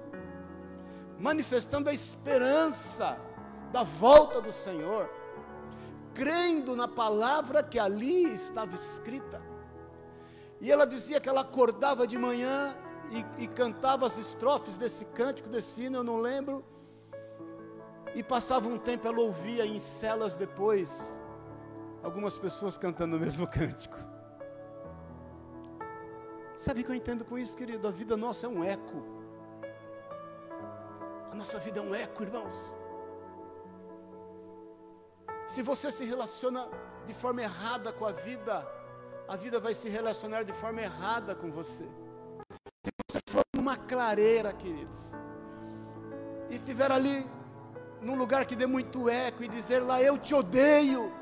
manifestando 1.19 1.89
a 1.89 1.93
esperança 1.93 3.19
da 3.73 3.83
volta 3.83 4.41
do 4.41 4.53
Senhor, 4.53 5.09
crendo 6.15 6.75
na 6.75 6.89
palavra 6.89 7.63
que 7.63 7.79
ali 7.79 8.33
estava 8.33 8.75
escrita. 8.75 9.41
E 10.61 10.71
ela 10.71 10.87
dizia 10.87 11.21
que 11.21 11.29
ela 11.29 11.41
acordava 11.41 12.07
de 12.07 12.19
manhã 12.19 12.75
e, 13.11 13.45
e 13.45 13.47
cantava 13.49 14.07
as 14.07 14.19
estrofes 14.19 14.77
desse 14.77 15.05
cântico, 15.07 15.49
desse 15.49 15.83
hino, 15.85 15.99
eu 15.99 16.05
não 16.05 16.19
lembro 16.19 16.65
e 18.15 18.23
passava 18.23 18.69
um 18.69 18.79
tempo, 18.79 19.07
ela 19.07 19.21
ouvia 19.21 19.65
em 19.65 19.79
celas 19.79 20.37
depois, 20.37 21.21
algumas 22.03 22.37
pessoas 22.39 22.77
cantando 22.77 23.17
o 23.17 23.21
mesmo 23.21 23.47
cântico. 23.51 23.97
Sabe 26.57 26.81
o 26.81 26.85
que 26.85 26.91
eu 26.91 26.95
entendo 26.95 27.25
com 27.25 27.39
isso, 27.39 27.57
querido? 27.57 27.89
A 27.89 27.91
vida 27.91 28.17
nossa 28.17 28.47
é 28.47 28.49
um 28.49 28.63
eco. 28.63 29.03
A 31.31 31.35
nossa 31.35 31.59
vida 31.59 31.81
é 31.81 31.83
um 31.83 31.95
eco, 31.95 32.23
irmãos. 32.23 32.77
Se 35.47 35.63
você 35.63 35.91
se 35.91 36.05
relaciona 36.05 36.69
de 37.07 37.15
forma 37.15 37.43
errada 37.43 37.93
com 37.93 38.05
a 38.05 38.13
vida, 38.13 38.67
a 39.27 39.37
vida 39.37 39.59
vai 39.59 39.73
se 39.73 39.89
relacionar 39.89 40.43
de 40.43 40.53
forma 40.53 40.83
errada 40.83 41.35
com 41.35 41.51
você. 41.51 41.89
Se 42.85 42.93
você 43.09 43.21
for 43.29 43.43
numa 43.55 43.77
clareira, 43.77 44.53
queridos, 44.53 45.13
e 46.51 46.55
estiver 46.57 46.91
ali 46.91 47.27
num 48.03 48.17
lugar 48.17 48.47
que 48.47 48.57
dê 48.57 48.67
muito 48.67 49.09
eco 49.09 49.43
e 49.45 49.49
dizer 49.49 49.81
lá, 49.81 50.03
eu 50.03 50.17
te 50.17 50.35
odeio. 50.35 51.13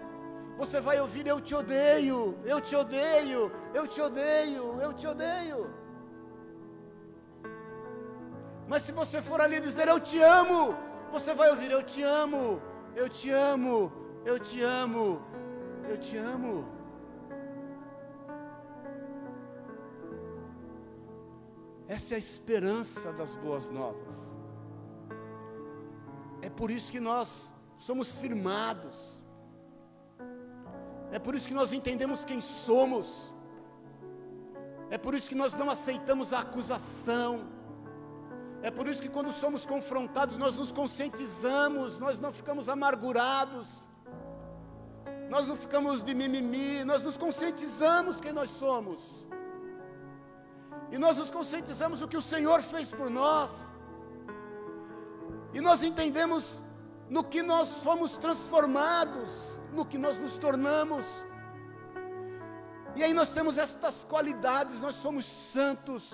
Você 0.56 0.80
vai 0.80 1.00
ouvir, 1.00 1.26
eu 1.26 1.40
te 1.40 1.54
odeio, 1.54 2.36
eu 2.44 2.60
te 2.60 2.74
odeio, 2.74 3.52
eu 3.74 3.86
te 3.86 4.00
odeio, 4.00 4.80
eu 4.80 4.92
te 4.92 5.06
odeio. 5.06 5.70
Mas 8.66 8.82
se 8.82 8.92
você 8.92 9.22
for 9.22 9.40
ali 9.40 9.60
dizer, 9.60 9.88
eu 9.88 10.00
te 10.00 10.20
amo, 10.20 10.76
você 11.10 11.32
vai 11.32 11.48
ouvir, 11.50 11.70
eu 11.70 11.82
te 11.82 12.02
amo, 12.02 12.60
eu 12.94 13.08
te 13.08 13.30
amo, 13.30 13.92
eu 14.24 14.38
te 14.38 14.62
amo, 14.62 15.22
eu 15.88 15.96
te 15.96 16.16
amo. 16.16 16.68
Essa 21.86 22.14
é 22.14 22.16
a 22.16 22.18
esperança 22.18 23.12
das 23.12 23.34
boas 23.36 23.70
novas. 23.70 24.37
Por 26.60 26.70
isso 26.76 26.90
que 26.94 27.00
nós 27.00 27.54
somos 27.78 28.16
firmados. 28.22 28.96
É 31.16 31.18
por 31.18 31.34
isso 31.34 31.48
que 31.50 31.58
nós 31.60 31.72
entendemos 31.72 32.24
quem 32.24 32.40
somos. 32.40 33.06
É 34.90 34.98
por 34.98 35.14
isso 35.14 35.28
que 35.28 35.40
nós 35.42 35.54
não 35.54 35.70
aceitamos 35.70 36.32
a 36.32 36.40
acusação. 36.40 37.30
É 38.60 38.70
por 38.70 38.88
isso 38.88 39.00
que 39.00 39.08
quando 39.08 39.32
somos 39.32 39.64
confrontados, 39.64 40.36
nós 40.36 40.56
nos 40.56 40.72
conscientizamos, 40.72 41.98
nós 42.00 42.18
não 42.18 42.32
ficamos 42.32 42.68
amargurados. 42.68 43.68
Nós 45.30 45.46
não 45.46 45.56
ficamos 45.56 46.02
de 46.02 46.14
mimimi, 46.14 46.84
nós 46.84 47.02
nos 47.02 47.16
conscientizamos 47.16 48.20
quem 48.20 48.32
nós 48.32 48.50
somos. 48.50 49.28
E 50.90 50.98
nós 50.98 51.18
nos 51.18 51.30
conscientizamos 51.30 52.00
o 52.02 52.08
que 52.08 52.16
o 52.16 52.22
Senhor 52.22 52.62
fez 52.62 52.90
por 52.90 53.10
nós. 53.10 53.67
E 55.52 55.60
nós 55.60 55.82
entendemos 55.82 56.60
no 57.08 57.24
que 57.24 57.42
nós 57.42 57.82
fomos 57.82 58.16
transformados, 58.16 59.30
no 59.72 59.84
que 59.84 59.96
nós 59.96 60.18
nos 60.18 60.36
tornamos. 60.36 61.04
E 62.96 63.02
aí 63.02 63.12
nós 63.12 63.30
temos 63.30 63.56
estas 63.56 64.04
qualidades, 64.04 64.80
nós 64.80 64.96
somos 64.96 65.24
santos, 65.24 66.12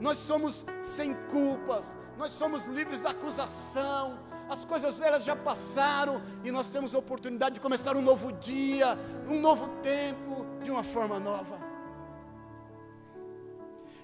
nós 0.00 0.18
somos 0.18 0.64
sem 0.82 1.14
culpas, 1.28 1.96
nós 2.16 2.32
somos 2.32 2.64
livres 2.64 3.00
da 3.00 3.10
acusação, 3.10 4.18
as 4.48 4.64
coisas 4.64 4.98
velhas 4.98 5.24
já 5.24 5.36
passaram 5.36 6.22
e 6.44 6.50
nós 6.50 6.68
temos 6.68 6.94
a 6.94 6.98
oportunidade 6.98 7.56
de 7.56 7.60
começar 7.60 7.96
um 7.96 8.02
novo 8.02 8.32
dia, 8.32 8.98
um 9.26 9.40
novo 9.40 9.68
tempo, 9.82 10.46
de 10.62 10.70
uma 10.70 10.82
forma 10.82 11.20
nova. 11.20 11.58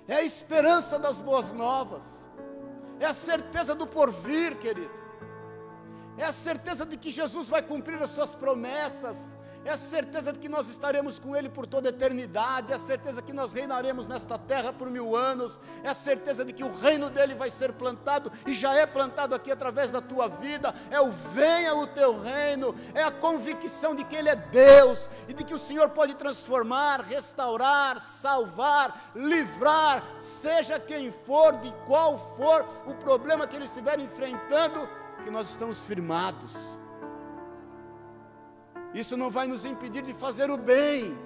É 0.07 0.17
a 0.17 0.23
esperança 0.23 0.99
das 0.99 1.21
boas 1.21 1.53
novas 1.53 2.22
é 3.05 3.07
a 3.07 3.15
certeza 3.15 3.75
do 3.75 3.87
porvir, 3.87 4.57
querido. 4.59 4.91
É 6.17 6.25
a 6.25 6.33
certeza 6.33 6.87
de 6.87 6.97
que 6.97 7.11
Jesus 7.11 7.49
vai 7.49 7.63
cumprir 7.63 8.01
as 8.01 8.11
suas 8.11 8.35
promessas. 8.35 9.17
É 9.65 9.71
a 9.71 9.77
certeza 9.77 10.33
de 10.33 10.41
que 10.41 10.49
nós 10.49 10.69
estaremos 10.69 11.21
com 11.21 11.37
Ele 11.37 11.49
por 11.49 11.67
toda 11.67 11.89
a 11.89 11.91
eternidade. 11.91 12.73
É 12.73 12.75
a 12.75 12.79
certeza 12.79 13.23
que 13.23 13.33
nós 13.33 13.53
reinaremos 13.53 14.09
nesta 14.09 14.37
terra 14.37 14.73
por 14.73 14.91
mil 14.91 15.15
anos. 15.15 15.61
É 15.85 15.89
a 15.89 15.95
certeza 15.95 16.45
de 16.45 16.53
que 16.53 16.65
o 16.65 16.77
reino 16.79 17.09
dele 17.09 17.35
vai 17.35 17.49
ser 17.49 17.73
plantado 17.73 18.31
e 18.45 18.55
já 18.55 18.75
é 18.75 18.87
plantado 18.87 19.35
aqui 19.35 19.53
através 19.53 19.91
da 19.91 20.01
tua 20.01 20.29
vida. 20.29 20.75
É 20.91 21.01
o 21.01 21.13
venha 21.33 21.77
o 21.77 21.87
teu 21.87 22.21
reino. 22.21 22.75
É 22.93 23.05
a 23.05 23.13
convicção 23.13 23.95
de 23.95 24.03
que 24.03 24.17
Ele 24.17 24.29
é 24.29 24.35
Deus 24.37 25.09
e 25.29 25.33
de 25.33 25.45
que 25.45 25.55
o 25.55 25.59
Senhor 25.59 25.91
pode 25.91 26.15
transformar, 26.15 27.01
restaurar, 27.01 28.01
salvar, 28.01 29.13
livrar, 29.15 30.03
seja 30.21 30.81
quem 30.81 31.13
for, 31.13 31.53
de 31.59 31.73
qual 31.87 32.35
for 32.37 32.65
o 32.87 32.95
problema 32.95 33.47
que 33.47 33.55
Ele 33.55 33.67
estiver 33.67 34.01
enfrentando, 34.01 34.89
que 35.23 35.31
nós 35.31 35.51
estamos 35.51 35.79
firmados 35.85 36.51
isso 38.95 39.17
não 39.17 39.31
vai 39.31 39.47
nos 39.47 39.65
impedir 39.65 40.03
de 40.03 40.15
fazer 40.15 40.51
o 40.51 40.57
bem. 40.57 41.17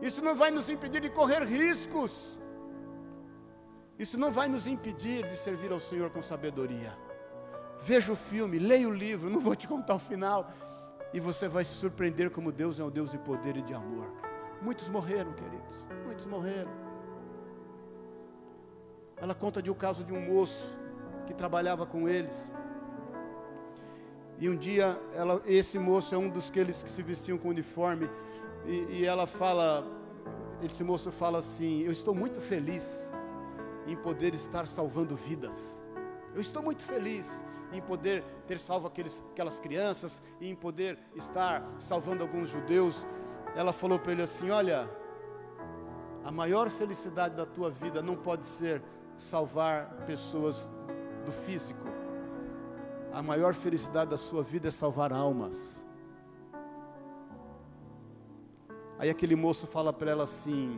Isso 0.00 0.22
não 0.22 0.36
vai 0.36 0.50
nos 0.50 0.68
impedir 0.68 1.00
de 1.00 1.10
correr 1.10 1.42
riscos. 1.42 2.38
Isso 3.98 4.18
não 4.18 4.32
vai 4.32 4.48
nos 4.48 4.66
impedir 4.66 5.26
de 5.28 5.36
servir 5.36 5.72
ao 5.72 5.80
Senhor 5.80 6.10
com 6.10 6.22
sabedoria. 6.22 6.96
Veja 7.82 8.12
o 8.12 8.16
filme, 8.16 8.58
leia 8.58 8.88
o 8.88 8.92
livro, 8.92 9.30
não 9.30 9.40
vou 9.40 9.54
te 9.54 9.68
contar 9.68 9.94
o 9.94 9.98
final. 9.98 10.50
E 11.12 11.20
você 11.20 11.48
vai 11.48 11.64
se 11.64 11.74
surpreender 11.74 12.30
como 12.30 12.50
Deus 12.50 12.80
é 12.80 12.84
um 12.84 12.90
Deus 12.90 13.10
de 13.10 13.18
poder 13.18 13.56
e 13.56 13.62
de 13.62 13.74
amor. 13.74 14.10
Muitos 14.60 14.88
morreram, 14.88 15.32
queridos. 15.32 15.86
Muitos 16.04 16.26
morreram. 16.26 16.72
Ela 19.16 19.34
conta 19.34 19.62
de 19.62 19.70
um 19.70 19.74
caso 19.74 20.02
de 20.04 20.12
um 20.12 20.20
moço 20.20 20.78
que 21.26 21.34
trabalhava 21.34 21.86
com 21.86 22.08
eles. 22.08 22.52
E 24.38 24.48
um 24.48 24.56
dia, 24.56 24.98
ela, 25.12 25.40
esse 25.46 25.78
moço 25.78 26.14
é 26.14 26.18
um 26.18 26.28
dos 26.28 26.50
que 26.50 26.64
que 26.64 26.90
se 26.90 27.02
vestiam 27.02 27.38
com 27.38 27.48
uniforme. 27.48 28.10
E, 28.66 29.00
e 29.00 29.04
ela 29.04 29.26
fala, 29.26 29.86
esse 30.62 30.82
moço 30.82 31.12
fala 31.12 31.38
assim: 31.38 31.82
Eu 31.82 31.92
estou 31.92 32.14
muito 32.14 32.40
feliz 32.40 33.10
em 33.86 33.96
poder 33.96 34.34
estar 34.34 34.66
salvando 34.66 35.14
vidas. 35.14 35.80
Eu 36.34 36.40
estou 36.40 36.62
muito 36.62 36.84
feliz 36.84 37.26
em 37.72 37.80
poder 37.80 38.24
ter 38.46 38.58
salvo 38.58 38.86
aqueles, 38.86 39.22
aquelas 39.32 39.60
crianças, 39.60 40.20
e 40.40 40.50
em 40.50 40.54
poder 40.54 40.98
estar 41.14 41.64
salvando 41.78 42.22
alguns 42.22 42.48
judeus. 42.48 43.06
Ela 43.54 43.72
falou 43.72 43.98
para 43.98 44.12
ele 44.12 44.22
assim: 44.22 44.50
Olha, 44.50 44.90
a 46.24 46.32
maior 46.32 46.68
felicidade 46.70 47.36
da 47.36 47.46
tua 47.46 47.70
vida 47.70 48.02
não 48.02 48.16
pode 48.16 48.44
ser 48.44 48.82
salvar 49.16 49.94
pessoas 50.06 50.66
do 51.24 51.32
físico 51.32 51.93
a 53.14 53.22
maior 53.22 53.54
felicidade 53.54 54.10
da 54.10 54.18
sua 54.18 54.42
vida 54.42 54.68
é 54.68 54.70
salvar 54.72 55.12
almas. 55.12 55.86
Aí 58.98 59.08
aquele 59.08 59.36
moço 59.36 59.68
fala 59.68 59.92
para 59.92 60.10
ela 60.10 60.24
assim: 60.24 60.76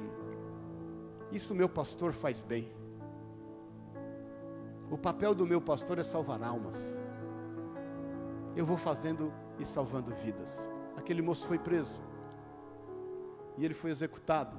Isso 1.33 1.55
meu 1.55 1.69
pastor 1.69 2.13
faz 2.13 2.43
bem. 2.43 2.71
O 4.91 4.99
papel 4.99 5.35
do 5.35 5.47
meu 5.47 5.61
pastor 5.61 5.99
é 5.99 6.03
salvar 6.03 6.43
almas. 6.43 6.77
Eu 8.55 8.67
vou 8.67 8.77
fazendo 8.77 9.33
e 9.59 9.65
salvando 9.65 10.15
vidas. 10.15 10.69
Aquele 10.95 11.23
moço 11.23 11.47
foi 11.47 11.59
preso. 11.59 12.03
E 13.57 13.65
ele 13.65 13.75
foi 13.75 13.91
executado. 13.91 14.57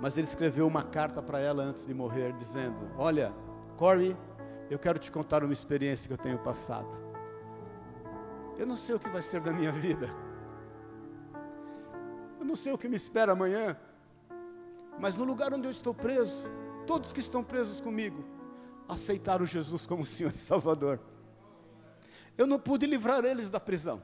Mas 0.00 0.16
ele 0.16 0.26
escreveu 0.26 0.66
uma 0.68 0.84
carta 0.84 1.20
para 1.20 1.40
ela 1.40 1.64
antes 1.64 1.84
de 1.84 1.92
morrer, 1.92 2.32
dizendo: 2.34 2.78
Olha, 2.96 3.34
Corey, 3.76 4.16
eu 4.70 4.78
quero 4.78 4.98
te 5.00 5.10
contar 5.10 5.42
uma 5.42 5.52
experiência 5.52 6.06
que 6.06 6.14
eu 6.14 6.18
tenho 6.18 6.38
passado. 6.38 6.88
Eu 8.56 8.66
não 8.66 8.76
sei 8.76 8.94
o 8.94 9.00
que 9.00 9.08
vai 9.08 9.20
ser 9.20 9.40
da 9.40 9.52
minha 9.52 9.72
vida. 9.72 10.08
Eu 12.38 12.44
não 12.44 12.54
sei 12.54 12.72
o 12.72 12.78
que 12.78 12.88
me 12.88 12.96
espera 12.96 13.32
amanhã. 13.32 13.76
Mas 14.98 15.16
no 15.16 15.24
lugar 15.24 15.52
onde 15.52 15.66
eu 15.66 15.72
estou 15.72 15.92
preso, 15.92 16.48
todos 16.86 17.12
que 17.12 17.20
estão 17.20 17.42
presos 17.42 17.80
comigo 17.80 18.24
aceitaram 18.88 19.44
Jesus 19.44 19.86
como 19.86 20.06
Senhor 20.06 20.32
e 20.32 20.38
Salvador. 20.38 21.00
Eu 22.38 22.46
não 22.46 22.58
pude 22.58 22.86
livrar 22.86 23.24
eles 23.24 23.50
da 23.50 23.58
prisão. 23.58 24.02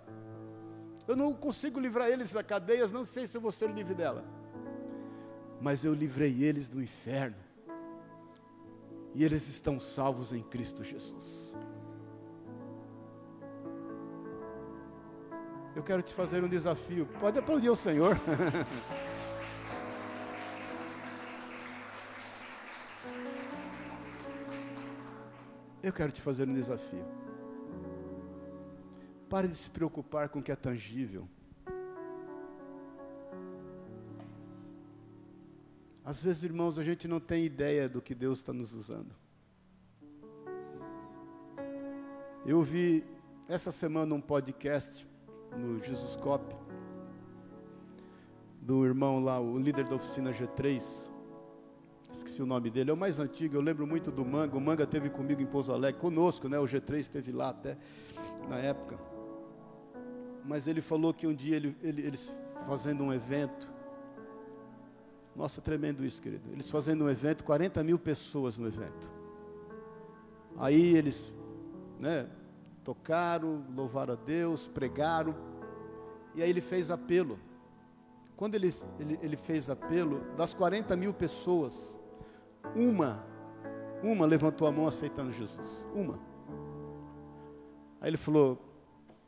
Eu 1.06 1.14
não 1.14 1.32
consigo 1.32 1.78
livrar 1.78 2.08
eles 2.08 2.32
da 2.32 2.42
cadeias, 2.42 2.90
não 2.90 3.04
sei 3.04 3.26
se 3.26 3.36
eu 3.36 3.40
vou 3.40 3.52
ser 3.52 3.70
livre 3.70 3.94
dela. 3.94 4.24
Mas 5.60 5.84
eu 5.84 5.94
livrei 5.94 6.42
eles 6.42 6.68
do 6.68 6.82
inferno. 6.82 7.45
E 9.16 9.24
eles 9.24 9.48
estão 9.48 9.80
salvos 9.80 10.30
em 10.30 10.42
Cristo 10.42 10.84
Jesus. 10.84 11.56
Eu 15.74 15.82
quero 15.82 16.02
te 16.02 16.12
fazer 16.12 16.44
um 16.44 16.48
desafio. 16.48 17.06
Pode 17.18 17.38
aplaudir 17.38 17.70
o 17.70 17.76
Senhor. 17.76 18.20
Eu 25.82 25.94
quero 25.94 26.12
te 26.12 26.20
fazer 26.20 26.46
um 26.46 26.52
desafio. 26.52 27.06
Pare 29.30 29.48
de 29.48 29.54
se 29.54 29.70
preocupar 29.70 30.28
com 30.28 30.40
o 30.40 30.42
que 30.42 30.52
é 30.52 30.56
tangível. 30.56 31.26
Às 36.06 36.22
vezes, 36.22 36.44
irmãos, 36.44 36.78
a 36.78 36.84
gente 36.84 37.08
não 37.08 37.18
tem 37.18 37.44
ideia 37.44 37.88
do 37.88 38.00
que 38.00 38.14
Deus 38.14 38.38
está 38.38 38.52
nos 38.52 38.72
usando. 38.72 39.12
Eu 42.46 42.62
vi 42.62 43.04
essa 43.48 43.72
semana 43.72 44.14
um 44.14 44.20
podcast 44.20 45.04
no 45.58 45.82
Jesus 45.82 46.14
Cop, 46.14 46.54
do 48.62 48.86
irmão 48.86 49.18
lá, 49.18 49.40
o 49.40 49.58
líder 49.58 49.88
da 49.88 49.96
oficina 49.96 50.30
G3, 50.30 51.10
esqueci 52.12 52.40
o 52.40 52.46
nome 52.46 52.70
dele, 52.70 52.90
é 52.90 52.94
o 52.94 52.96
mais 52.96 53.18
antigo, 53.18 53.56
eu 53.56 53.60
lembro 53.60 53.84
muito 53.84 54.12
do 54.12 54.24
Manga, 54.24 54.56
o 54.56 54.60
Manga 54.60 54.86
teve 54.86 55.10
comigo 55.10 55.42
em 55.42 55.46
Pouso 55.46 55.72
Alegre, 55.72 56.00
conosco, 56.00 56.48
né, 56.48 56.56
o 56.56 56.66
G3 56.66 56.98
esteve 56.98 57.32
lá 57.32 57.48
até, 57.48 57.76
na 58.48 58.58
época, 58.58 58.96
mas 60.44 60.68
ele 60.68 60.80
falou 60.80 61.12
que 61.12 61.26
um 61.26 61.34
dia 61.34 61.56
ele, 61.56 61.76
ele, 61.82 62.02
eles 62.02 62.38
fazendo 62.64 63.02
um 63.02 63.12
evento, 63.12 63.74
nossa, 65.36 65.60
tremendo 65.60 66.04
isso, 66.04 66.20
querido, 66.20 66.50
eles 66.50 66.70
fazendo 66.70 67.04
um 67.04 67.10
evento, 67.10 67.44
40 67.44 67.82
mil 67.84 67.98
pessoas 67.98 68.56
no 68.56 68.66
evento, 68.66 69.06
aí 70.56 70.96
eles, 70.96 71.32
né, 72.00 72.26
tocaram, 72.82 73.64
louvaram 73.74 74.14
a 74.14 74.16
Deus, 74.16 74.66
pregaram, 74.66 75.34
e 76.34 76.42
aí 76.42 76.48
ele 76.48 76.60
fez 76.60 76.90
apelo. 76.90 77.38
Quando 78.36 78.54
ele, 78.54 78.72
ele, 78.98 79.18
ele 79.22 79.36
fez 79.36 79.68
apelo, 79.68 80.20
das 80.36 80.54
40 80.54 80.94
mil 80.96 81.12
pessoas, 81.12 81.98
uma, 82.74 83.24
uma 84.02 84.26
levantou 84.26 84.68
a 84.68 84.72
mão 84.72 84.86
aceitando 84.86 85.32
Jesus. 85.32 85.86
Uma. 85.94 86.18
Aí 88.00 88.10
ele 88.10 88.16
falou: 88.16 88.58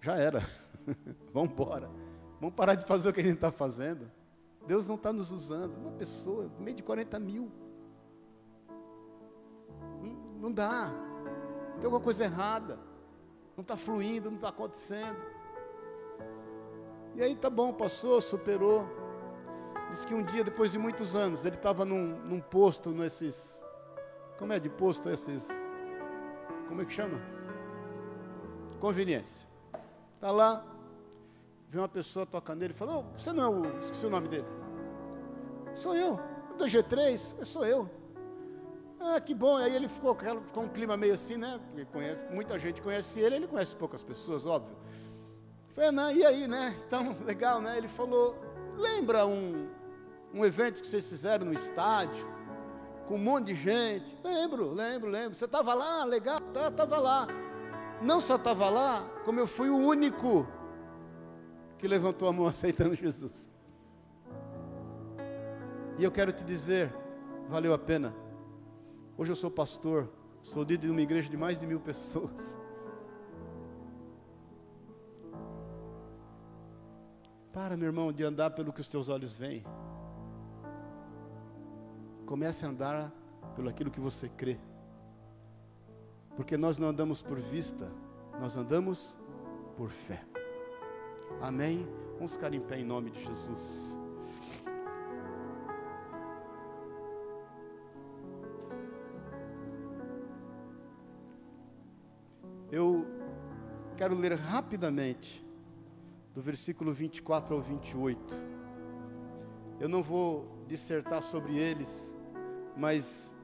já 0.01 0.17
era, 0.17 0.43
vamos 1.33 1.51
embora, 1.51 1.91
vamos 2.41 2.55
parar 2.55 2.75
de 2.75 2.87
fazer 2.87 3.09
o 3.09 3.13
que 3.13 3.21
a 3.21 3.25
gente 3.25 3.35
está 3.35 3.51
fazendo. 3.51 4.11
Deus 4.69 4.87
não 4.87 4.95
está 4.95 5.13
nos 5.13 5.33
usando. 5.33 5.77
Uma 5.77 5.93
pessoa, 5.93 6.49
meio 6.61 6.77
de 6.77 6.85
40 6.85 7.19
mil. 7.19 7.51
Não, 10.01 10.13
não 10.43 10.53
dá. 10.53 10.93
Tem 11.79 11.87
alguma 11.87 12.01
coisa 12.01 12.23
errada 12.23 12.79
não 13.59 13.63
está 13.63 13.77
fluindo, 13.77 14.31
não 14.31 14.37
está 14.37 14.51
acontecendo. 14.51 15.17
E 17.17 17.23
aí 17.23 17.35
tá 17.35 17.51
bom, 17.51 17.73
passou, 17.73 18.21
superou. 18.21 18.87
Diz 19.91 20.05
que 20.05 20.15
um 20.15 20.23
dia, 20.23 20.45
depois 20.45 20.71
de 20.71 20.79
muitos 20.79 21.17
anos, 21.17 21.45
ele 21.45 21.57
estava 21.57 21.85
num, 21.85 22.17
num 22.21 22.41
posto, 22.41 22.91
nesses. 22.91 23.61
Como 24.39 24.53
é 24.53 24.61
de 24.61 24.69
posto 24.69 25.11
esses. 25.11 25.49
Como 26.69 26.81
é 26.81 26.85
que 26.85 26.93
chama? 26.93 27.21
Conveniência. 28.79 29.49
Está 30.15 30.31
lá, 30.31 30.65
vê 31.69 31.79
uma 31.79 31.89
pessoa 31.89 32.25
tocando 32.25 32.61
nele 32.61 32.75
e 32.75 32.77
fala, 32.77 32.99
oh, 32.99 33.19
você 33.19 33.33
não 33.33 33.43
é 33.43 33.49
o. 33.49 33.81
Esqueci 33.81 34.07
o 34.07 34.11
nome 34.11 34.29
dele. 34.29 34.47
Sou 35.79 35.95
eu. 35.95 36.19
Do 36.57 36.65
G3, 36.65 37.45
sou 37.45 37.65
eu. 37.65 37.89
Ah, 39.01 39.21
que 39.21 39.33
bom. 39.33 39.57
Aí 39.57 39.75
ele 39.75 39.89
ficou, 39.89 40.17
ficou 40.17 40.65
um 40.65 40.69
clima 40.69 40.97
meio 40.97 41.15
assim, 41.15 41.37
né? 41.37 41.61
Porque 41.69 41.85
conhece, 41.85 42.21
muita 42.33 42.59
gente 42.59 42.83
conhece 42.83 43.21
ele, 43.21 43.37
ele 43.37 43.47
conhece 43.47 43.77
poucas 43.77 44.03
pessoas, 44.03 44.45
óbvio. 44.45 44.77
Falei, 45.75 45.93
não, 45.93 46.11
e 46.11 46.27
aí, 46.27 46.49
né? 46.49 46.75
Então, 46.87 47.17
legal, 47.25 47.61
né? 47.61 47.79
Ele 47.79 47.87
falou, 47.87 48.37
lembra 48.77 49.25
um, 49.25 49.69
um 50.35 50.45
evento 50.45 50.83
que 50.83 50.89
vocês 50.89 51.09
fizeram 51.09 51.47
no 51.47 51.53
estádio, 51.53 52.29
com 53.07 53.15
um 53.15 53.19
monte 53.19 53.47
de 53.47 53.55
gente? 53.55 54.19
Lembro, 54.25 54.73
lembro, 54.73 55.09
lembro. 55.09 55.39
Você 55.39 55.45
estava 55.45 55.75
lá, 55.75 56.05
legal, 56.05 56.41
tá, 56.53 56.69
estava 56.69 56.99
lá. 56.99 57.29
Não 58.03 58.21
só 58.21 58.35
estava 58.35 58.69
lá, 58.69 59.05
como 59.25 59.39
eu 59.39 59.47
fui 59.47 59.71
o 59.71 59.77
único 59.77 60.45
que 61.79 61.87
levantou 61.87 62.29
a 62.29 62.33
mão 62.33 62.47
aceitando 62.49 62.97
Jesus. 62.97 63.48
E 65.99 66.05
eu 66.05 66.13
quero 66.13 66.33
te 66.33 66.45
dizer, 66.45 66.95
valeu 67.49 67.75
a 67.75 67.79
pena. 67.79 68.15
Hoje 69.17 69.33
eu 69.33 69.37
sou 69.37 69.51
pastor, 69.51 70.09
sou 70.43 70.63
líder 70.63 70.87
de 70.87 70.93
uma 70.93 71.01
igreja 71.01 71.29
de 71.29 71.37
mais 71.37 71.59
de 71.59 71.67
mil 71.67 71.81
pessoas. 71.81 72.57
Para, 77.53 77.77
meu 77.77 77.89
irmão, 77.89 78.13
de 78.13 78.23
andar 78.23 78.51
pelo 78.51 78.73
que 78.73 78.81
os 78.81 78.89
teus 78.89 79.09
olhos 79.09 79.37
veem. 79.37 79.65
Comece 82.25 82.65
a 82.65 82.69
andar 82.69 83.13
pelo 83.57 83.69
aquilo 83.69 83.91
que 83.91 83.99
você 83.99 84.29
crê. 84.29 84.57
Porque 86.37 86.57
nós 86.57 86.79
não 86.79 86.91
andamos 86.91 87.21
por 87.21 87.41
vista, 87.41 87.91
nós 88.41 88.57
andamos 88.57 89.19
por 89.77 89.91
fé. 89.91 90.25
Amém? 91.41 91.89
Vamos 92.15 92.35
ficar 92.35 92.55
em 92.55 92.61
pé 92.61 92.79
em 92.79 92.85
nome 92.85 93.11
de 93.11 93.25
Jesus. 93.25 93.99
Eu 102.71 103.07
quero 103.97 104.15
ler 104.15 104.35
rapidamente 104.35 105.45
do 106.35 106.43
versículo 106.43 106.93
24 106.93 107.55
ao 107.55 107.63
28. 107.63 108.35
Eu 109.81 109.89
não 109.89 110.03
vou 110.03 110.47
dissertar 110.69 111.23
sobre 111.23 111.57
eles, 111.57 112.15
mas 112.77 113.35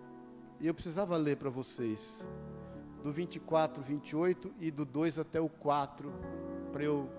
eu 0.60 0.74
precisava 0.74 1.16
ler 1.16 1.38
para 1.38 1.48
vocês 1.48 2.26
do 3.02 3.12
24, 3.12 3.82
28 3.82 4.54
e 4.60 4.70
do 4.70 4.84
2 4.84 5.18
até 5.18 5.40
o 5.40 5.48
4, 5.48 6.12
para 6.70 6.84
eu 6.84 7.10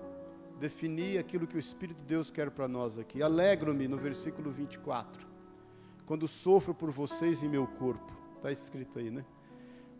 definir 0.60 1.18
aquilo 1.18 1.46
que 1.46 1.56
o 1.56 1.58
Espírito 1.58 1.98
de 1.98 2.04
Deus 2.04 2.30
quer 2.30 2.50
para 2.50 2.68
nós 2.68 2.98
aqui. 2.98 3.22
Alegro-me 3.22 3.88
no 3.88 3.96
versículo 3.96 4.50
24, 4.50 5.26
quando 6.06 6.28
sofro 6.28 6.72
por 6.72 6.90
vocês 6.90 7.42
em 7.42 7.48
meu 7.48 7.66
corpo. 7.66 8.16
Está 8.36 8.52
escrito 8.52 8.98
aí, 8.98 9.10
né? 9.10 9.24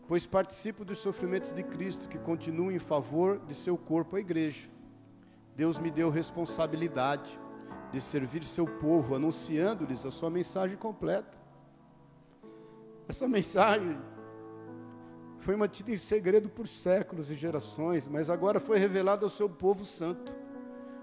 Pois 0.07 0.25
participo 0.25 0.85
dos 0.85 0.99
sofrimentos 0.99 1.51
de 1.51 1.61
Cristo, 1.61 2.07
que 2.07 2.17
continuam 2.17 2.71
em 2.71 2.79
favor 2.79 3.39
de 3.45 3.53
seu 3.53 3.77
corpo, 3.77 4.15
a 4.15 4.19
igreja. 4.19 4.69
Deus 5.55 5.77
me 5.77 5.91
deu 5.91 6.09
responsabilidade 6.09 7.37
de 7.91 7.99
servir 7.99 8.43
seu 8.43 8.65
povo, 8.65 9.15
anunciando-lhes 9.15 10.05
a 10.05 10.11
sua 10.11 10.29
mensagem 10.29 10.77
completa. 10.77 11.37
Essa 13.07 13.27
mensagem 13.27 13.97
foi 15.39 15.55
mantida 15.55 15.91
em 15.91 15.97
segredo 15.97 16.49
por 16.49 16.67
séculos 16.67 17.29
e 17.29 17.35
gerações, 17.35 18.07
mas 18.07 18.29
agora 18.29 18.59
foi 18.59 18.77
revelada 18.77 19.25
ao 19.25 19.29
seu 19.29 19.49
povo 19.49 19.85
santo, 19.85 20.35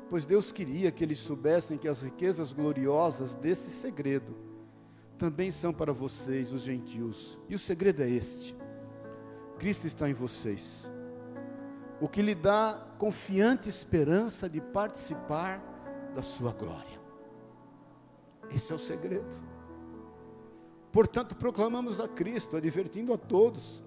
pois 0.09 0.25
Deus 0.25 0.51
queria 0.51 0.91
que 0.91 1.05
eles 1.05 1.19
soubessem 1.19 1.77
que 1.77 1.89
as 1.89 2.03
riquezas 2.03 2.53
gloriosas 2.53 3.35
desse 3.35 3.71
segredo 3.71 4.35
também 5.19 5.51
são 5.51 5.73
para 5.73 5.93
vocês, 5.93 6.53
os 6.53 6.63
gentios. 6.63 7.39
E 7.49 7.55
o 7.55 7.59
segredo 7.59 8.03
é 8.03 8.09
este: 8.09 8.55
Cristo 9.59 9.87
está 9.87 10.09
em 10.09 10.15
vocês. 10.15 10.91
O 12.01 12.09
que 12.09 12.23
lhe 12.23 12.35
dá 12.35 12.87
confiante 12.99 13.69
esperança 13.69 14.49
de 14.49 14.61
participar 14.61 15.63
da 16.15 16.23
sua 16.23 16.53
glória. 16.53 17.01
Esse 18.55 18.73
é 18.73 18.75
o 18.75 18.79
segredo. 18.79 19.37
Portanto, 20.93 21.35
proclamamos 21.35 22.01
a 22.01 22.07
Cristo, 22.07 22.57
advertindo 22.57 23.13
a 23.13 23.19
todos, 23.19 23.83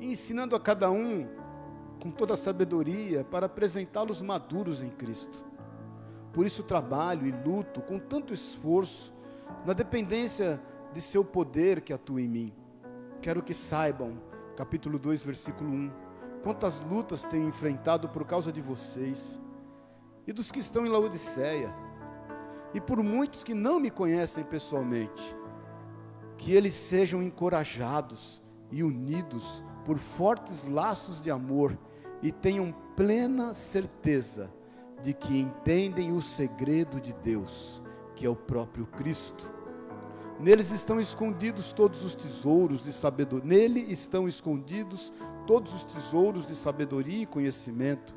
e 0.00 0.12
ensinando 0.12 0.54
a 0.56 0.60
cada 0.60 0.90
um 0.90 1.28
com 2.00 2.10
toda 2.10 2.34
a 2.34 2.36
sabedoria 2.36 3.24
para 3.24 3.46
apresentá-los 3.46 4.22
maduros 4.22 4.82
em 4.82 4.90
Cristo. 4.90 5.44
Por 6.32 6.46
isso 6.46 6.62
trabalho 6.62 7.26
e 7.26 7.30
luto 7.30 7.80
com 7.80 7.98
tanto 7.98 8.32
esforço 8.32 9.12
na 9.64 9.72
dependência 9.72 10.60
de 10.92 11.00
seu 11.00 11.24
poder 11.24 11.80
que 11.80 11.92
atua 11.92 12.20
em 12.20 12.28
mim 12.28 12.63
Quero 13.24 13.42
que 13.42 13.54
saibam, 13.54 14.20
capítulo 14.54 14.98
2, 14.98 15.24
versículo 15.24 15.70
1, 15.70 15.90
quantas 16.42 16.82
lutas 16.82 17.24
tenho 17.24 17.48
enfrentado 17.48 18.06
por 18.10 18.26
causa 18.26 18.52
de 18.52 18.60
vocês 18.60 19.40
e 20.26 20.32
dos 20.34 20.52
que 20.52 20.58
estão 20.58 20.84
em 20.84 20.90
Laodiceia, 20.90 21.74
e 22.74 22.82
por 22.82 23.02
muitos 23.02 23.42
que 23.42 23.54
não 23.54 23.80
me 23.80 23.88
conhecem 23.88 24.44
pessoalmente, 24.44 25.34
que 26.36 26.52
eles 26.52 26.74
sejam 26.74 27.22
encorajados 27.22 28.42
e 28.70 28.82
unidos 28.82 29.64
por 29.86 29.96
fortes 29.96 30.68
laços 30.68 31.18
de 31.22 31.30
amor 31.30 31.78
e 32.20 32.30
tenham 32.30 32.72
plena 32.94 33.54
certeza 33.54 34.52
de 35.02 35.14
que 35.14 35.40
entendem 35.40 36.12
o 36.12 36.20
segredo 36.20 37.00
de 37.00 37.14
Deus, 37.14 37.82
que 38.14 38.26
é 38.26 38.28
o 38.28 38.36
próprio 38.36 38.84
Cristo. 38.84 39.53
Neles 40.40 40.70
estão 40.72 41.00
escondidos 41.00 41.72
todos 41.72 42.04
os 42.04 42.14
tesouros 42.14 42.82
de 42.82 42.92
sabedoria. 42.92 43.46
Nele 43.46 43.80
estão 43.88 44.26
escondidos 44.26 45.12
todos 45.46 45.72
os 45.72 45.84
tesouros 45.84 46.46
de 46.46 46.56
sabedoria 46.56 47.22
e 47.22 47.26
conhecimento. 47.26 48.14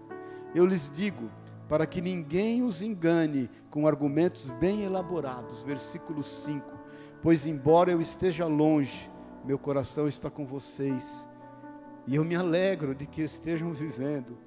Eu 0.56 0.66
lhes 0.66 0.92
digo, 0.94 1.30
para 1.68 1.86
que 1.86 2.02
ninguém 2.02 2.64
os 2.64 2.82
engane 2.82 3.50
com 3.70 3.86
argumentos 3.86 4.50
bem 4.60 4.84
elaborados. 4.84 5.62
Versículo 5.64 6.24
5. 6.24 6.66
Pois 7.22 7.46
embora 7.46 7.92
eu 7.92 8.02
esteja 8.02 8.46
longe, 8.46 9.12
meu 9.46 9.60
coração 9.60 10.08
está 10.08 10.30
com 10.30 10.46
vocês, 10.46 11.28
e 12.06 12.16
eu 12.16 12.24
me 12.24 12.36
alegro 12.36 12.96
de 12.96 13.06
que 13.06 13.22
estejam 13.22 13.74
vivendo 13.74 14.38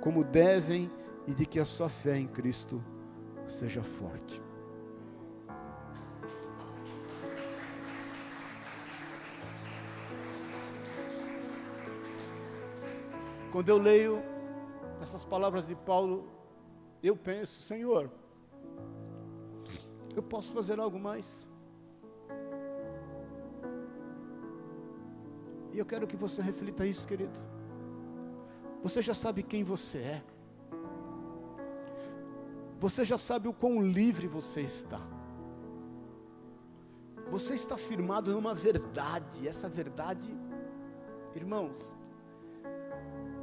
como 0.00 0.22
devem 0.22 0.90
e 1.26 1.32
de 1.32 1.46
que 1.46 1.58
a 1.58 1.64
sua 1.64 1.88
fé 1.88 2.18
em 2.18 2.26
Cristo 2.26 2.82
seja 3.46 3.82
forte. 3.82 4.45
Quando 13.52 13.68
eu 13.68 13.78
leio 13.78 14.22
essas 15.00 15.24
palavras 15.24 15.66
de 15.66 15.74
Paulo, 15.74 16.28
eu 17.02 17.16
penso, 17.16 17.62
Senhor, 17.62 18.10
eu 20.14 20.22
posso 20.22 20.52
fazer 20.52 20.78
algo 20.80 20.98
mais? 20.98 21.46
E 25.72 25.78
eu 25.78 25.84
quero 25.84 26.06
que 26.06 26.16
você 26.16 26.40
reflita 26.40 26.86
isso, 26.86 27.06
querido. 27.06 27.38
Você 28.82 29.02
já 29.02 29.14
sabe 29.14 29.42
quem 29.42 29.62
você 29.62 29.98
é. 29.98 30.24
Você 32.80 33.04
já 33.04 33.18
sabe 33.18 33.48
o 33.48 33.52
quão 33.52 33.82
livre 33.82 34.26
você 34.26 34.62
está. 34.62 35.00
Você 37.30 37.54
está 37.54 37.76
firmado 37.76 38.32
numa 38.32 38.54
verdade. 38.54 39.46
Essa 39.46 39.68
verdade, 39.68 40.28
irmãos, 41.34 41.94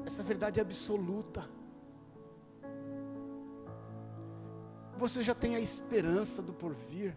essa 0.06 0.24
verdade 0.24 0.60
é 0.60 0.62
absoluta. 0.62 1.44
Você 4.98 5.24
já 5.24 5.34
tem 5.34 5.56
a 5.56 5.60
esperança 5.60 6.42
do 6.42 6.54
porvir. 6.54 7.16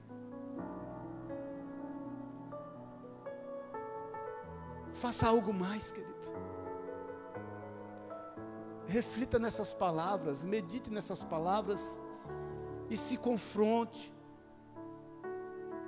Faça 4.95 5.29
algo 5.29 5.53
mais, 5.53 5.93
querido. 5.93 6.17
Reflita 8.87 9.39
nessas 9.39 9.75
palavras, 9.75 10.43
medite 10.43 10.91
nessas 10.91 11.23
palavras 11.23 11.99
e 12.89 12.97
se 12.97 13.17
confronte. 13.17 14.15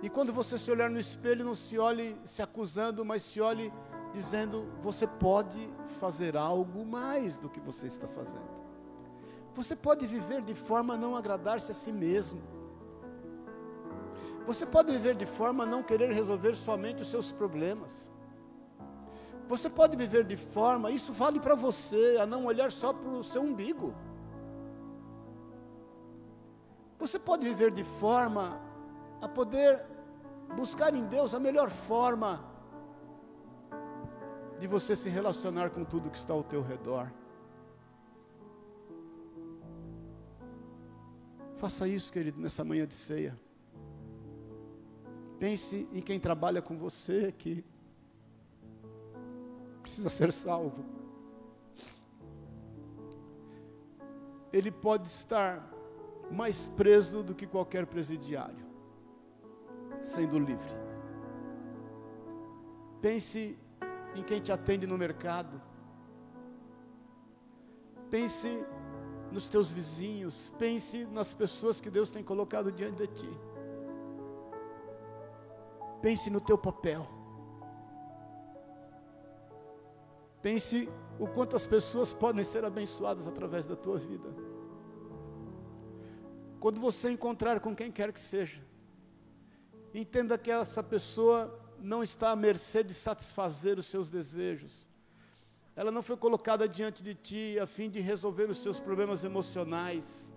E 0.02 0.08
quando 0.08 0.32
você 0.32 0.58
se 0.58 0.70
olhar 0.70 0.90
no 0.90 1.00
espelho, 1.00 1.44
não 1.44 1.54
se 1.54 1.78
olhe 1.78 2.20
se 2.24 2.42
acusando, 2.42 3.04
mas 3.04 3.22
se 3.22 3.40
olhe 3.40 3.72
dizendo: 4.12 4.66
você 4.82 5.06
pode 5.06 5.68
fazer 6.00 6.36
algo 6.36 6.84
mais 6.84 7.38
do 7.38 7.48
que 7.48 7.60
você 7.60 7.86
está 7.86 8.06
fazendo. 8.06 8.58
Você 9.54 9.74
pode 9.74 10.06
viver 10.06 10.42
de 10.42 10.54
forma 10.54 10.94
a 10.94 10.96
não 10.96 11.16
agradar-se 11.16 11.70
a 11.72 11.74
si 11.74 11.92
mesmo. 11.92 12.40
Você 14.46 14.64
pode 14.64 14.92
viver 14.92 15.14
de 15.14 15.26
forma 15.26 15.64
a 15.64 15.66
não 15.66 15.82
querer 15.82 16.12
resolver 16.12 16.54
somente 16.54 17.02
os 17.02 17.10
seus 17.10 17.30
problemas. 17.32 18.10
Você 19.48 19.68
pode 19.68 19.96
viver 19.96 20.24
de 20.24 20.36
forma, 20.36 20.90
isso 20.90 21.12
vale 21.12 21.40
para 21.40 21.54
você, 21.54 22.18
a 22.20 22.26
não 22.26 22.44
olhar 22.44 22.70
só 22.70 22.92
para 22.92 23.08
o 23.08 23.24
seu 23.24 23.42
umbigo. 23.42 23.94
Você 26.98 27.18
pode 27.18 27.46
viver 27.46 27.70
de 27.70 27.84
forma 27.84 28.60
a 29.20 29.28
poder 29.28 29.84
buscar 30.54 30.94
em 30.94 31.04
Deus 31.06 31.34
a 31.34 31.40
melhor 31.40 31.70
forma 31.70 32.47
de 34.58 34.66
você 34.66 34.96
se 34.96 35.08
relacionar 35.08 35.70
com 35.70 35.84
tudo 35.84 36.10
que 36.10 36.18
está 36.18 36.32
ao 36.32 36.42
teu 36.42 36.62
redor. 36.62 37.10
Faça 41.56 41.88
isso, 41.88 42.12
querido, 42.12 42.40
nessa 42.40 42.64
manhã 42.64 42.86
de 42.86 42.94
ceia. 42.94 43.38
Pense 45.38 45.88
em 45.92 46.00
quem 46.00 46.18
trabalha 46.18 46.60
com 46.60 46.76
você 46.76 47.32
que 47.32 47.64
precisa 49.82 50.08
ser 50.08 50.32
salvo. 50.32 50.84
Ele 54.52 54.70
pode 54.70 55.06
estar 55.06 55.68
mais 56.30 56.66
preso 56.66 57.22
do 57.22 57.34
que 57.34 57.46
qualquer 57.46 57.86
presidiário, 57.86 58.66
sendo 60.02 60.38
livre. 60.38 60.70
Pense 63.00 63.56
em 64.14 64.22
quem 64.22 64.40
te 64.40 64.52
atende 64.52 64.86
no 64.86 64.98
mercado. 64.98 65.60
Pense 68.10 68.64
nos 69.30 69.48
teus 69.48 69.70
vizinhos, 69.70 70.52
pense 70.58 71.04
nas 71.06 71.34
pessoas 71.34 71.80
que 71.80 71.90
Deus 71.90 72.10
tem 72.10 72.22
colocado 72.22 72.72
diante 72.72 72.96
de 72.96 73.06
ti. 73.08 73.30
Pense 76.00 76.30
no 76.30 76.40
teu 76.40 76.56
papel. 76.56 77.06
Pense 80.40 80.88
o 81.18 81.26
quanto 81.26 81.56
as 81.56 81.66
pessoas 81.66 82.12
podem 82.12 82.44
ser 82.44 82.64
abençoadas 82.64 83.26
através 83.26 83.66
da 83.66 83.74
tua 83.74 83.98
vida. 83.98 84.28
Quando 86.60 86.80
você 86.80 87.10
encontrar 87.10 87.60
com 87.60 87.74
quem 87.74 87.90
quer 87.90 88.12
que 88.12 88.20
seja, 88.20 88.64
entenda 89.92 90.38
que 90.38 90.50
essa 90.50 90.82
pessoa 90.82 91.67
não 91.80 92.02
está 92.02 92.30
à 92.30 92.36
mercê 92.36 92.82
de 92.82 92.92
satisfazer 92.92 93.78
os 93.78 93.86
seus 93.86 94.10
desejos. 94.10 94.86
Ela 95.76 95.92
não 95.92 96.02
foi 96.02 96.16
colocada 96.16 96.68
diante 96.68 97.02
de 97.02 97.14
ti 97.14 97.58
a 97.60 97.66
fim 97.66 97.88
de 97.88 98.00
resolver 98.00 98.50
os 98.50 98.58
seus 98.58 98.80
problemas 98.80 99.22
emocionais. 99.22 100.32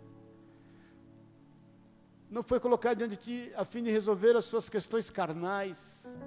Não 2.29 2.43
foi 2.43 2.59
colocada 2.59 2.95
diante 2.95 3.17
de 3.17 3.17
ti 3.17 3.53
a 3.55 3.65
fim 3.65 3.81
de 3.81 3.91
resolver 3.91 4.35
as 4.35 4.45
suas 4.45 4.69
questões 4.69 5.09
carnais. 5.09 6.17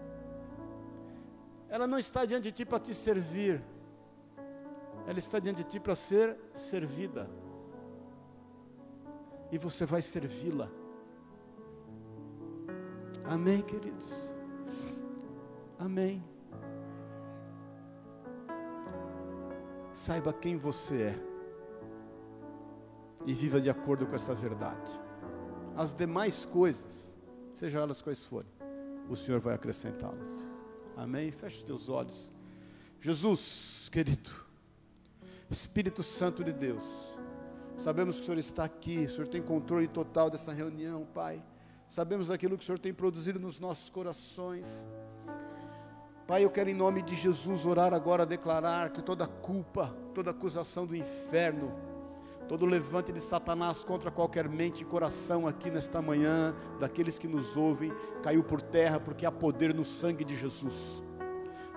Ela 1.69 1.87
não 1.87 1.99
está 1.99 2.25
diante 2.25 2.45
de 2.45 2.53
ti 2.53 2.65
para 2.65 2.81
te 2.81 2.93
servir. 2.93 3.63
Ela 5.07 5.19
está 5.19 5.39
diante 5.39 5.63
de 5.63 5.71
ti 5.71 5.81
para 5.81 5.95
ser 5.95 6.37
servida. 6.53 7.31
E 9.53 9.59
você 9.59 9.87
vai 9.87 10.03
servi-la. 10.03 10.69
Amém, 13.25 13.63
queridos? 13.63 14.34
Amém. 15.79 16.23
Saiba 19.93 20.33
quem 20.33 20.57
você 20.57 21.03
é 21.03 21.35
e 23.27 23.33
viva 23.33 23.61
de 23.61 23.71
acordo 23.71 24.07
com 24.07 24.15
essa 24.15 24.35
verdade. 24.35 25.01
As 25.77 25.95
demais 25.95 26.45
coisas, 26.45 27.15
sejam 27.53 27.81
elas 27.81 28.03
quais 28.03 28.23
forem, 28.23 28.51
o 29.09 29.17
Senhor 29.17 29.41
vai 29.41 29.55
acrescentá-las. 29.55 30.47
Amém? 30.97 31.31
Feche 31.31 31.59
os 31.59 31.65
teus 31.65 31.89
olhos. 31.89 32.31
Jesus, 33.01 33.89
querido, 33.91 34.31
Espírito 35.51 36.03
Santo 36.03 36.43
de 36.43 36.53
Deus, 36.53 36.85
sabemos 37.77 38.17
que 38.17 38.23
o 38.23 38.25
Senhor 38.25 38.39
está 38.39 38.65
aqui, 38.65 39.07
o 39.07 39.11
Senhor 39.11 39.29
tem 39.29 39.43
controle 39.43 39.89
total 39.89 40.31
dessa 40.31 40.53
reunião, 40.53 41.07
Pai. 41.13 41.43
Sabemos 41.89 42.31
aquilo 42.31 42.57
que 42.57 42.63
o 42.63 42.67
Senhor 42.67 42.79
tem 42.79 42.95
produzido 42.95 43.39
nos 43.39 43.61
nossos 43.61 43.91
corações. 43.91 44.87
Pai, 46.27 46.43
eu 46.43 46.51
quero 46.51 46.71
em 46.71 46.75
nome 46.75 47.03
de 47.03 47.15
Jesus 47.15 47.67
orar 47.67 47.93
agora, 47.93 48.25
declarar 48.25 48.91
que 48.91 49.03
toda 49.03 49.27
culpa, 49.27 49.95
toda 50.15 50.31
acusação 50.31 50.87
do 50.87 50.97
inferno, 50.97 51.71
todo 52.49 52.65
levante 52.65 53.13
de 53.13 53.21
Satanás 53.21 53.85
contra 53.85 54.11
qualquer 54.11 54.49
mente 54.49 54.81
e 54.81 54.87
coração 54.87 55.47
aqui 55.47 55.71
nesta 55.71 56.01
manhã, 56.01 56.55
daqueles 56.81 57.19
que 57.19 57.29
nos 57.29 57.55
ouvem, 57.55 57.93
caiu 58.23 58.43
por 58.43 58.63
terra, 58.63 58.99
porque 58.99 59.27
há 59.27 59.31
poder 59.31 59.75
no 59.75 59.85
sangue 59.85 60.25
de 60.25 60.35
Jesus. 60.35 61.03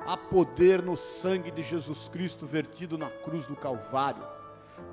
Há 0.05 0.15
poder 0.15 0.81
no 0.81 0.95
sangue 0.95 1.51
de 1.51 1.61
Jesus 1.61 2.07
Cristo 2.07 2.45
vertido 2.45 2.97
na 2.97 3.09
cruz 3.09 3.45
do 3.45 3.55
Calvário. 3.55 4.36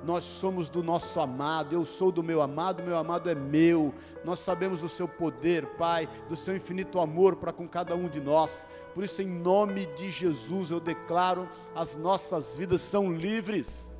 Nós 0.03 0.23
somos 0.23 0.69
do 0.69 0.83
nosso 0.83 1.19
amado, 1.19 1.73
eu 1.73 1.83
sou 1.83 2.11
do 2.11 2.23
meu 2.23 2.41
amado, 2.41 2.83
meu 2.83 2.97
amado 2.97 3.29
é 3.29 3.35
meu. 3.35 3.93
Nós 4.23 4.39
sabemos 4.39 4.79
do 4.79 4.89
seu 4.89 5.07
poder, 5.07 5.65
Pai, 5.77 6.07
do 6.29 6.35
seu 6.35 6.55
infinito 6.55 6.99
amor 6.99 7.35
para 7.35 7.51
com 7.51 7.67
cada 7.67 7.95
um 7.95 8.07
de 8.07 8.21
nós. 8.21 8.67
Por 8.93 9.03
isso, 9.03 9.21
em 9.21 9.27
nome 9.27 9.87
de 9.95 10.11
Jesus, 10.11 10.69
eu 10.69 10.79
declaro: 10.79 11.49
as 11.73 11.95
nossas 11.95 12.55
vidas 12.55 12.81
são 12.81 13.11
livres. 13.11 13.91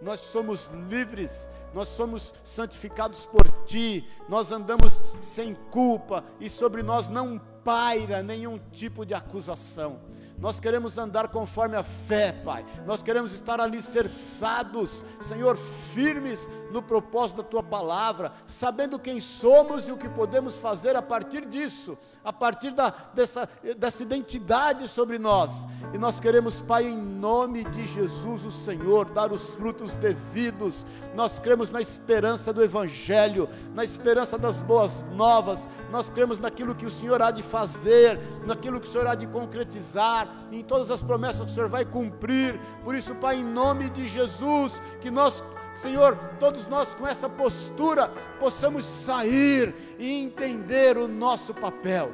Nós 0.00 0.20
somos 0.20 0.70
livres 0.88 1.48
nós 1.72 1.88
somos 1.88 2.34
santificados 2.42 3.26
por 3.26 3.48
Ti, 3.64 4.06
nós 4.28 4.50
andamos 4.50 5.00
sem 5.20 5.54
culpa 5.54 6.24
e 6.40 6.50
sobre 6.50 6.82
nós 6.82 7.08
não 7.08 7.40
paira 7.64 8.22
nenhum 8.22 8.58
tipo 8.72 9.06
de 9.06 9.14
acusação. 9.14 10.00
Nós 10.40 10.58
queremos 10.58 10.96
andar 10.96 11.28
conforme 11.28 11.76
a 11.76 11.82
fé, 11.82 12.32
Pai. 12.32 12.64
Nós 12.86 13.02
queremos 13.02 13.32
estar 13.32 13.60
alicerçados, 13.60 15.04
Senhor, 15.20 15.56
firmes 15.92 16.48
no 16.70 16.82
propósito 16.82 17.38
da 17.38 17.48
tua 17.48 17.62
palavra, 17.62 18.32
sabendo 18.46 18.98
quem 18.98 19.20
somos 19.20 19.88
e 19.88 19.92
o 19.92 19.96
que 19.96 20.08
podemos 20.08 20.58
fazer 20.58 20.96
a 20.96 21.02
partir 21.02 21.44
disso, 21.46 21.98
a 22.24 22.32
partir 22.32 22.72
da, 22.72 22.90
dessa, 23.14 23.48
dessa 23.76 24.02
identidade 24.02 24.86
sobre 24.88 25.18
nós. 25.18 25.50
E 25.92 25.98
nós 25.98 26.20
queremos, 26.20 26.60
Pai, 26.60 26.86
em 26.86 26.96
nome 26.96 27.64
de 27.64 27.86
Jesus, 27.88 28.44
o 28.44 28.50
Senhor, 28.50 29.06
dar 29.06 29.32
os 29.32 29.54
frutos 29.54 29.96
devidos. 29.96 30.84
Nós 31.14 31.38
cremos 31.38 31.70
na 31.70 31.80
esperança 31.80 32.52
do 32.52 32.62
Evangelho, 32.62 33.48
na 33.74 33.84
esperança 33.84 34.38
das 34.38 34.60
boas 34.60 35.04
novas. 35.14 35.68
Nós 35.90 36.10
cremos 36.10 36.38
naquilo 36.38 36.74
que 36.74 36.86
o 36.86 36.90
Senhor 36.90 37.20
há 37.22 37.30
de 37.30 37.42
fazer, 37.42 38.18
naquilo 38.46 38.80
que 38.80 38.86
o 38.86 38.90
Senhor 38.90 39.06
há 39.06 39.14
de 39.14 39.26
concretizar, 39.26 40.28
em 40.52 40.62
todas 40.62 40.90
as 40.90 41.02
promessas 41.02 41.46
que 41.46 41.52
o 41.52 41.54
Senhor 41.54 41.68
vai 41.68 41.84
cumprir. 41.84 42.58
Por 42.84 42.94
isso, 42.94 43.14
Pai, 43.14 43.36
em 43.36 43.44
nome 43.44 43.90
de 43.90 44.08
Jesus, 44.08 44.80
que 45.00 45.10
nós 45.10 45.42
Senhor, 45.80 46.14
todos 46.38 46.68
nós 46.68 46.94
com 46.94 47.08
essa 47.08 47.26
postura 47.26 48.08
possamos 48.38 48.84
sair 48.84 49.74
e 49.98 50.20
entender 50.20 50.98
o 50.98 51.08
nosso 51.08 51.54
papel. 51.54 52.12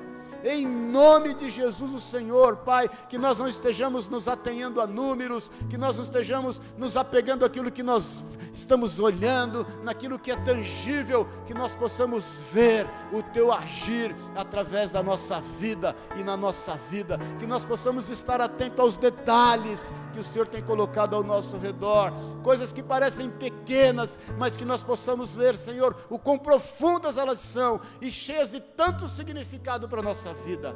Em 0.48 0.64
nome 0.64 1.34
de 1.34 1.50
Jesus, 1.50 1.92
o 1.92 2.00
Senhor, 2.00 2.58
Pai, 2.58 2.88
que 3.08 3.18
nós 3.18 3.38
não 3.38 3.48
estejamos 3.48 4.08
nos 4.08 4.28
atenhando 4.28 4.80
a 4.80 4.86
números, 4.86 5.50
que 5.68 5.76
nós 5.76 5.96
não 5.96 6.04
estejamos 6.04 6.60
nos 6.78 6.96
apegando 6.96 7.44
àquilo 7.44 7.68
que 7.68 7.82
nós 7.82 8.22
estamos 8.54 8.98
olhando, 9.00 9.66
naquilo 9.82 10.18
que 10.18 10.30
é 10.30 10.36
tangível, 10.36 11.28
que 11.46 11.52
nós 11.52 11.74
possamos 11.74 12.38
ver 12.52 12.86
o 13.12 13.22
Teu 13.22 13.52
agir 13.52 14.14
através 14.36 14.90
da 14.90 15.02
nossa 15.02 15.40
vida 15.58 15.94
e 16.16 16.22
na 16.22 16.36
nossa 16.36 16.76
vida, 16.90 17.18
que 17.38 17.46
nós 17.46 17.64
possamos 17.64 18.08
estar 18.08 18.40
atentos 18.40 18.78
aos 18.78 18.96
detalhes 18.96 19.92
que 20.12 20.20
o 20.20 20.24
Senhor 20.24 20.46
tem 20.46 20.62
colocado 20.62 21.14
ao 21.14 21.22
nosso 21.22 21.58
redor, 21.58 22.12
coisas 22.42 22.72
que 22.72 22.82
parecem 22.82 23.28
pequenas, 23.28 24.18
mas 24.38 24.56
que 24.56 24.64
nós 24.64 24.82
possamos 24.82 25.36
ver, 25.36 25.56
Senhor, 25.56 25.94
o 26.08 26.18
quão 26.18 26.38
profundas 26.38 27.18
elas 27.18 27.40
são 27.40 27.80
e 28.00 28.10
cheias 28.10 28.50
de 28.50 28.60
tanto 28.60 29.06
significado 29.08 29.88
para 29.88 30.00
a 30.00 30.04
nossa 30.04 30.35
vida. 30.44 30.74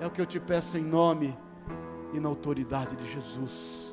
É 0.00 0.06
o 0.06 0.10
que 0.10 0.20
eu 0.20 0.26
te 0.26 0.40
peço 0.40 0.76
em 0.76 0.84
nome 0.84 1.36
e 2.12 2.20
na 2.20 2.28
autoridade 2.28 2.96
de 2.96 3.06
Jesus 3.10 3.86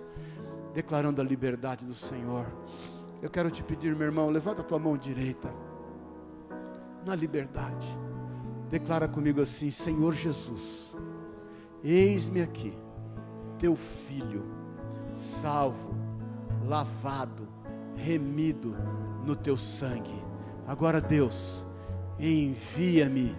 declarando 0.74 1.21
a 1.21 1.24
liberdade 1.24 1.86
do 1.86 1.93
Senhor. 1.93 2.45
Eu 3.21 3.30
quero 3.30 3.49
te 3.51 3.63
pedir, 3.63 3.95
meu 3.95 4.07
irmão, 4.07 4.30
levanta 4.30 4.61
a 4.61 4.65
tua 4.65 4.80
mão 4.80 4.97
direita. 4.97 5.53
Na 7.05 7.15
liberdade. 7.15 7.88
Declara 8.69 9.07
comigo 9.07 9.41
assim: 9.41 9.69
Senhor 9.69 10.13
Jesus, 10.13 10.95
eis-me 11.84 12.41
aqui, 12.41 12.74
teu 13.59 13.76
filho, 13.76 14.43
salvo, 15.13 15.95
lavado, 16.65 17.47
remido 17.95 18.76
no 19.24 19.36
teu 19.36 19.55
sangue. 19.55 20.24
Agora, 20.65 20.99
Deus, 20.99 21.65
envia-me 22.19 23.38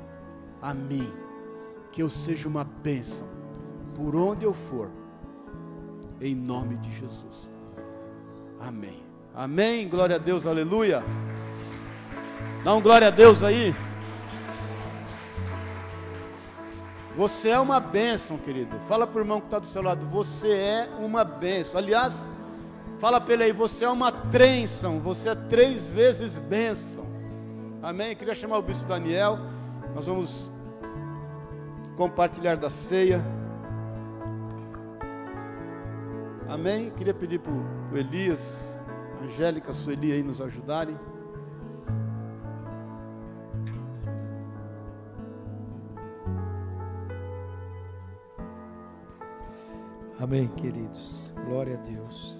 a 0.62 0.72
mim, 0.72 1.12
que 1.94 2.02
eu 2.02 2.10
seja 2.10 2.48
uma 2.48 2.64
bênção 2.64 3.24
por 3.94 4.16
onde 4.16 4.44
eu 4.44 4.52
for 4.52 4.90
em 6.20 6.34
nome 6.34 6.76
de 6.78 6.90
Jesus. 6.90 7.48
Amém. 8.58 9.00
Amém. 9.32 9.88
Glória 9.88 10.16
a 10.16 10.18
Deus, 10.18 10.44
aleluia. 10.44 11.04
Dá 12.64 12.74
um 12.74 12.80
glória 12.80 13.06
a 13.06 13.10
Deus 13.12 13.44
aí. 13.44 13.72
Você 17.16 17.50
é 17.50 17.60
uma 17.60 17.78
bênção, 17.78 18.38
querido. 18.38 18.76
Fala 18.88 19.06
para 19.06 19.18
o 19.18 19.22
irmão 19.22 19.38
que 19.38 19.46
está 19.46 19.60
do 19.60 19.66
seu 19.66 19.80
lado. 19.80 20.04
Você 20.06 20.50
é 20.50 20.90
uma 20.98 21.22
bênção. 21.22 21.78
Aliás, 21.78 22.28
fala 22.98 23.20
para 23.20 23.34
ele 23.34 23.44
aí. 23.44 23.52
Você 23.52 23.84
é 23.84 23.88
uma 23.88 24.10
trênção. 24.10 24.98
Você 24.98 25.28
é 25.28 25.34
três 25.36 25.90
vezes 25.90 26.40
bênção. 26.40 27.06
Amém. 27.80 28.10
Eu 28.10 28.16
queria 28.16 28.34
chamar 28.34 28.58
o 28.58 28.62
bispo 28.62 28.84
Daniel. 28.86 29.38
Nós 29.94 30.06
vamos 30.06 30.52
compartilhar 31.96 32.56
da 32.56 32.70
ceia. 32.70 33.24
Amém? 36.48 36.90
Queria 36.90 37.14
pedir 37.14 37.40
para 37.40 37.52
o 37.52 37.96
Elias, 37.96 38.80
Angélica, 39.22 39.72
Sueli 39.72 40.12
aí 40.12 40.22
nos 40.22 40.40
ajudarem. 40.40 40.96
Amém, 50.20 50.48
queridos. 50.48 51.32
Glória 51.46 51.74
a 51.74 51.82
Deus. 51.82 52.38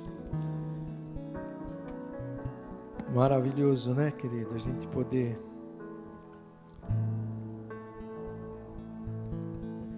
Maravilhoso, 3.14 3.94
né, 3.94 4.10
querido? 4.10 4.54
A 4.54 4.58
gente 4.58 4.86
poder 4.88 5.38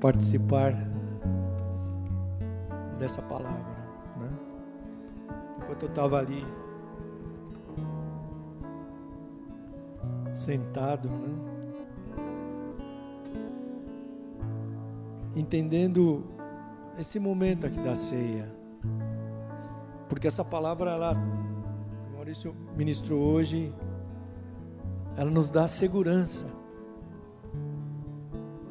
participar 0.06 0.72
dessa 2.96 3.20
palavra 3.22 3.74
enquanto 5.58 5.82
eu 5.82 5.88
estava 5.88 6.18
ali 6.20 6.46
sentado, 10.32 11.08
né? 11.08 11.28
entendendo 15.34 16.24
esse 16.96 17.18
momento 17.18 17.66
aqui 17.66 17.80
da 17.80 17.96
ceia, 17.96 18.48
porque 20.08 20.28
essa 20.28 20.44
palavra, 20.44 20.92
ela, 20.92 21.16
Maurício 22.14 22.54
ministrou 22.76 23.20
hoje, 23.20 23.74
ela 25.16 25.32
nos 25.32 25.50
dá 25.50 25.66
segurança, 25.66 26.46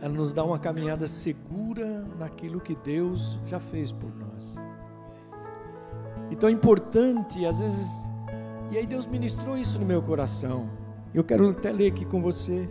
ela 0.05 0.13
nos 0.13 0.33
dá 0.33 0.43
uma 0.43 0.59
caminhada 0.59 1.07
segura 1.07 2.05
naquilo 2.19 2.61
que 2.61 2.75
Deus 2.75 3.39
já 3.47 3.59
fez 3.59 3.91
por 3.91 4.15
nós. 4.15 4.55
Então 6.29 6.47
é 6.47 6.51
importante, 6.51 7.43
às 7.43 7.59
vezes, 7.59 7.87
e 8.69 8.77
aí 8.77 8.85
Deus 8.85 9.07
ministrou 9.07 9.57
isso 9.57 9.79
no 9.79 9.85
meu 9.85 10.03
coração. 10.03 10.69
Eu 11.11 11.23
quero 11.23 11.49
até 11.49 11.71
ler 11.71 11.91
aqui 11.91 12.05
com 12.05 12.21
você, 12.21 12.69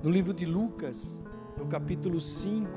no 0.00 0.10
livro 0.10 0.32
de 0.32 0.46
Lucas, 0.46 1.24
no 1.58 1.66
capítulo 1.66 2.20
5. 2.20 2.68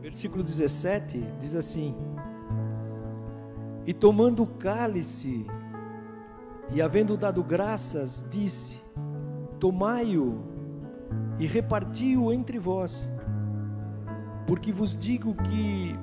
Versículo 0.00 0.42
17 0.42 1.20
diz 1.38 1.54
assim: 1.54 1.94
E 3.88 3.94
tomando 3.94 4.42
o 4.42 4.46
cálice, 4.46 5.46
e 6.74 6.82
havendo 6.82 7.16
dado 7.16 7.42
graças, 7.42 8.26
disse: 8.30 8.78
Tomai-o 9.58 10.42
e 11.38 11.46
reparti-o 11.46 12.30
entre 12.30 12.58
vós, 12.58 13.10
porque 14.46 14.70
vos 14.72 14.94
digo 14.94 15.34
que 15.36 15.96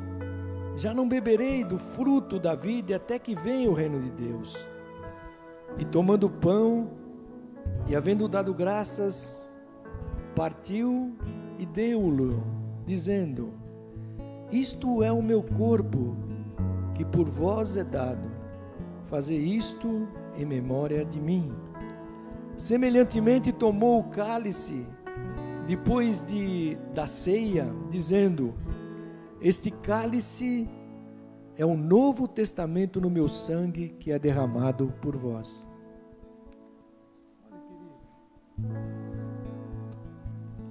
já 0.75 0.95
não 0.95 1.07
beberei 1.07 1.63
do 1.63 1.77
fruto 1.77 2.39
da 2.39 2.55
vida 2.55 2.95
até 2.95 3.19
que 3.19 3.35
venha 3.35 3.69
o 3.69 3.75
reino 3.75 4.01
de 4.01 4.09
Deus. 4.09 4.67
E 5.77 5.85
tomando 5.85 6.25
o 6.25 6.31
pão, 6.31 6.89
e 7.87 7.95
havendo 7.95 8.27
dado 8.27 8.51
graças, 8.51 9.47
partiu 10.35 11.15
e 11.59 11.67
deu-lo, 11.67 12.43
dizendo: 12.83 13.53
Isto 14.51 15.03
é 15.03 15.11
o 15.11 15.21
meu 15.21 15.43
corpo, 15.43 16.24
que 16.95 17.05
por 17.05 17.29
vós 17.29 17.77
é 17.77 17.83
dado. 17.83 18.31
Fazer 19.07 19.37
isto 19.37 20.07
em 20.35 20.45
memória 20.45 21.05
de 21.05 21.21
mim. 21.21 21.53
Semelhantemente 22.57 23.51
tomou 23.51 23.99
o 23.99 24.09
cálice 24.09 24.87
depois 25.67 26.23
de 26.23 26.77
da 26.93 27.05
ceia, 27.05 27.67
dizendo: 27.89 28.53
Este 29.41 29.69
cálice 29.69 30.69
é 31.57 31.65
o 31.65 31.75
novo 31.75 32.27
testamento 32.27 33.01
no 33.01 33.09
meu 33.09 33.27
sangue 33.27 33.89
que 33.89 34.11
é 34.11 34.19
derramado 34.19 34.93
por 35.01 35.15
vós. 35.15 35.64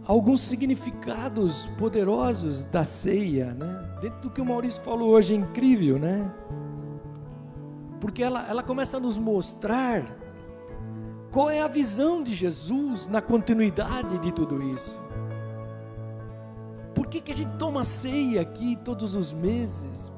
Alguns 0.07 0.41
significados 0.41 1.67
poderosos 1.79 2.65
da 2.65 2.85
ceia, 2.85 3.55
né? 3.55 3.89
Dentro 4.01 4.21
do 4.21 4.31
que 4.31 4.41
o 4.41 4.45
Maurício 4.45 4.83
falou 4.83 5.11
hoje 5.11 5.35
é 5.35 5.37
incrível, 5.37 5.99
né? 5.99 6.31
Porque 8.01 8.23
ela, 8.23 8.47
ela 8.49 8.63
começa 8.63 8.99
a 8.99 9.01
nos 9.01 9.17
mostrar 9.17 10.05
qual 11.31 11.51
é 11.51 11.63
a 11.63 11.69
visão 11.69 12.23
de 12.23 12.35
Jesus 12.35 13.09
na 13.09 13.23
continuidade 13.23 14.19
de 14.19 14.31
tudo 14.31 14.63
isso. 14.71 15.01
Por 16.95 17.07
que, 17.09 17.21
que 17.21 17.33
a 17.33 17.35
gente 17.35 17.57
toma 17.57 17.83
ceia 17.83 18.43
aqui 18.43 18.77
todos 18.85 19.15
os 19.15 19.33
meses? 19.33 20.13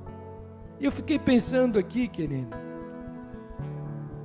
Eu 0.81 0.93
fiquei 0.93 1.19
pensando 1.19 1.79
aqui, 1.79 2.07
querido. 2.07 2.55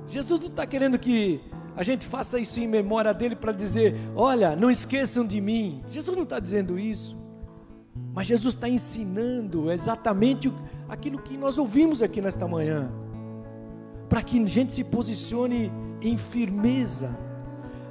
Jesus 0.06 0.40
não 0.40 0.48
está 0.48 0.66
querendo 0.66 0.98
que 0.98 1.40
a 1.74 1.82
gente 1.82 2.06
faça 2.06 2.38
isso 2.38 2.60
em 2.60 2.68
memória 2.68 3.12
dele 3.14 3.34
para 3.34 3.52
dizer: 3.52 3.94
olha, 4.14 4.54
não 4.54 4.70
esqueçam 4.70 5.26
de 5.26 5.40
mim. 5.40 5.82
Jesus 5.90 6.16
não 6.16 6.24
está 6.24 6.38
dizendo 6.38 6.78
isso. 6.78 7.16
Mas 8.14 8.26
Jesus 8.26 8.54
está 8.54 8.68
ensinando 8.68 9.70
exatamente 9.70 10.52
aquilo 10.88 11.18
que 11.18 11.36
nós 11.36 11.56
ouvimos 11.56 12.02
aqui 12.02 12.20
nesta 12.20 12.46
manhã. 12.46 12.92
Para 14.08 14.22
que 14.22 14.42
a 14.42 14.46
gente 14.46 14.72
se 14.74 14.84
posicione 14.84 15.72
em 16.02 16.16
firmeza. 16.18 17.16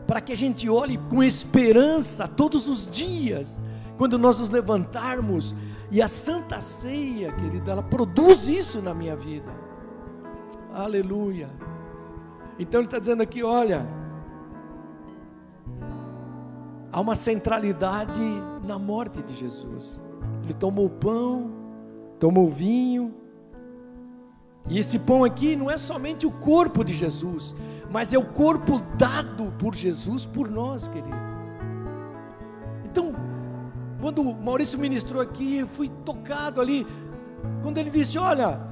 Para 0.06 0.22
que 0.22 0.32
a 0.32 0.38
gente 0.38 0.70
olhe 0.70 0.98
com 1.10 1.24
esperança 1.24 2.28
todos 2.28 2.68
os 2.68 2.88
dias. 2.88 3.60
Quando 3.98 4.20
nós 4.20 4.38
nos 4.40 4.52
levantarmos. 4.52 5.56
E 5.90 6.02
a 6.02 6.08
Santa 6.08 6.62
Ceia, 6.62 7.32
querido, 7.34 7.70
ela 7.70 7.84
produz 7.84 8.48
isso 8.48 8.82
na 8.82 8.94
minha 8.94 9.16
vida. 9.16 9.52
Aleluia. 10.72 11.50
Então 12.62 12.80
ele 12.80 12.86
está 12.86 13.00
dizendo 13.00 13.24
aqui: 13.24 13.42
olha, 13.42 13.88
há 16.92 17.02
uma 17.02 17.16
centralidade 17.16 18.22
na 18.64 18.78
morte 18.78 19.24
de 19.24 19.34
Jesus. 19.34 20.00
Ele 20.44 20.54
tomou 20.54 20.86
o 20.86 20.90
pão, 20.90 21.52
tomou 22.20 22.46
o 22.46 22.50
vinho, 22.50 23.16
e 24.70 24.78
esse 24.78 25.00
pão 25.00 25.24
aqui 25.24 25.56
não 25.56 25.72
é 25.72 25.76
somente 25.76 26.28
o 26.28 26.32
corpo 26.32 26.84
de 26.84 26.94
Jesus, 26.94 27.56
mas 27.90 28.14
é 28.14 28.20
o 28.20 28.26
corpo 28.26 28.80
dado 28.96 29.52
por 29.58 29.74
Jesus 29.74 30.28
por 30.28 30.48
nós, 30.48 30.88
querido. 30.88 31.18
Então, 32.86 33.16
quando 34.00 34.24
Maurício 34.24 34.78
ministrou 34.78 35.20
aqui, 35.20 35.58
eu 35.58 35.68
fui 35.68 35.90
tocado 36.06 36.62
ali, 36.62 36.86
quando 37.64 37.80
ele 37.80 37.90
disse: 37.90 38.20
Olha, 38.20 38.71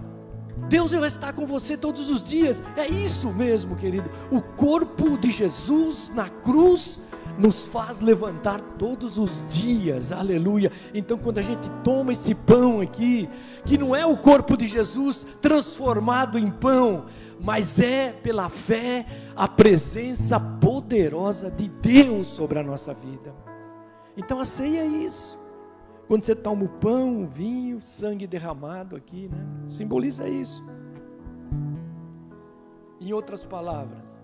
Deus 0.67 0.91
vai 0.91 1.07
estar 1.07 1.33
com 1.33 1.45
você 1.45 1.77
todos 1.77 2.09
os 2.09 2.21
dias. 2.21 2.61
É 2.75 2.87
isso 2.87 3.31
mesmo, 3.31 3.75
querido. 3.75 4.09
O 4.31 4.41
corpo 4.41 5.17
de 5.17 5.31
Jesus 5.31 6.11
na 6.13 6.29
cruz 6.29 6.99
nos 7.39 7.67
faz 7.67 8.01
levantar 8.01 8.59
todos 8.77 9.17
os 9.17 9.45
dias, 9.49 10.11
aleluia. 10.11 10.71
Então, 10.93 11.17
quando 11.17 11.37
a 11.37 11.41
gente 11.41 11.69
toma 11.83 12.11
esse 12.11 12.35
pão 12.35 12.81
aqui, 12.81 13.29
que 13.65 13.77
não 13.77 13.95
é 13.95 14.05
o 14.05 14.17
corpo 14.17 14.57
de 14.57 14.67
Jesus 14.67 15.25
transformado 15.41 16.37
em 16.37 16.51
pão, 16.51 17.05
mas 17.39 17.79
é 17.79 18.11
pela 18.11 18.49
fé 18.49 19.05
a 19.35 19.47
presença 19.47 20.37
poderosa 20.37 21.49
de 21.49 21.69
Deus 21.69 22.27
sobre 22.27 22.59
a 22.59 22.63
nossa 22.63 22.93
vida. 22.93 23.33
Então, 24.17 24.39
a 24.41 24.45
ceia 24.45 24.81
é 24.81 24.87
isso. 24.87 25.38
Quando 26.09 26.23
você 26.23 26.35
toma 26.35 26.63
o 26.65 26.67
pão, 26.67 27.21
o 27.21 27.27
vinho, 27.27 27.79
sangue 27.79 28.25
derramado 28.25 28.95
aqui, 28.95 29.27
né? 29.27 29.37
Simboliza 29.67 30.27
isso. 30.27 30.67
Em 32.99 33.13
outras 33.13 33.45
palavras, 33.45 34.19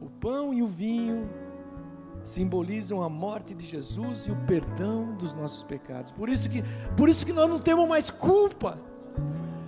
o 0.00 0.08
pão 0.08 0.54
e 0.54 0.62
o 0.62 0.68
vinho 0.68 1.28
simbolizam 2.22 3.02
a 3.02 3.08
morte 3.08 3.56
de 3.56 3.66
Jesus 3.66 4.28
e 4.28 4.30
o 4.30 4.36
perdão 4.46 5.16
dos 5.16 5.34
nossos 5.34 5.64
pecados. 5.64 6.12
Por 6.12 6.28
isso 6.28 6.48
que, 6.48 6.62
por 6.96 7.08
isso 7.08 7.26
que 7.26 7.32
nós 7.32 7.48
não 7.48 7.58
temos 7.58 7.88
mais 7.88 8.08
culpa. 8.08 8.78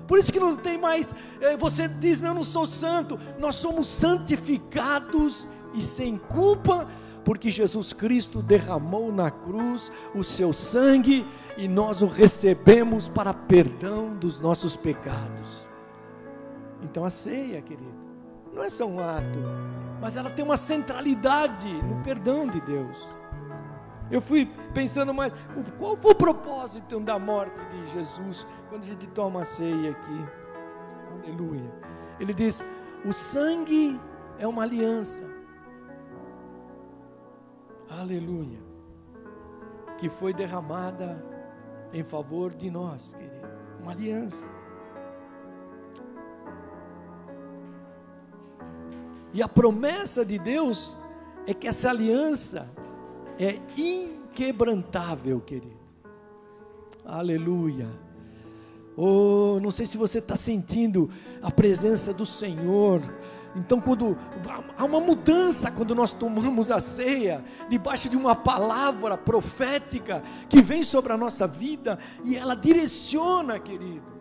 Por 0.06 0.16
isso 0.16 0.32
que 0.32 0.38
não 0.38 0.56
tem 0.56 0.78
mais. 0.78 1.12
Eh, 1.40 1.56
você 1.56 1.88
diz, 1.88 2.20
não, 2.20 2.28
eu 2.28 2.34
não 2.36 2.44
sou 2.44 2.66
santo. 2.66 3.18
Nós 3.40 3.56
somos 3.56 3.88
santificados 3.88 5.44
e 5.74 5.82
sem 5.82 6.16
culpa 6.16 6.86
porque 7.26 7.50
Jesus 7.50 7.92
Cristo 7.92 8.40
derramou 8.40 9.10
na 9.10 9.32
cruz 9.32 9.90
o 10.14 10.22
seu 10.22 10.52
sangue 10.52 11.26
e 11.56 11.66
nós 11.66 12.00
o 12.00 12.06
recebemos 12.06 13.08
para 13.08 13.34
perdão 13.34 14.14
dos 14.14 14.38
nossos 14.38 14.76
pecados. 14.76 15.66
Então 16.80 17.04
a 17.04 17.10
ceia, 17.10 17.60
querido, 17.60 17.92
não 18.54 18.62
é 18.62 18.68
só 18.68 18.86
um 18.86 19.00
ato, 19.00 19.40
mas 20.00 20.16
ela 20.16 20.30
tem 20.30 20.44
uma 20.44 20.56
centralidade 20.56 21.66
no 21.82 22.00
perdão 22.04 22.46
de 22.46 22.60
Deus. 22.60 23.10
Eu 24.08 24.20
fui 24.20 24.48
pensando 24.72 25.12
mais, 25.12 25.34
qual 25.80 25.96
foi 25.96 26.12
o 26.12 26.14
propósito 26.14 27.00
da 27.00 27.18
morte 27.18 27.58
de 27.72 27.86
Jesus 27.90 28.46
quando 28.68 28.84
a 28.84 28.86
gente 28.86 29.08
toma 29.08 29.40
a 29.40 29.44
ceia 29.44 29.90
aqui? 29.90 30.24
Aleluia. 31.24 31.72
Ele 32.20 32.32
diz: 32.32 32.64
o 33.04 33.12
sangue 33.12 34.00
é 34.38 34.46
uma 34.46 34.62
aliança. 34.62 35.35
Aleluia. 37.98 38.58
Que 39.96 40.08
foi 40.08 40.34
derramada 40.34 41.24
em 41.92 42.04
favor 42.04 42.52
de 42.52 42.70
nós, 42.70 43.14
querido. 43.14 43.48
Uma 43.80 43.92
aliança. 43.92 44.50
E 49.32 49.42
a 49.42 49.48
promessa 49.48 50.24
de 50.24 50.38
Deus 50.38 50.96
é 51.46 51.54
que 51.54 51.66
essa 51.66 51.88
aliança 51.88 52.70
é 53.38 53.58
inquebrantável, 53.78 55.40
querido. 55.40 55.76
Aleluia. 57.04 57.88
Oh, 58.96 59.58
não 59.60 59.70
sei 59.70 59.86
se 59.86 59.96
você 59.96 60.18
está 60.18 60.36
sentindo 60.36 61.08
a 61.42 61.50
presença 61.50 62.12
do 62.12 62.26
Senhor 62.26 63.00
então, 63.56 63.80
quando 63.80 64.16
há 64.76 64.84
uma 64.84 65.00
mudança 65.00 65.70
quando 65.70 65.94
nós 65.94 66.12
tomamos 66.12 66.70
a 66.70 66.78
ceia, 66.78 67.42
debaixo 67.68 68.08
de 68.08 68.16
uma 68.16 68.36
palavra 68.36 69.16
profética 69.16 70.22
que 70.48 70.60
vem 70.60 70.84
sobre 70.84 71.12
a 71.12 71.16
nossa 71.16 71.46
vida 71.46 71.98
e 72.22 72.36
ela 72.36 72.54
direciona, 72.54 73.58
querido. 73.58 74.14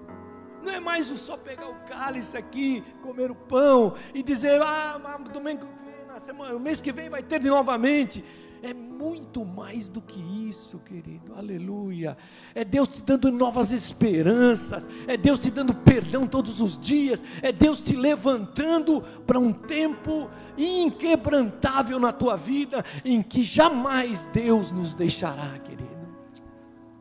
Não 0.64 0.72
é 0.72 0.80
mais 0.80 1.08
só 1.08 1.36
pegar 1.36 1.68
o 1.68 1.76
cálice 1.88 2.38
aqui, 2.38 2.84
comer 3.04 3.30
o 3.30 3.36
pão 3.36 3.94
e 4.14 4.24
dizer, 4.24 4.62
ah, 4.62 5.20
domingo, 5.32 5.68
na 6.08 6.20
semana, 6.20 6.56
o 6.56 6.60
mês 6.60 6.80
que 6.80 6.94
vem 6.94 7.10
vai 7.10 7.22
ter 7.22 7.40
de 7.40 7.50
novamente. 7.50 8.24
É 8.62 8.74
muito 8.74 9.46
mais 9.46 9.90
do 9.90 10.02
que 10.02 10.20
isso, 10.48 10.80
querido. 10.80 11.34
Aleluia. 11.36 12.18
É 12.54 12.64
Deus 12.64 12.88
te 12.88 13.02
dando 13.02 13.32
novas 13.32 13.72
esperanças. 13.72 14.88
É 15.08 15.18
Deus 15.18 15.40
te 15.40 15.52
dando 15.52 15.74
perdão 15.74 16.26
todos 16.26 16.60
os 16.60 16.78
dias. 16.78 17.24
É 17.42 17.52
Deus 17.52 17.82
te 17.82 17.96
levantando 17.96 19.02
para 19.28 19.40
um 19.40 19.52
tempo 19.54 20.30
inquebrantável 20.58 22.00
na 22.00 22.12
tua 22.12 22.36
vida, 22.36 22.84
em 23.04 23.22
que 23.22 23.44
jamais 23.44 24.26
Deus 24.34 24.72
nos 24.72 24.94
deixará, 24.94 25.60
querido. 25.60 25.86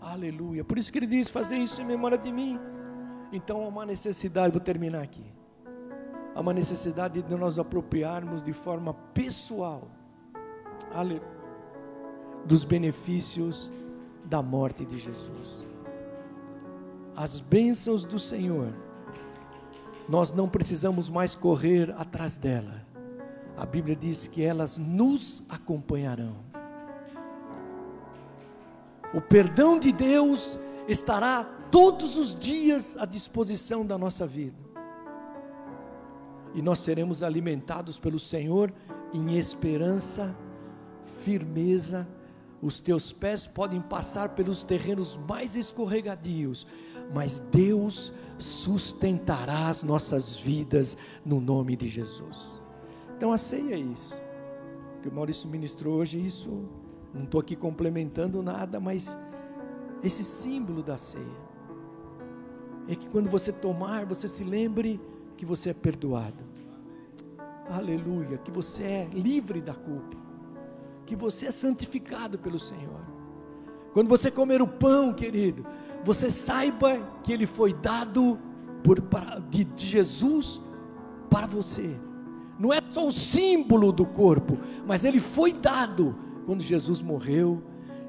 Aleluia. 0.00 0.64
Por 0.64 0.78
isso 0.78 0.92
que 0.92 0.98
ele 0.98 1.06
diz: 1.06 1.30
fazer 1.30 1.56
isso 1.56 1.80
em 1.80 1.84
memória 1.84 2.18
de 2.18 2.30
mim. 2.30 2.58
Então 3.32 3.64
há 3.64 3.68
uma 3.68 3.86
necessidade, 3.86 4.52
vou 4.52 4.60
terminar 4.60 5.02
aqui. 5.02 5.24
Há 6.34 6.40
uma 6.40 6.52
necessidade 6.52 7.22
de 7.22 7.34
nós 7.36 7.58
apropriarmos 7.58 8.42
de 8.42 8.52
forma 8.52 8.92
pessoal. 8.92 9.88
Aleluia 10.92 11.33
dos 12.44 12.64
benefícios 12.64 13.70
da 14.24 14.42
morte 14.42 14.84
de 14.84 14.98
Jesus. 14.98 15.68
As 17.16 17.40
bênçãos 17.40 18.04
do 18.04 18.18
Senhor, 18.18 18.72
nós 20.08 20.32
não 20.32 20.48
precisamos 20.48 21.08
mais 21.08 21.34
correr 21.34 21.94
atrás 21.96 22.36
dela. 22.36 22.82
A 23.56 23.64
Bíblia 23.64 23.94
diz 23.94 24.26
que 24.26 24.42
elas 24.42 24.78
nos 24.78 25.42
acompanharão. 25.48 26.36
O 29.14 29.20
perdão 29.20 29.78
de 29.78 29.92
Deus 29.92 30.58
estará 30.88 31.44
todos 31.70 32.16
os 32.16 32.34
dias 32.34 32.96
à 32.98 33.06
disposição 33.06 33.86
da 33.86 33.96
nossa 33.96 34.26
vida. 34.26 34.56
E 36.52 36.60
nós 36.60 36.80
seremos 36.80 37.22
alimentados 37.22 37.98
pelo 37.98 38.18
Senhor 38.18 38.72
em 39.12 39.38
esperança, 39.38 40.36
firmeza 41.22 42.06
os 42.64 42.80
teus 42.80 43.12
pés 43.12 43.46
podem 43.46 43.78
passar 43.78 44.30
pelos 44.30 44.64
terrenos 44.64 45.18
mais 45.28 45.54
escorregadios, 45.54 46.66
mas 47.12 47.38
Deus 47.38 48.10
sustentará 48.38 49.68
as 49.68 49.82
nossas 49.82 50.34
vidas 50.34 50.96
no 51.26 51.42
nome 51.42 51.76
de 51.76 51.90
Jesus. 51.90 52.64
Então 53.14 53.34
a 53.34 53.36
ceia 53.36 53.74
é 53.74 53.78
isso. 53.78 54.18
Que 55.02 55.10
o 55.10 55.12
Maurício 55.12 55.46
ministrou 55.46 55.96
hoje, 55.96 56.18
isso, 56.18 56.66
não 57.12 57.24
estou 57.24 57.38
aqui 57.38 57.54
complementando 57.54 58.42
nada, 58.42 58.80
mas 58.80 59.14
esse 60.02 60.24
símbolo 60.24 60.82
da 60.82 60.96
ceia. 60.96 61.44
É 62.88 62.94
que 62.94 63.10
quando 63.10 63.28
você 63.28 63.52
tomar, 63.52 64.06
você 64.06 64.26
se 64.26 64.42
lembre 64.42 64.98
que 65.36 65.44
você 65.44 65.68
é 65.68 65.74
perdoado. 65.74 66.42
Aleluia, 67.68 68.38
que 68.38 68.50
você 68.50 68.84
é 68.84 69.08
livre 69.12 69.60
da 69.60 69.74
culpa 69.74 70.23
que 71.04 71.16
você 71.16 71.46
é 71.46 71.50
santificado 71.50 72.38
pelo 72.38 72.58
Senhor. 72.58 73.00
Quando 73.92 74.08
você 74.08 74.30
comer 74.30 74.60
o 74.60 74.66
pão, 74.66 75.12
querido, 75.12 75.64
você 76.04 76.30
saiba 76.30 76.98
que 77.22 77.32
ele 77.32 77.46
foi 77.46 77.72
dado 77.72 78.38
por, 78.82 79.00
para, 79.00 79.38
de, 79.38 79.64
de 79.64 79.86
Jesus 79.86 80.60
para 81.30 81.46
você. 81.46 81.96
Não 82.58 82.72
é 82.72 82.80
só 82.88 83.06
o 83.06 83.12
símbolo 83.12 83.92
do 83.92 84.04
corpo, 84.04 84.58
mas 84.86 85.04
ele 85.04 85.20
foi 85.20 85.52
dado 85.52 86.14
quando 86.44 86.62
Jesus 86.62 87.00
morreu. 87.00 87.62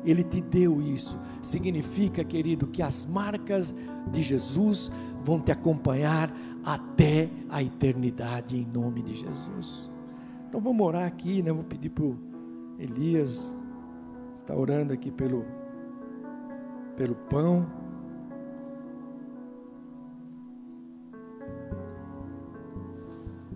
Ele 0.03 0.23
te 0.23 0.41
deu 0.41 0.81
isso. 0.81 1.19
Significa, 1.41 2.23
querido, 2.23 2.67
que 2.67 2.81
as 2.81 3.05
marcas 3.05 3.73
de 4.11 4.21
Jesus 4.21 4.91
vão 5.23 5.39
te 5.39 5.51
acompanhar 5.51 6.31
até 6.63 7.29
a 7.49 7.61
eternidade, 7.63 8.57
em 8.57 8.65
nome 8.65 9.01
de 9.01 9.15
Jesus. 9.15 9.89
Então 10.47 10.59
vamos 10.59 10.85
orar 10.85 11.05
aqui, 11.05 11.41
né? 11.41 11.51
Vou 11.51 11.63
pedir 11.63 11.89
para 11.89 12.05
o 12.05 12.17
Elias, 12.77 13.51
está 14.33 14.53
orando 14.53 14.93
aqui 14.93 15.09
pelo, 15.09 15.45
pelo 16.97 17.15
pão. 17.15 17.65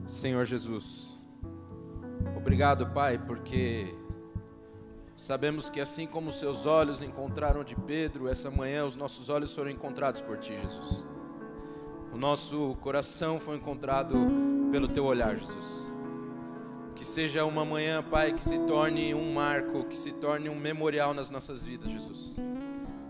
Senhor 0.06 0.46
Jesus. 0.46 1.20
Obrigado, 2.36 2.88
Pai, 2.88 3.18
porque 3.18 3.96
sabemos 5.16 5.70
que 5.70 5.80
assim 5.80 6.08
como 6.08 6.32
seus 6.32 6.66
olhos 6.66 7.02
encontraram 7.02 7.64
de 7.64 7.76
Pedro, 7.76 8.28
essa 8.28 8.50
manhã 8.50 8.86
os 8.86 8.96
nossos 8.96 9.30
olhos 9.30 9.54
foram 9.54 9.70
encontrados 9.70 10.22
por 10.22 10.38
Ti, 10.38 10.58
Jesus. 10.60 11.06
O 12.12 12.18
nosso 12.18 12.76
coração 12.82 13.40
foi 13.40 13.58
encontrado 13.58 14.16
pelo 14.72 14.88
Teu 14.88 15.06
olhar, 15.06 15.38
Jesus. 15.38 15.89
Que 17.00 17.06
seja 17.06 17.46
uma 17.46 17.64
manhã, 17.64 18.04
Pai, 18.04 18.34
que 18.34 18.44
se 18.44 18.60
torne 18.60 19.14
um 19.14 19.32
marco, 19.34 19.86
que 19.86 19.98
se 19.98 20.12
torne 20.12 20.50
um 20.50 20.56
memorial 20.56 21.14
nas 21.14 21.30
nossas 21.30 21.64
vidas, 21.64 21.90
Jesus. 21.90 22.36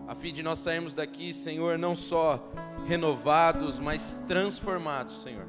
A 0.07 0.13
fim 0.13 0.31
de 0.31 0.43
nós 0.43 0.59
sairmos 0.59 0.93
daqui, 0.93 1.33
Senhor, 1.33 1.75
não 1.75 1.95
só 1.95 2.47
renovados, 2.85 3.79
mas 3.79 4.15
transformados, 4.27 5.23
Senhor 5.23 5.47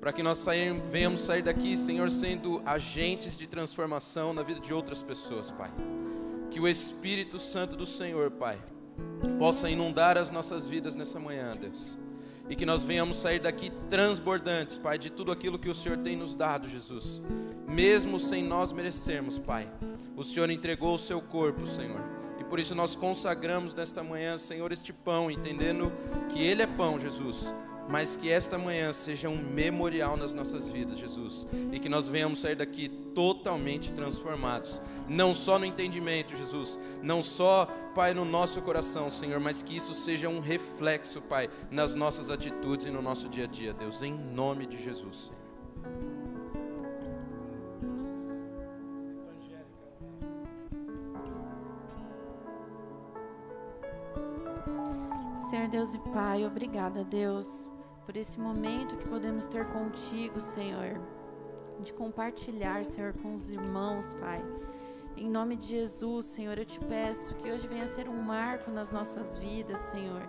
para 0.00 0.12
que 0.12 0.22
nós 0.22 0.44
venhamos 0.90 1.20
sair 1.20 1.42
daqui, 1.42 1.76
Senhor, 1.76 2.10
sendo 2.10 2.62
agentes 2.64 3.36
de 3.36 3.46
transformação 3.46 4.32
na 4.32 4.42
vida 4.42 4.60
de 4.60 4.72
outras 4.72 5.02
pessoas, 5.02 5.50
Pai. 5.50 5.70
Que 6.50 6.60
o 6.60 6.68
Espírito 6.68 7.38
Santo 7.38 7.76
do 7.76 7.84
Senhor, 7.84 8.30
Pai, 8.30 8.58
possa 9.38 9.68
inundar 9.68 10.16
as 10.16 10.30
nossas 10.30 10.68
vidas 10.68 10.94
nessa 10.94 11.18
manhã, 11.18 11.52
Deus. 11.60 11.98
E 12.48 12.56
que 12.56 12.64
nós 12.64 12.82
venhamos 12.82 13.18
sair 13.18 13.38
daqui 13.38 13.70
transbordantes, 13.90 14.78
Pai, 14.78 14.98
de 14.98 15.10
tudo 15.10 15.30
aquilo 15.30 15.58
que 15.58 15.68
o 15.68 15.74
Senhor 15.74 15.98
tem 15.98 16.16
nos 16.16 16.34
dado, 16.34 16.68
Jesus. 16.68 17.22
Mesmo 17.68 18.18
sem 18.18 18.42
nós 18.42 18.72
merecermos, 18.72 19.38
Pai. 19.38 19.68
O 20.16 20.24
Senhor 20.24 20.50
entregou 20.50 20.94
o 20.94 20.98
seu 20.98 21.20
corpo, 21.20 21.66
Senhor. 21.66 22.00
E 22.40 22.44
por 22.44 22.58
isso 22.58 22.74
nós 22.74 22.96
consagramos 22.96 23.74
nesta 23.74 24.02
manhã, 24.02 24.38
Senhor, 24.38 24.72
este 24.72 24.92
pão, 24.92 25.30
entendendo 25.30 25.92
que 26.30 26.40
Ele 26.40 26.62
é 26.62 26.66
pão, 26.66 26.98
Jesus 26.98 27.54
mas 27.88 28.14
que 28.14 28.30
esta 28.30 28.58
manhã 28.58 28.92
seja 28.92 29.28
um 29.28 29.36
memorial 29.36 30.16
nas 30.16 30.34
nossas 30.34 30.68
vidas, 30.68 30.98
Jesus, 30.98 31.46
e 31.72 31.78
que 31.78 31.88
nós 31.88 32.06
venhamos 32.06 32.40
sair 32.40 32.54
daqui 32.54 32.88
totalmente 32.88 33.92
transformados, 33.92 34.82
não 35.08 35.34
só 35.34 35.58
no 35.58 35.64
entendimento, 35.64 36.36
Jesus, 36.36 36.78
não 37.02 37.22
só, 37.22 37.66
Pai, 37.94 38.12
no 38.12 38.24
nosso 38.24 38.60
coração, 38.60 39.10
Senhor, 39.10 39.40
mas 39.40 39.62
que 39.62 39.76
isso 39.76 39.94
seja 39.94 40.28
um 40.28 40.40
reflexo, 40.40 41.22
Pai, 41.22 41.48
nas 41.70 41.94
nossas 41.94 42.28
atitudes 42.28 42.86
e 42.86 42.90
no 42.90 43.00
nosso 43.00 43.28
dia 43.28 43.44
a 43.44 43.48
dia, 43.48 43.72
Deus, 43.72 44.02
em 44.02 44.12
nome 44.12 44.66
de 44.66 44.82
Jesus, 44.82 45.30
Senhor. 45.30 45.38
Senhor 55.48 55.68
Deus 55.68 55.94
e 55.94 55.98
Pai, 56.12 56.44
obrigada, 56.44 57.02
Deus 57.04 57.70
por 58.08 58.16
esse 58.16 58.40
momento 58.40 58.96
que 58.96 59.06
podemos 59.06 59.46
ter 59.48 59.66
contigo, 59.66 60.40
Senhor, 60.40 60.98
de 61.78 61.92
compartilhar, 61.92 62.82
Senhor, 62.82 63.12
com 63.12 63.34
os 63.34 63.50
irmãos, 63.50 64.14
Pai. 64.14 64.42
Em 65.14 65.28
nome 65.28 65.56
de 65.56 65.66
Jesus, 65.66 66.24
Senhor, 66.24 66.56
eu 66.56 66.64
te 66.64 66.80
peço 66.80 67.34
que 67.34 67.52
hoje 67.52 67.68
venha 67.68 67.86
ser 67.86 68.08
um 68.08 68.16
marco 68.16 68.70
nas 68.70 68.90
nossas 68.90 69.36
vidas, 69.36 69.78
Senhor. 69.80 70.22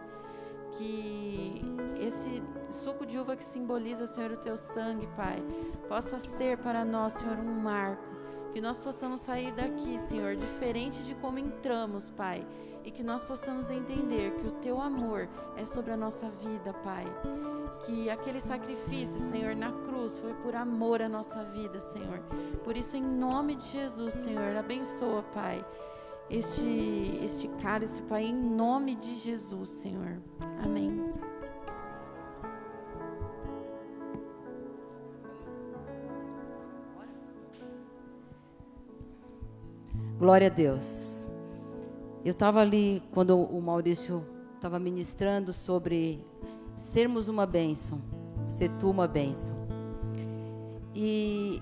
Que 0.73 1.61
esse 2.01 2.43
suco 2.69 3.05
de 3.05 3.17
uva 3.17 3.37
que 3.37 3.45
simboliza, 3.45 4.05
Senhor, 4.07 4.31
o 4.31 4.37
teu 4.37 4.57
sangue, 4.57 5.07
Pai, 5.15 5.41
possa 5.87 6.19
ser 6.19 6.57
para 6.57 6.83
nós, 6.83 7.13
Senhor, 7.13 7.37
um 7.37 7.61
marco. 7.61 8.03
Que 8.51 8.59
nós 8.59 8.77
possamos 8.77 9.21
sair 9.21 9.53
daqui, 9.53 9.97
Senhor, 9.99 10.35
diferente 10.35 11.01
de 11.03 11.15
como 11.15 11.39
entramos, 11.39 12.09
Pai. 12.09 12.45
E 12.83 12.91
que 12.91 13.03
nós 13.03 13.23
possamos 13.23 13.69
entender 13.69 14.35
que 14.35 14.47
o 14.47 14.51
teu 14.53 14.81
amor 14.81 15.27
é 15.57 15.65
sobre 15.65 15.91
a 15.91 15.97
nossa 15.97 16.29
vida, 16.29 16.73
Pai 16.83 17.05
que 17.85 18.09
aquele 18.09 18.39
sacrifício, 18.39 19.19
Senhor, 19.19 19.55
na 19.55 19.71
cruz 19.71 20.17
foi 20.19 20.33
por 20.35 20.55
amor 20.55 21.01
à 21.01 21.09
nossa 21.09 21.43
vida, 21.45 21.79
Senhor. 21.79 22.19
Por 22.63 22.75
isso, 22.75 22.97
em 22.97 23.03
nome 23.03 23.55
de 23.55 23.65
Jesus, 23.67 24.13
Senhor, 24.13 24.55
abençoa, 24.55 25.23
Pai, 25.33 25.63
este, 26.29 27.19
este 27.23 27.47
cálice, 27.61 28.01
Pai, 28.03 28.23
em 28.23 28.35
nome 28.35 28.95
de 28.95 29.15
Jesus, 29.15 29.69
Senhor. 29.69 30.21
Amém. 30.63 30.99
Glória 40.17 40.47
a 40.47 40.49
Deus. 40.49 41.08
Eu 42.23 42.31
estava 42.31 42.59
ali 42.59 43.01
quando 43.11 43.39
o 43.39 43.61
Maurício 43.61 44.25
estava 44.55 44.77
ministrando 44.77 45.53
sobre 45.53 46.25
sermos 46.75 47.27
uma 47.27 47.45
bênção, 47.45 48.01
ser 48.47 48.69
tu 48.77 48.89
uma 48.89 49.07
bênção. 49.07 49.55
E 50.93 51.61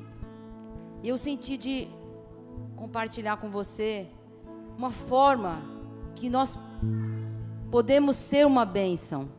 eu 1.03 1.17
senti 1.17 1.57
de 1.57 1.87
compartilhar 2.75 3.37
com 3.37 3.49
você 3.51 4.07
uma 4.77 4.89
forma 4.89 5.61
que 6.15 6.29
nós 6.29 6.57
podemos 7.69 8.15
ser 8.15 8.45
uma 8.45 8.65
bênção, 8.65 9.29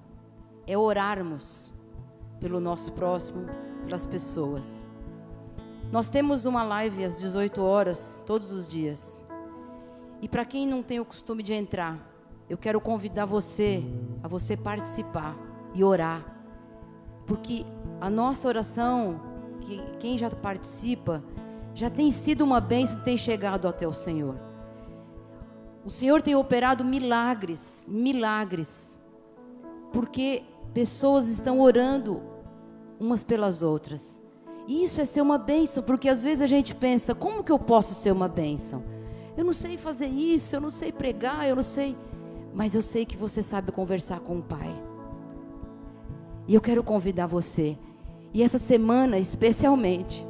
é 0.66 0.78
orarmos 0.78 1.72
pelo 2.38 2.60
nosso 2.60 2.92
próximo, 2.92 3.46
pelas 3.84 4.06
pessoas. 4.06 4.86
Nós 5.90 6.10
temos 6.10 6.44
uma 6.44 6.62
live 6.62 7.04
às 7.04 7.18
18 7.18 7.62
horas, 7.62 8.20
todos 8.26 8.50
os 8.52 8.68
dias. 8.68 9.17
E 10.20 10.28
para 10.28 10.44
quem 10.44 10.66
não 10.66 10.82
tem 10.82 10.98
o 10.98 11.04
costume 11.04 11.42
de 11.42 11.52
entrar, 11.52 11.98
eu 12.48 12.56
quero 12.56 12.80
convidar 12.80 13.24
você 13.24 13.84
a 14.22 14.28
você 14.28 14.56
participar 14.56 15.36
e 15.74 15.84
orar. 15.84 16.24
Porque 17.26 17.64
a 18.00 18.08
nossa 18.08 18.48
oração, 18.48 19.20
que 19.60 19.80
quem 20.00 20.16
já 20.16 20.30
participa, 20.30 21.22
já 21.74 21.90
tem 21.90 22.10
sido 22.10 22.42
uma 22.42 22.60
bênção, 22.60 23.02
tem 23.02 23.16
chegado 23.16 23.68
até 23.68 23.86
o 23.86 23.92
Senhor. 23.92 24.36
O 25.84 25.90
Senhor 25.90 26.20
tem 26.20 26.34
operado 26.34 26.84
milagres, 26.84 27.86
milagres, 27.88 28.98
porque 29.92 30.42
pessoas 30.74 31.28
estão 31.28 31.60
orando 31.60 32.20
umas 32.98 33.22
pelas 33.22 33.62
outras. 33.62 34.20
E 34.66 34.84
isso 34.84 35.00
é 35.00 35.04
ser 35.04 35.20
uma 35.20 35.38
bênção, 35.38 35.82
porque 35.82 36.08
às 36.08 36.22
vezes 36.22 36.42
a 36.42 36.46
gente 36.46 36.74
pensa: 36.74 37.14
como 37.14 37.44
que 37.44 37.52
eu 37.52 37.58
posso 37.58 37.94
ser 37.94 38.10
uma 38.10 38.28
bênção? 38.28 38.82
Eu 39.38 39.44
não 39.44 39.52
sei 39.52 39.78
fazer 39.78 40.08
isso, 40.08 40.56
eu 40.56 40.60
não 40.60 40.68
sei 40.68 40.90
pregar, 40.90 41.48
eu 41.48 41.54
não 41.54 41.62
sei. 41.62 41.96
Mas 42.52 42.74
eu 42.74 42.82
sei 42.82 43.06
que 43.06 43.16
você 43.16 43.40
sabe 43.40 43.70
conversar 43.70 44.18
com 44.18 44.38
o 44.38 44.42
Pai. 44.42 44.68
E 46.48 46.56
eu 46.56 46.60
quero 46.60 46.82
convidar 46.82 47.28
você. 47.28 47.78
E 48.34 48.42
essa 48.42 48.58
semana, 48.58 49.16
especialmente, 49.16 50.26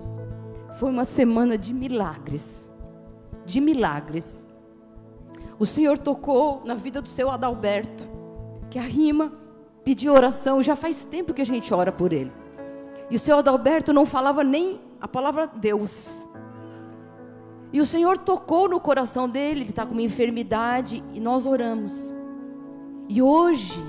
foi 0.78 0.90
uma 0.90 1.06
semana 1.06 1.56
de 1.56 1.72
milagres. 1.72 2.68
De 3.46 3.62
milagres. 3.62 4.46
O 5.58 5.64
Senhor 5.64 5.96
tocou 5.96 6.60
na 6.66 6.74
vida 6.74 7.00
do 7.00 7.08
seu 7.08 7.30
Adalberto, 7.30 8.04
que 8.68 8.78
a 8.78 8.82
rima 8.82 9.32
pediu 9.84 10.12
oração, 10.12 10.62
já 10.62 10.76
faz 10.76 11.02
tempo 11.02 11.32
que 11.32 11.40
a 11.40 11.46
gente 11.46 11.72
ora 11.72 11.90
por 11.90 12.12
ele. 12.12 12.30
E 13.10 13.16
o 13.16 13.18
seu 13.18 13.38
Adalberto 13.38 13.90
não 13.90 14.04
falava 14.04 14.44
nem 14.44 14.78
a 15.00 15.08
palavra 15.08 15.46
Deus. 15.46 16.28
E 17.72 17.80
o 17.80 17.86
Senhor 17.86 18.16
tocou 18.16 18.68
no 18.68 18.80
coração 18.80 19.28
dele, 19.28 19.60
ele 19.60 19.70
está 19.70 19.84
com 19.84 19.92
uma 19.92 20.02
enfermidade, 20.02 21.04
e 21.12 21.20
nós 21.20 21.46
oramos. 21.46 22.14
E 23.08 23.20
hoje, 23.20 23.82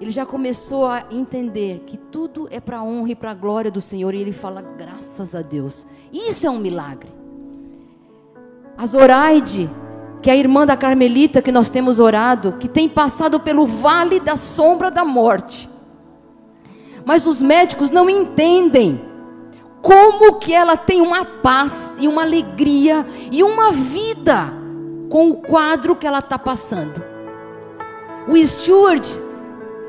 ele 0.00 0.10
já 0.10 0.26
começou 0.26 0.86
a 0.86 1.04
entender 1.10 1.82
que 1.86 1.96
tudo 1.96 2.46
é 2.50 2.60
para 2.60 2.78
a 2.78 2.84
honra 2.84 3.10
e 3.10 3.14
para 3.14 3.30
a 3.30 3.34
glória 3.34 3.70
do 3.70 3.80
Senhor. 3.80 4.14
E 4.14 4.20
ele 4.20 4.32
fala, 4.32 4.60
graças 4.60 5.34
a 5.34 5.42
Deus. 5.42 5.86
Isso 6.12 6.46
é 6.46 6.50
um 6.50 6.58
milagre. 6.58 7.10
A 8.76 8.86
Zoraide, 8.86 9.70
que 10.20 10.28
é 10.28 10.34
a 10.34 10.36
irmã 10.36 10.66
da 10.66 10.76
Carmelita 10.76 11.40
que 11.40 11.50
nós 11.50 11.70
temos 11.70 11.98
orado, 11.98 12.52
que 12.60 12.68
tem 12.68 12.88
passado 12.88 13.40
pelo 13.40 13.64
vale 13.64 14.20
da 14.20 14.36
sombra 14.36 14.90
da 14.90 15.04
morte. 15.04 15.68
Mas 17.04 17.26
os 17.26 17.40
médicos 17.40 17.90
não 17.90 18.10
entendem 18.10 19.00
como 19.86 20.40
que 20.40 20.52
ela 20.52 20.76
tem 20.76 21.00
uma 21.00 21.24
paz 21.24 21.94
e 22.00 22.08
uma 22.08 22.22
alegria 22.22 23.06
e 23.30 23.40
uma 23.40 23.70
vida 23.70 24.52
com 25.08 25.30
o 25.30 25.36
quadro 25.36 25.94
que 25.94 26.04
ela 26.04 26.18
está 26.18 26.36
passando. 26.36 27.00
O 28.26 28.36
Stuart, 28.36 29.06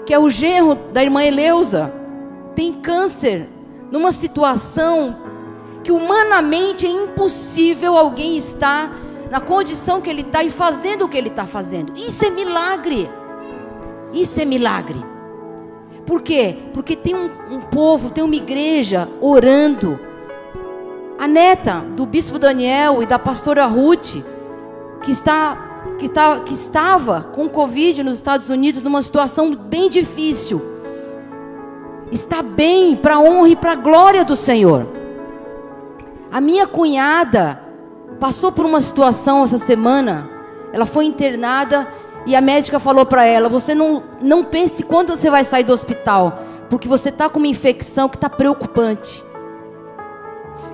que 0.05 0.13
é 0.13 0.19
o 0.19 0.29
genro 0.29 0.75
da 0.93 1.01
irmã 1.01 1.23
Eleusa, 1.23 1.91
tem 2.55 2.73
câncer 2.73 3.49
numa 3.91 4.11
situação 4.11 5.17
que 5.83 5.91
humanamente 5.91 6.85
é 6.85 6.91
impossível 6.91 7.97
alguém 7.97 8.37
estar 8.37 8.91
na 9.31 9.39
condição 9.39 9.99
que 9.99 10.11
ele 10.11 10.21
está 10.21 10.43
e 10.43 10.51
fazendo 10.51 11.05
o 11.05 11.09
que 11.09 11.17
ele 11.17 11.29
está 11.29 11.47
fazendo. 11.47 11.93
Isso 11.97 12.23
é 12.23 12.29
milagre. 12.29 13.09
Isso 14.13 14.39
é 14.39 14.45
milagre. 14.45 15.03
Por 16.07 16.21
quê? 16.21 16.55
Porque 16.73 16.95
tem 16.95 17.13
um, 17.13 17.29
um 17.51 17.59
povo, 17.59 18.09
tem 18.09 18.23
uma 18.23 18.35
igreja 18.35 19.09
orando. 19.19 19.99
A 21.19 21.27
neta 21.27 21.83
do 21.93 22.05
bispo 22.05 22.39
Daniel 22.39 23.03
e 23.03 23.05
da 23.05 23.19
pastora 23.19 23.65
Ruth, 23.65 24.23
que, 25.03 25.11
está, 25.11 25.81
que, 25.99 26.07
tá, 26.07 26.39
que 26.39 26.53
estava 26.53 27.23
com 27.33 27.49
Covid 27.49 28.03
nos 28.03 28.13
Estados 28.13 28.47
Unidos 28.47 28.81
numa 28.81 29.01
situação 29.01 29.53
bem 29.53 29.89
difícil, 29.89 30.61
está 32.09 32.41
bem 32.41 32.95
para 32.95 33.15
a 33.15 33.19
honra 33.19 33.49
e 33.49 33.55
para 33.57 33.73
a 33.73 33.75
glória 33.75 34.23
do 34.23 34.35
Senhor. 34.35 34.87
A 36.31 36.39
minha 36.39 36.65
cunhada 36.65 37.61
passou 38.17 38.49
por 38.49 38.65
uma 38.65 38.79
situação 38.79 39.43
essa 39.43 39.57
semana. 39.57 40.29
Ela 40.71 40.85
foi 40.85 41.03
internada 41.03 41.85
e 42.27 42.35
a 42.35 42.41
médica 42.41 42.77
falou 42.77 43.05
para 43.05 43.23
ela: 43.23 43.47
Você 43.47 43.73
não, 43.73 44.03
não 44.21 44.43
pense 44.43 44.83
quando 44.83 45.15
você 45.15 45.29
vai 45.29 45.45
sair 45.45 45.63
do 45.63 45.71
hospital, 45.71 46.43
porque 46.69 46.85
você 46.85 47.07
está 47.07 47.29
com 47.29 47.39
uma 47.39 47.47
infecção 47.47 48.09
que 48.09 48.17
está 48.17 48.29
preocupante. 48.29 49.23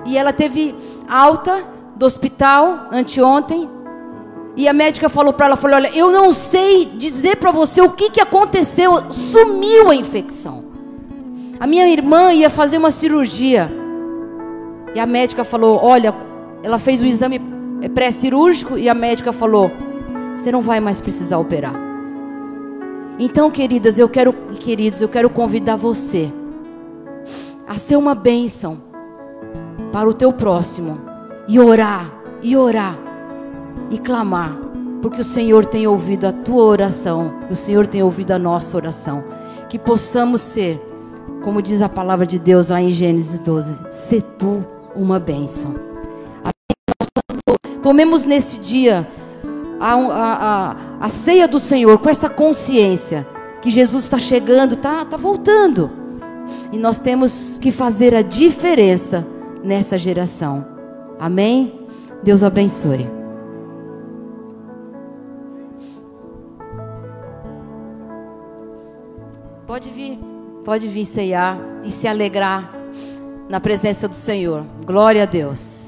E 0.04 0.18
ela 0.18 0.32
teve 0.32 0.74
alta 1.08 1.64
do 1.94 2.04
hospital 2.04 2.88
anteontem. 2.90 3.70
E 4.56 4.66
a 4.68 4.72
médica 4.72 5.08
falou 5.08 5.32
para 5.32 5.46
ela: 5.46 5.56
falou, 5.56 5.76
Olha, 5.76 5.96
eu 5.96 6.10
não 6.10 6.32
sei 6.32 6.86
dizer 6.86 7.36
para 7.36 7.52
você 7.52 7.80
o 7.80 7.90
que, 7.90 8.10
que 8.10 8.20
aconteceu. 8.20 9.12
Sumiu 9.12 9.90
a 9.90 9.94
infecção. 9.94 10.64
A 11.60 11.68
minha 11.68 11.88
irmã 11.88 12.32
ia 12.32 12.50
fazer 12.50 12.78
uma 12.78 12.90
cirurgia. 12.90 13.70
E 14.92 14.98
a 14.98 15.06
médica 15.06 15.44
falou: 15.44 15.78
Olha, 15.80 16.12
ela 16.64 16.80
fez 16.80 17.00
o 17.00 17.06
exame 17.06 17.40
pré-cirúrgico 17.94 18.76
e 18.76 18.88
a 18.88 18.94
médica 18.94 19.32
falou: 19.32 19.70
você 20.36 20.52
não 20.52 20.60
vai 20.60 20.80
mais 20.80 21.00
precisar 21.00 21.38
operar. 21.38 21.74
Então, 23.18 23.50
queridas, 23.50 23.98
eu 23.98 24.08
quero, 24.08 24.32
queridos, 24.58 25.00
eu 25.00 25.08
quero 25.08 25.30
convidar 25.30 25.76
você 25.76 26.32
a 27.66 27.76
ser 27.76 27.96
uma 27.96 28.14
bênção 28.14 28.78
para 29.92 30.08
o 30.08 30.14
teu 30.14 30.32
próximo 30.32 30.98
e 31.46 31.60
orar, 31.60 32.12
e 32.42 32.56
orar, 32.56 32.98
e 33.90 33.98
clamar, 33.98 34.58
porque 35.00 35.20
o 35.20 35.24
Senhor 35.24 35.64
tem 35.64 35.86
ouvido 35.86 36.26
a 36.26 36.32
tua 36.32 36.64
oração, 36.64 37.32
o 37.50 37.54
Senhor 37.54 37.86
tem 37.86 38.02
ouvido 38.02 38.32
a 38.32 38.38
nossa 38.38 38.76
oração. 38.76 39.22
Que 39.68 39.78
possamos 39.78 40.40
ser, 40.40 40.80
como 41.42 41.62
diz 41.62 41.82
a 41.82 41.88
palavra 41.88 42.26
de 42.26 42.38
Deus 42.38 42.68
lá 42.68 42.80
em 42.80 42.90
Gênesis 42.90 43.38
12, 43.38 43.92
ser 43.92 44.22
tu 44.38 44.64
uma 44.96 45.18
bênção. 45.18 45.74
Tomemos 47.82 48.24
nesse 48.24 48.58
dia 48.58 49.06
a, 49.80 49.94
a, 49.94 50.32
a, 50.70 50.76
a 51.00 51.08
ceia 51.08 51.46
do 51.48 51.60
Senhor 51.60 51.98
com 51.98 52.08
essa 52.08 52.28
consciência 52.28 53.26
que 53.60 53.70
Jesus 53.70 54.04
está 54.04 54.18
chegando, 54.18 54.74
está 54.74 55.04
tá 55.04 55.16
voltando. 55.16 55.90
E 56.72 56.76
nós 56.76 56.98
temos 56.98 57.58
que 57.58 57.70
fazer 57.70 58.14
a 58.14 58.22
diferença 58.22 59.26
nessa 59.62 59.96
geração. 59.96 60.66
Amém? 61.18 61.80
Deus 62.22 62.42
abençoe. 62.42 63.08
Pode 69.66 69.90
vir, 69.90 70.18
pode 70.64 70.86
vir 70.88 71.04
ceiar 71.04 71.58
e 71.82 71.90
se 71.90 72.06
alegrar 72.06 72.70
na 73.48 73.60
presença 73.60 74.06
do 74.06 74.14
Senhor. 74.14 74.64
Glória 74.86 75.22
a 75.22 75.26
Deus. 75.26 75.83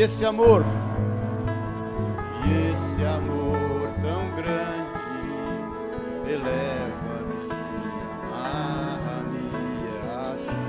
Esse 0.00 0.24
amor, 0.24 0.64
e 2.46 2.72
esse 2.72 3.04
amor 3.04 3.86
tão 4.00 4.34
grande, 4.34 5.28
eleva-me, 6.26 7.52
amarra-me 8.32 9.50
a 10.08 10.36
ti. 10.46 10.62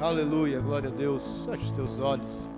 Aleluia, 0.00 0.60
glória 0.60 0.88
a 0.88 0.92
Deus. 0.92 1.44
Feche 1.44 1.64
os 1.64 1.72
teus 1.72 2.00
olhos. 2.00 2.48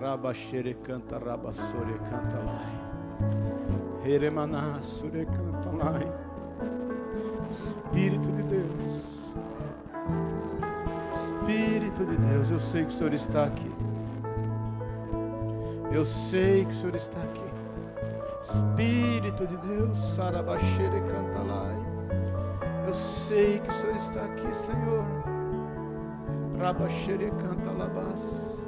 Rabaxere 0.00 0.72
canta, 0.72 1.18
rabassore 1.18 1.98
canta 2.08 2.38
lá. 2.46 2.64
Heremaná, 4.06 4.80
sure 4.80 5.26
canta 5.26 5.70
lá. 5.70 6.00
Espírito 7.50 8.32
de 8.32 8.41
sei 12.82 12.86
que 12.86 12.94
o 12.94 12.98
Senhor 12.98 13.14
está 13.14 13.44
aqui. 13.44 13.72
Eu 15.92 16.04
sei 16.04 16.64
que 16.64 16.72
o 16.72 16.74
Senhor 16.74 16.94
está 16.94 17.18
aqui. 17.22 17.52
Espírito 18.42 19.46
de 19.46 19.56
Deus, 19.58 19.98
Sarabaxere 20.16 21.00
Cantalai. 21.02 21.76
Eu 22.86 22.94
sei 22.94 23.60
que 23.60 23.70
o 23.70 23.72
Senhor 23.74 23.96
está 23.96 24.24
aqui, 24.24 24.54
Senhor. 24.54 25.04
Rabaxere 26.58 27.30
canta 27.30 27.70
labás. 27.70 28.66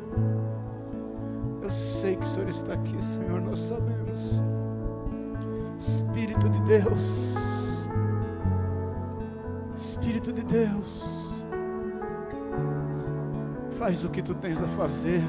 Eu 1.62 1.70
sei 1.70 2.16
que 2.16 2.24
o 2.24 2.28
Senhor 2.28 2.48
está 2.48 2.74
aqui, 2.74 3.02
Senhor, 3.02 3.40
nós 3.40 3.58
sabemos. 3.58 4.42
Espírito 5.78 6.48
de 6.48 6.60
Deus. 6.62 7.33
Faz 13.84 14.02
o 14.02 14.08
que 14.08 14.22
tu 14.22 14.34
tens 14.34 14.56
a 14.62 14.66
fazer. 14.68 15.22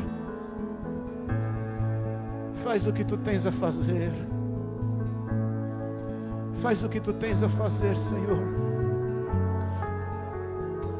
Faz 2.63 2.87
o 2.87 2.93
que 2.93 3.03
tu 3.03 3.17
tens 3.17 3.45
a 3.45 3.51
fazer. 3.51 4.13
Faz 6.61 6.81
o 6.81 6.87
que 6.87 7.01
tu 7.01 7.11
tens 7.11 7.43
a 7.43 7.49
fazer, 7.49 7.97
Senhor. 7.97 8.39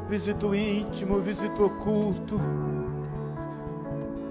Visita 0.10 0.46
o 0.46 0.54
íntimo, 0.54 1.22
visita 1.22 1.62
o 1.62 1.68
oculto. 1.68 2.36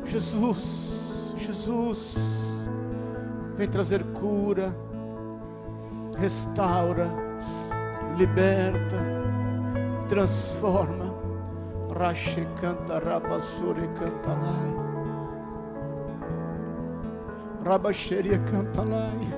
Jesus, 0.04 1.34
Jesus, 1.38 2.14
vem 3.56 3.68
trazer 3.70 4.04
cura, 4.12 4.76
restaura, 6.18 7.08
liberta, 8.18 9.02
transforma. 10.10 11.03
Rache 11.96 12.44
canta, 12.60 12.98
rabassure 12.98 13.86
canta 13.94 14.30
lai. 14.30 14.74
Rabaxeria 17.64 18.38
canta 18.40 18.82
lai. 18.82 19.28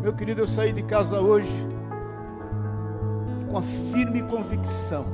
Meu 0.00 0.14
querido, 0.14 0.42
eu 0.42 0.46
saí 0.46 0.72
de 0.72 0.84
casa 0.84 1.20
hoje 1.20 1.66
com 3.50 3.58
a 3.58 3.62
firme 3.62 4.22
convicção, 4.22 5.06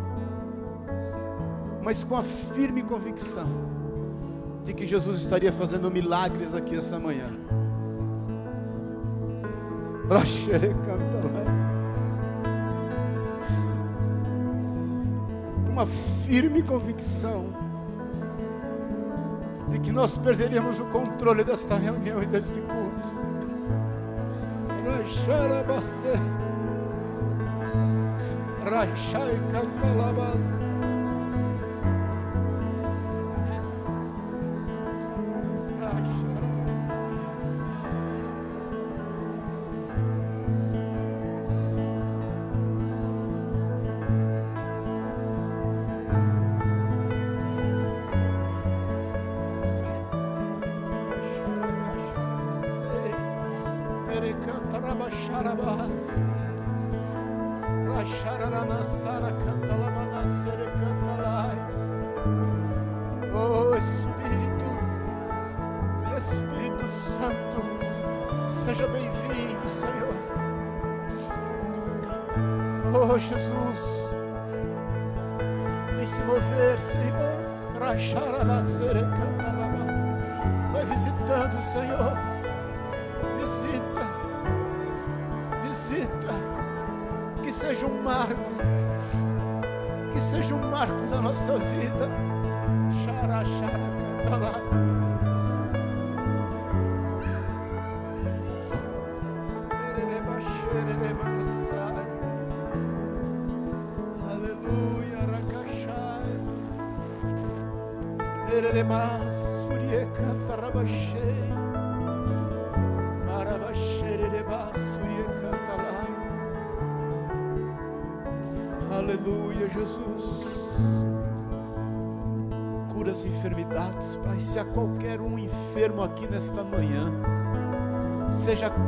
mas 1.83 2.05
com 2.05 2.17
a 2.17 2.23
firme 2.23 2.83
convicção 2.83 3.49
de 4.67 4.75
que 4.75 4.87
Jesus 4.87 5.21
estaria 5.21 5.53
fazendo 5.53 5.91
milagres 5.91 6.55
aqui 6.55 6.77
essa 6.77 6.99
manhã. 6.99 7.31
Uma 15.73 15.87
firme 16.27 16.63
convicção 16.63 17.47
de 19.71 19.79
que 19.79 19.91
nós 19.91 20.19
perderíamos 20.19 20.79
o 20.79 20.85
controle 20.87 21.43
desta 21.43 21.77
reunião 21.77 22.23
e 22.23 22.27
deste 22.27 22.61
culto. 22.61 23.17
Rachai 28.65 29.41
Cantalabas. 29.51 30.62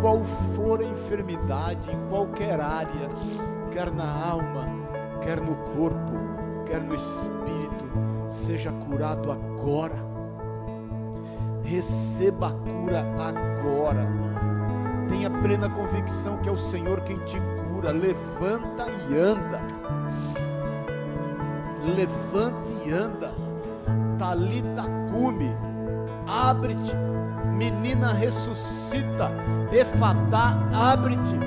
Qual 0.01 0.25
for 0.55 0.81
a 0.81 0.85
enfermidade, 0.85 1.91
em 1.91 2.09
qualquer 2.09 2.61
área, 2.61 3.09
quer 3.71 3.91
na 3.91 4.05
alma, 4.05 4.67
quer 5.23 5.41
no 5.41 5.57
corpo, 5.77 6.13
quer 6.67 6.81
no 6.83 6.95
espírito, 6.95 7.85
seja 8.29 8.73
curado 8.73 9.33
agora. 9.33 10.15
Receba 11.63 12.49
a 12.49 12.53
cura 12.53 13.01
agora. 13.19 14.07
Tenha 15.09 15.31
plena 15.31 15.69
convicção 15.69 16.37
que 16.39 16.49
é 16.49 16.53
o 16.53 16.57
Senhor 16.57 17.01
quem 17.03 17.19
te 17.21 17.41
cura. 17.41 17.91
Levanta 17.91 18.87
e 18.89 19.19
anda. 19.19 19.61
Levanta 21.97 22.71
e 22.85 22.93
anda. 22.93 23.33
Talita 24.19 24.85
cume. 25.11 25.55
Abre-te. 26.27 26.93
Menina 27.53 28.13
ressuscita. 28.13 29.31
Efatá, 29.73 30.57
abre-te. 30.73 31.39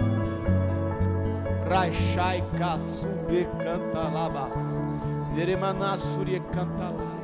Rachai 1.69 2.43
kasure 2.57 3.47
cantalabas. 3.63 4.83
Deremanasure 5.33 6.39
cantalai. 6.51 7.17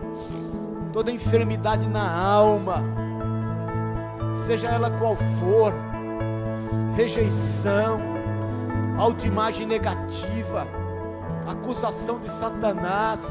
Toda 0.91 1.11
enfermidade 1.11 1.89
na 1.89 2.07
alma, 2.07 2.83
seja 4.45 4.67
ela 4.67 4.91
qual 4.91 5.15
for, 5.39 5.73
rejeição, 6.95 7.99
autoimagem 8.99 9.65
negativa, 9.65 10.67
acusação 11.47 12.19
de 12.19 12.29
Satanás, 12.29 13.21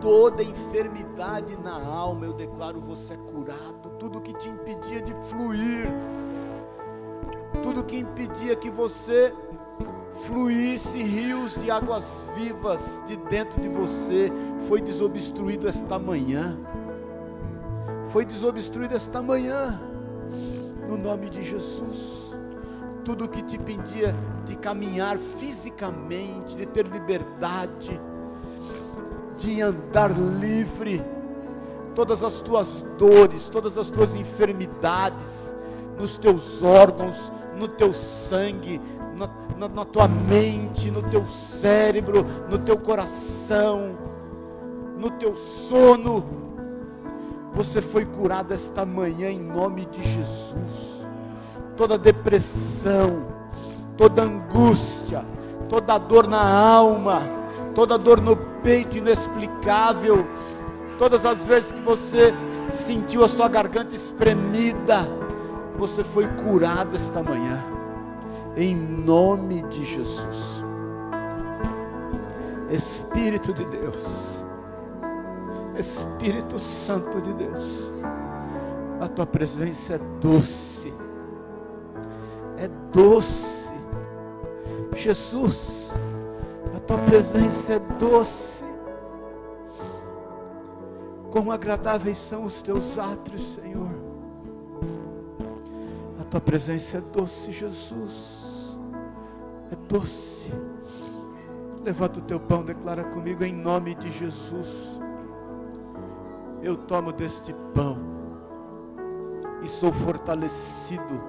toda 0.00 0.42
enfermidade 0.42 1.56
na 1.58 1.74
alma, 1.74 2.24
eu 2.24 2.32
declaro 2.32 2.80
você 2.80 3.16
curado, 3.16 3.90
tudo 3.98 4.20
que 4.20 4.32
te 4.34 4.48
impedia 4.48 5.02
de 5.02 5.12
fluir, 5.28 5.88
tudo 7.62 7.84
que 7.84 7.98
impedia 7.98 8.56
que 8.56 8.70
você 8.70 9.32
fluísse 10.26 11.02
rios 11.02 11.54
de 11.62 11.70
águas 11.70 12.22
vivas 12.36 13.02
de 13.06 13.16
dentro 13.16 13.60
de 13.60 13.68
você, 13.68 14.30
foi 14.68 14.80
desobstruído 14.80 15.68
esta 15.68 15.98
manhã. 15.98 16.58
Foi 18.08 18.24
desobstruído 18.24 18.96
esta 18.96 19.20
manhã, 19.20 19.80
no 20.88 20.96
nome 20.96 21.28
de 21.28 21.44
Jesus 21.44 22.18
tudo 23.08 23.26
que 23.26 23.42
te 23.42 23.56
impedia 23.56 24.14
de 24.44 24.54
caminhar 24.54 25.16
fisicamente, 25.16 26.54
de 26.54 26.66
ter 26.66 26.86
liberdade, 26.86 27.98
de 29.38 29.62
andar 29.62 30.10
livre, 30.10 31.02
todas 31.94 32.22
as 32.22 32.40
tuas 32.40 32.84
dores, 32.98 33.48
todas 33.48 33.78
as 33.78 33.88
tuas 33.88 34.14
enfermidades, 34.14 35.56
nos 35.98 36.18
teus 36.18 36.62
órgãos, 36.62 37.16
no 37.56 37.68
teu 37.68 37.92
sangue, 37.92 38.80
na, 39.16 39.30
na, 39.56 39.68
na 39.68 39.84
tua 39.84 40.06
mente, 40.06 40.90
no 40.90 41.02
teu 41.02 41.24
cérebro, 41.26 42.24
no 42.50 42.58
teu 42.58 42.76
coração, 42.76 43.96
no 44.98 45.10
teu 45.10 45.34
sono. 45.34 46.24
Você 47.54 47.80
foi 47.80 48.04
curado 48.04 48.52
esta 48.52 48.84
manhã 48.84 49.30
em 49.30 49.40
nome 49.40 49.86
de 49.86 50.02
Jesus 50.02 50.98
toda 51.78 51.96
depressão, 51.96 53.22
toda 53.96 54.22
angústia, 54.22 55.24
toda 55.68 55.96
dor 55.96 56.26
na 56.26 56.42
alma, 56.42 57.22
toda 57.72 57.96
dor 57.96 58.20
no 58.20 58.34
peito 58.68 58.98
inexplicável, 58.98 60.26
todas 60.98 61.24
as 61.24 61.46
vezes 61.46 61.72
que 61.72 61.80
você 61.80 62.34
sentiu 62.70 63.24
a 63.24 63.28
sua 63.28 63.48
garganta 63.48 63.96
espremida, 63.96 65.08
você 65.78 66.04
foi 66.04 66.28
curado 66.44 66.94
esta 66.94 67.22
manhã, 67.22 67.64
em 68.54 68.76
nome 68.76 69.62
de 69.68 69.86
Jesus. 69.86 70.36
Espírito 72.68 73.54
de 73.54 73.64
Deus, 73.64 74.38
Espírito 75.78 76.58
Santo 76.58 77.22
de 77.22 77.32
Deus, 77.32 77.90
a 79.00 79.08
tua 79.08 79.24
presença 79.24 79.94
é 79.94 79.98
doce, 80.20 80.92
é 82.58 82.68
doce, 82.92 83.72
Jesus, 84.94 85.77
tua 86.88 86.98
presença 86.98 87.74
é 87.74 87.78
doce, 87.78 88.64
Quão 91.30 91.52
agradáveis 91.52 92.16
são 92.16 92.44
os 92.44 92.62
teus 92.62 92.98
átrios, 92.98 93.54
Senhor. 93.54 93.90
A 96.18 96.24
tua 96.24 96.40
presença 96.40 96.96
é 96.96 97.00
doce, 97.00 97.52
Jesus. 97.52 98.78
É 99.70 99.76
doce. 99.86 100.50
Levanta 101.84 102.18
o 102.18 102.22
teu 102.22 102.40
pão, 102.40 102.64
declara 102.64 103.04
comigo 103.04 103.44
em 103.44 103.52
nome 103.52 103.94
de 103.94 104.10
Jesus. 104.10 104.98
Eu 106.62 106.76
tomo 106.76 107.12
deste 107.12 107.54
pão 107.74 107.98
e 109.62 109.68
sou 109.68 109.92
fortalecido 109.92 111.22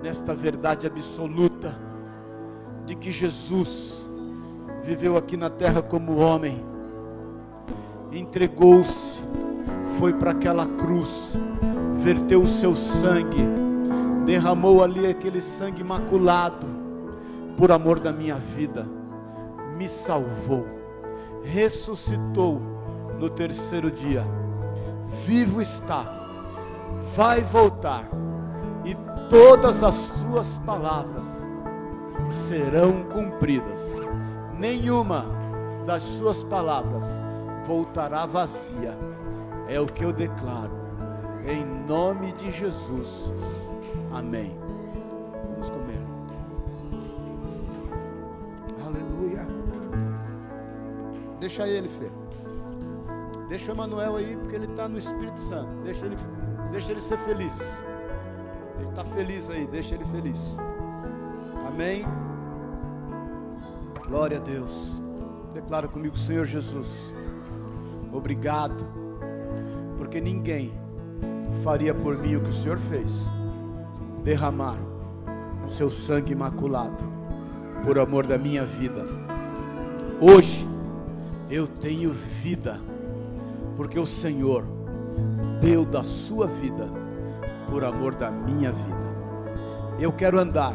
nesta 0.00 0.32
verdade 0.32 0.86
absoluta 0.86 1.76
de 2.86 2.94
que 2.94 3.10
Jesus 3.10 4.06
viveu 4.82 5.16
aqui 5.16 5.36
na 5.36 5.48
terra 5.48 5.80
como 5.80 6.16
homem 6.16 6.72
entregou-se, 8.12 9.20
foi 9.98 10.12
para 10.12 10.32
aquela 10.32 10.66
cruz, 10.66 11.34
verteu 11.98 12.42
o 12.42 12.46
seu 12.46 12.74
sangue, 12.74 13.46
derramou 14.26 14.82
ali 14.82 15.06
aquele 15.06 15.40
sangue 15.40 15.80
imaculado, 15.80 16.66
por 17.56 17.70
amor 17.70 17.98
da 18.00 18.12
minha 18.12 18.34
vida, 18.34 18.86
me 19.76 19.88
salvou, 19.88 20.66
ressuscitou 21.42 22.60
no 23.18 23.30
terceiro 23.30 23.90
dia, 23.90 24.24
vivo 25.26 25.62
está, 25.62 26.28
vai 27.16 27.40
voltar, 27.40 28.08
e 28.84 28.94
todas 29.30 29.82
as 29.82 30.08
tuas 30.08 30.58
palavras 30.66 31.24
serão 32.30 33.04
cumpridas, 33.04 33.80
nenhuma 34.62 35.26
das 35.84 36.04
suas 36.04 36.44
palavras 36.44 37.02
voltará 37.66 38.24
vazia. 38.26 38.96
É 39.66 39.80
o 39.80 39.86
que 39.86 40.04
eu 40.04 40.12
declaro. 40.12 40.72
Em 41.44 41.64
nome 41.88 42.30
de 42.34 42.52
Jesus. 42.52 43.32
Amém. 44.12 44.56
Vamos 45.50 45.68
comer. 45.68 46.00
Aleluia. 48.86 49.44
Deixa 51.40 51.66
ele, 51.66 51.88
Fê. 51.88 52.08
Deixa 53.48 53.72
o 53.72 53.74
Emanuel 53.74 54.16
aí, 54.16 54.36
porque 54.36 54.54
ele 54.54 54.66
está 54.66 54.88
no 54.88 54.96
Espírito 54.96 55.40
Santo. 55.40 55.70
Deixa 55.82 56.06
ele, 56.06 56.16
deixa 56.70 56.92
ele 56.92 57.00
ser 57.00 57.18
feliz. 57.18 57.84
Ele 58.78 58.88
está 58.88 59.04
feliz 59.04 59.50
aí, 59.50 59.66
deixa 59.66 59.96
ele 59.96 60.04
feliz. 60.04 60.56
Amém. 61.66 62.04
Glória 64.12 64.36
a 64.36 64.40
Deus. 64.40 65.00
Declara 65.54 65.88
comigo, 65.88 66.18
Senhor 66.18 66.44
Jesus. 66.44 67.14
Obrigado, 68.12 68.86
porque 69.96 70.20
ninguém 70.20 70.70
faria 71.64 71.94
por 71.94 72.18
mim 72.18 72.36
o 72.36 72.42
que 72.42 72.50
o 72.50 72.52
Senhor 72.52 72.76
fez 72.76 73.26
derramar 74.22 74.76
seu 75.66 75.88
sangue 75.88 76.32
imaculado 76.32 77.02
por 77.82 77.98
amor 77.98 78.26
da 78.26 78.36
minha 78.36 78.66
vida. 78.66 79.02
Hoje 80.20 80.68
eu 81.48 81.66
tenho 81.66 82.12
vida, 82.12 82.78
porque 83.78 83.98
o 83.98 84.06
Senhor 84.06 84.62
deu 85.58 85.86
da 85.86 86.04
sua 86.04 86.46
vida 86.46 86.86
por 87.66 87.82
amor 87.82 88.14
da 88.14 88.30
minha 88.30 88.72
vida. 88.72 89.16
Eu 89.98 90.12
quero 90.12 90.38
andar 90.38 90.74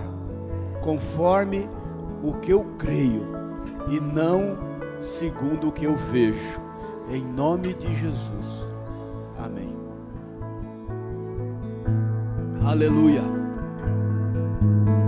conforme 0.82 1.77
o 2.23 2.34
que 2.34 2.52
eu 2.52 2.65
creio 2.77 3.27
e 3.89 3.99
não 3.99 4.57
segundo 4.99 5.69
o 5.69 5.72
que 5.72 5.85
eu 5.85 5.95
vejo. 6.11 6.61
Em 7.10 7.23
nome 7.23 7.73
de 7.73 7.88
Jesus. 7.94 8.68
Amém. 9.38 9.76
Aleluia. 12.65 13.22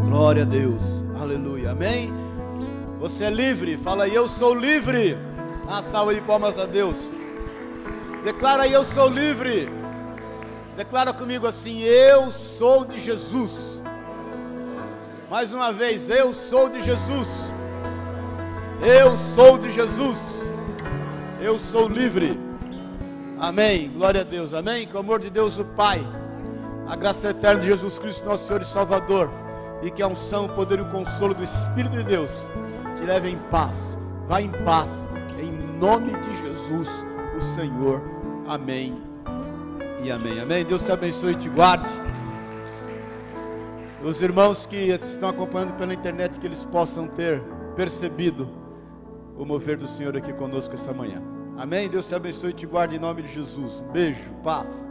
Glória 0.08 0.44
a 0.44 0.46
Deus. 0.46 1.04
Aleluia. 1.20 1.72
Amém. 1.72 2.12
Você 3.00 3.26
é 3.26 3.30
livre. 3.30 3.78
Fala 3.78 4.06
aí, 4.06 4.16
eu 4.16 4.28
sou 4.28 4.54
livre. 4.54 5.18
Uma 5.64 5.84
salva 5.84 6.16
de 6.16 6.22
palmas 6.22 6.58
a 6.58 6.66
Deus. 6.66 6.96
Declara 8.24 8.64
aí, 8.64 8.74
eu 8.74 8.86
sou 8.86 9.10
livre. 9.10 9.70
Declara 10.78 11.12
comigo 11.12 11.46
assim: 11.46 11.82
Eu 11.82 12.32
sou 12.32 12.86
de 12.86 13.00
Jesus. 13.02 13.69
Mais 15.30 15.54
uma 15.54 15.72
vez, 15.72 16.10
eu 16.10 16.34
sou 16.34 16.70
de 16.70 16.82
Jesus. 16.82 17.28
Eu 18.82 19.18
sou 19.36 19.58
de 19.58 19.72
Jesus 19.72 20.40
eu 21.42 21.58
sou 21.58 21.88
livre. 21.88 22.40
Amém. 23.40 23.90
Glória 23.90 24.22
a 24.22 24.24
Deus. 24.24 24.54
Amém. 24.54 24.86
Com 24.86 24.98
o 24.98 25.00
amor 25.00 25.20
de 25.20 25.30
Deus, 25.30 25.58
o 25.58 25.66
Pai, 25.66 26.02
a 26.88 26.96
graça 26.96 27.30
eterna 27.30 27.62
de 27.62 27.68
Jesus 27.68 27.98
Cristo, 27.98 28.26
nosso 28.26 28.48
Senhor 28.48 28.62
e 28.62 28.66
Salvador, 28.66 29.32
e 29.82 29.90
que 29.90 30.02
a 30.02 30.08
unção, 30.08 30.46
o 30.46 30.50
poder 30.50 30.80
e 30.80 30.82
o 30.82 30.90
consolo 30.90 31.34
do 31.34 31.44
Espírito 31.44 31.96
de 31.96 32.04
Deus 32.04 32.30
te 32.98 33.04
leve 33.04 33.30
em 33.30 33.38
paz. 33.50 33.98
Vá 34.28 34.42
em 34.42 34.52
paz. 34.66 35.10
Em 35.40 35.52
nome 35.80 36.12
de 36.12 36.38
Jesus, 36.42 36.90
o 37.38 37.42
Senhor. 37.56 38.04
Amém. 38.48 39.02
E 40.04 40.12
amém. 40.12 40.42
Amém. 40.42 40.66
Deus 40.66 40.84
te 40.84 40.92
abençoe 40.92 41.34
e 41.34 41.36
te 41.36 41.50
guarde. 41.50 41.88
Os 44.04 44.22
irmãos 44.22 44.66
que 44.66 44.78
estão 44.78 45.30
acompanhando 45.30 45.74
pela 45.74 45.94
internet, 45.94 46.40
que 46.40 46.48
eles 46.48 46.64
possam 46.64 47.06
ter 47.06 47.42
percebido 47.76 48.50
o 49.38 49.46
mover 49.46 49.78
do 49.78 49.88
Senhor 49.88 50.16
aqui 50.16 50.32
conosco 50.32 50.74
essa 50.74 50.94
manhã. 50.94 51.22
Amém? 51.58 51.90
Deus 51.90 52.08
te 52.08 52.16
abençoe 52.16 52.52
e 52.52 52.54
te 52.54 52.66
guarde 52.66 52.96
em 52.96 53.00
nome 53.00 53.24
de 53.24 53.34
Jesus. 53.34 53.84
beijo, 53.92 54.34
paz. 54.42 54.89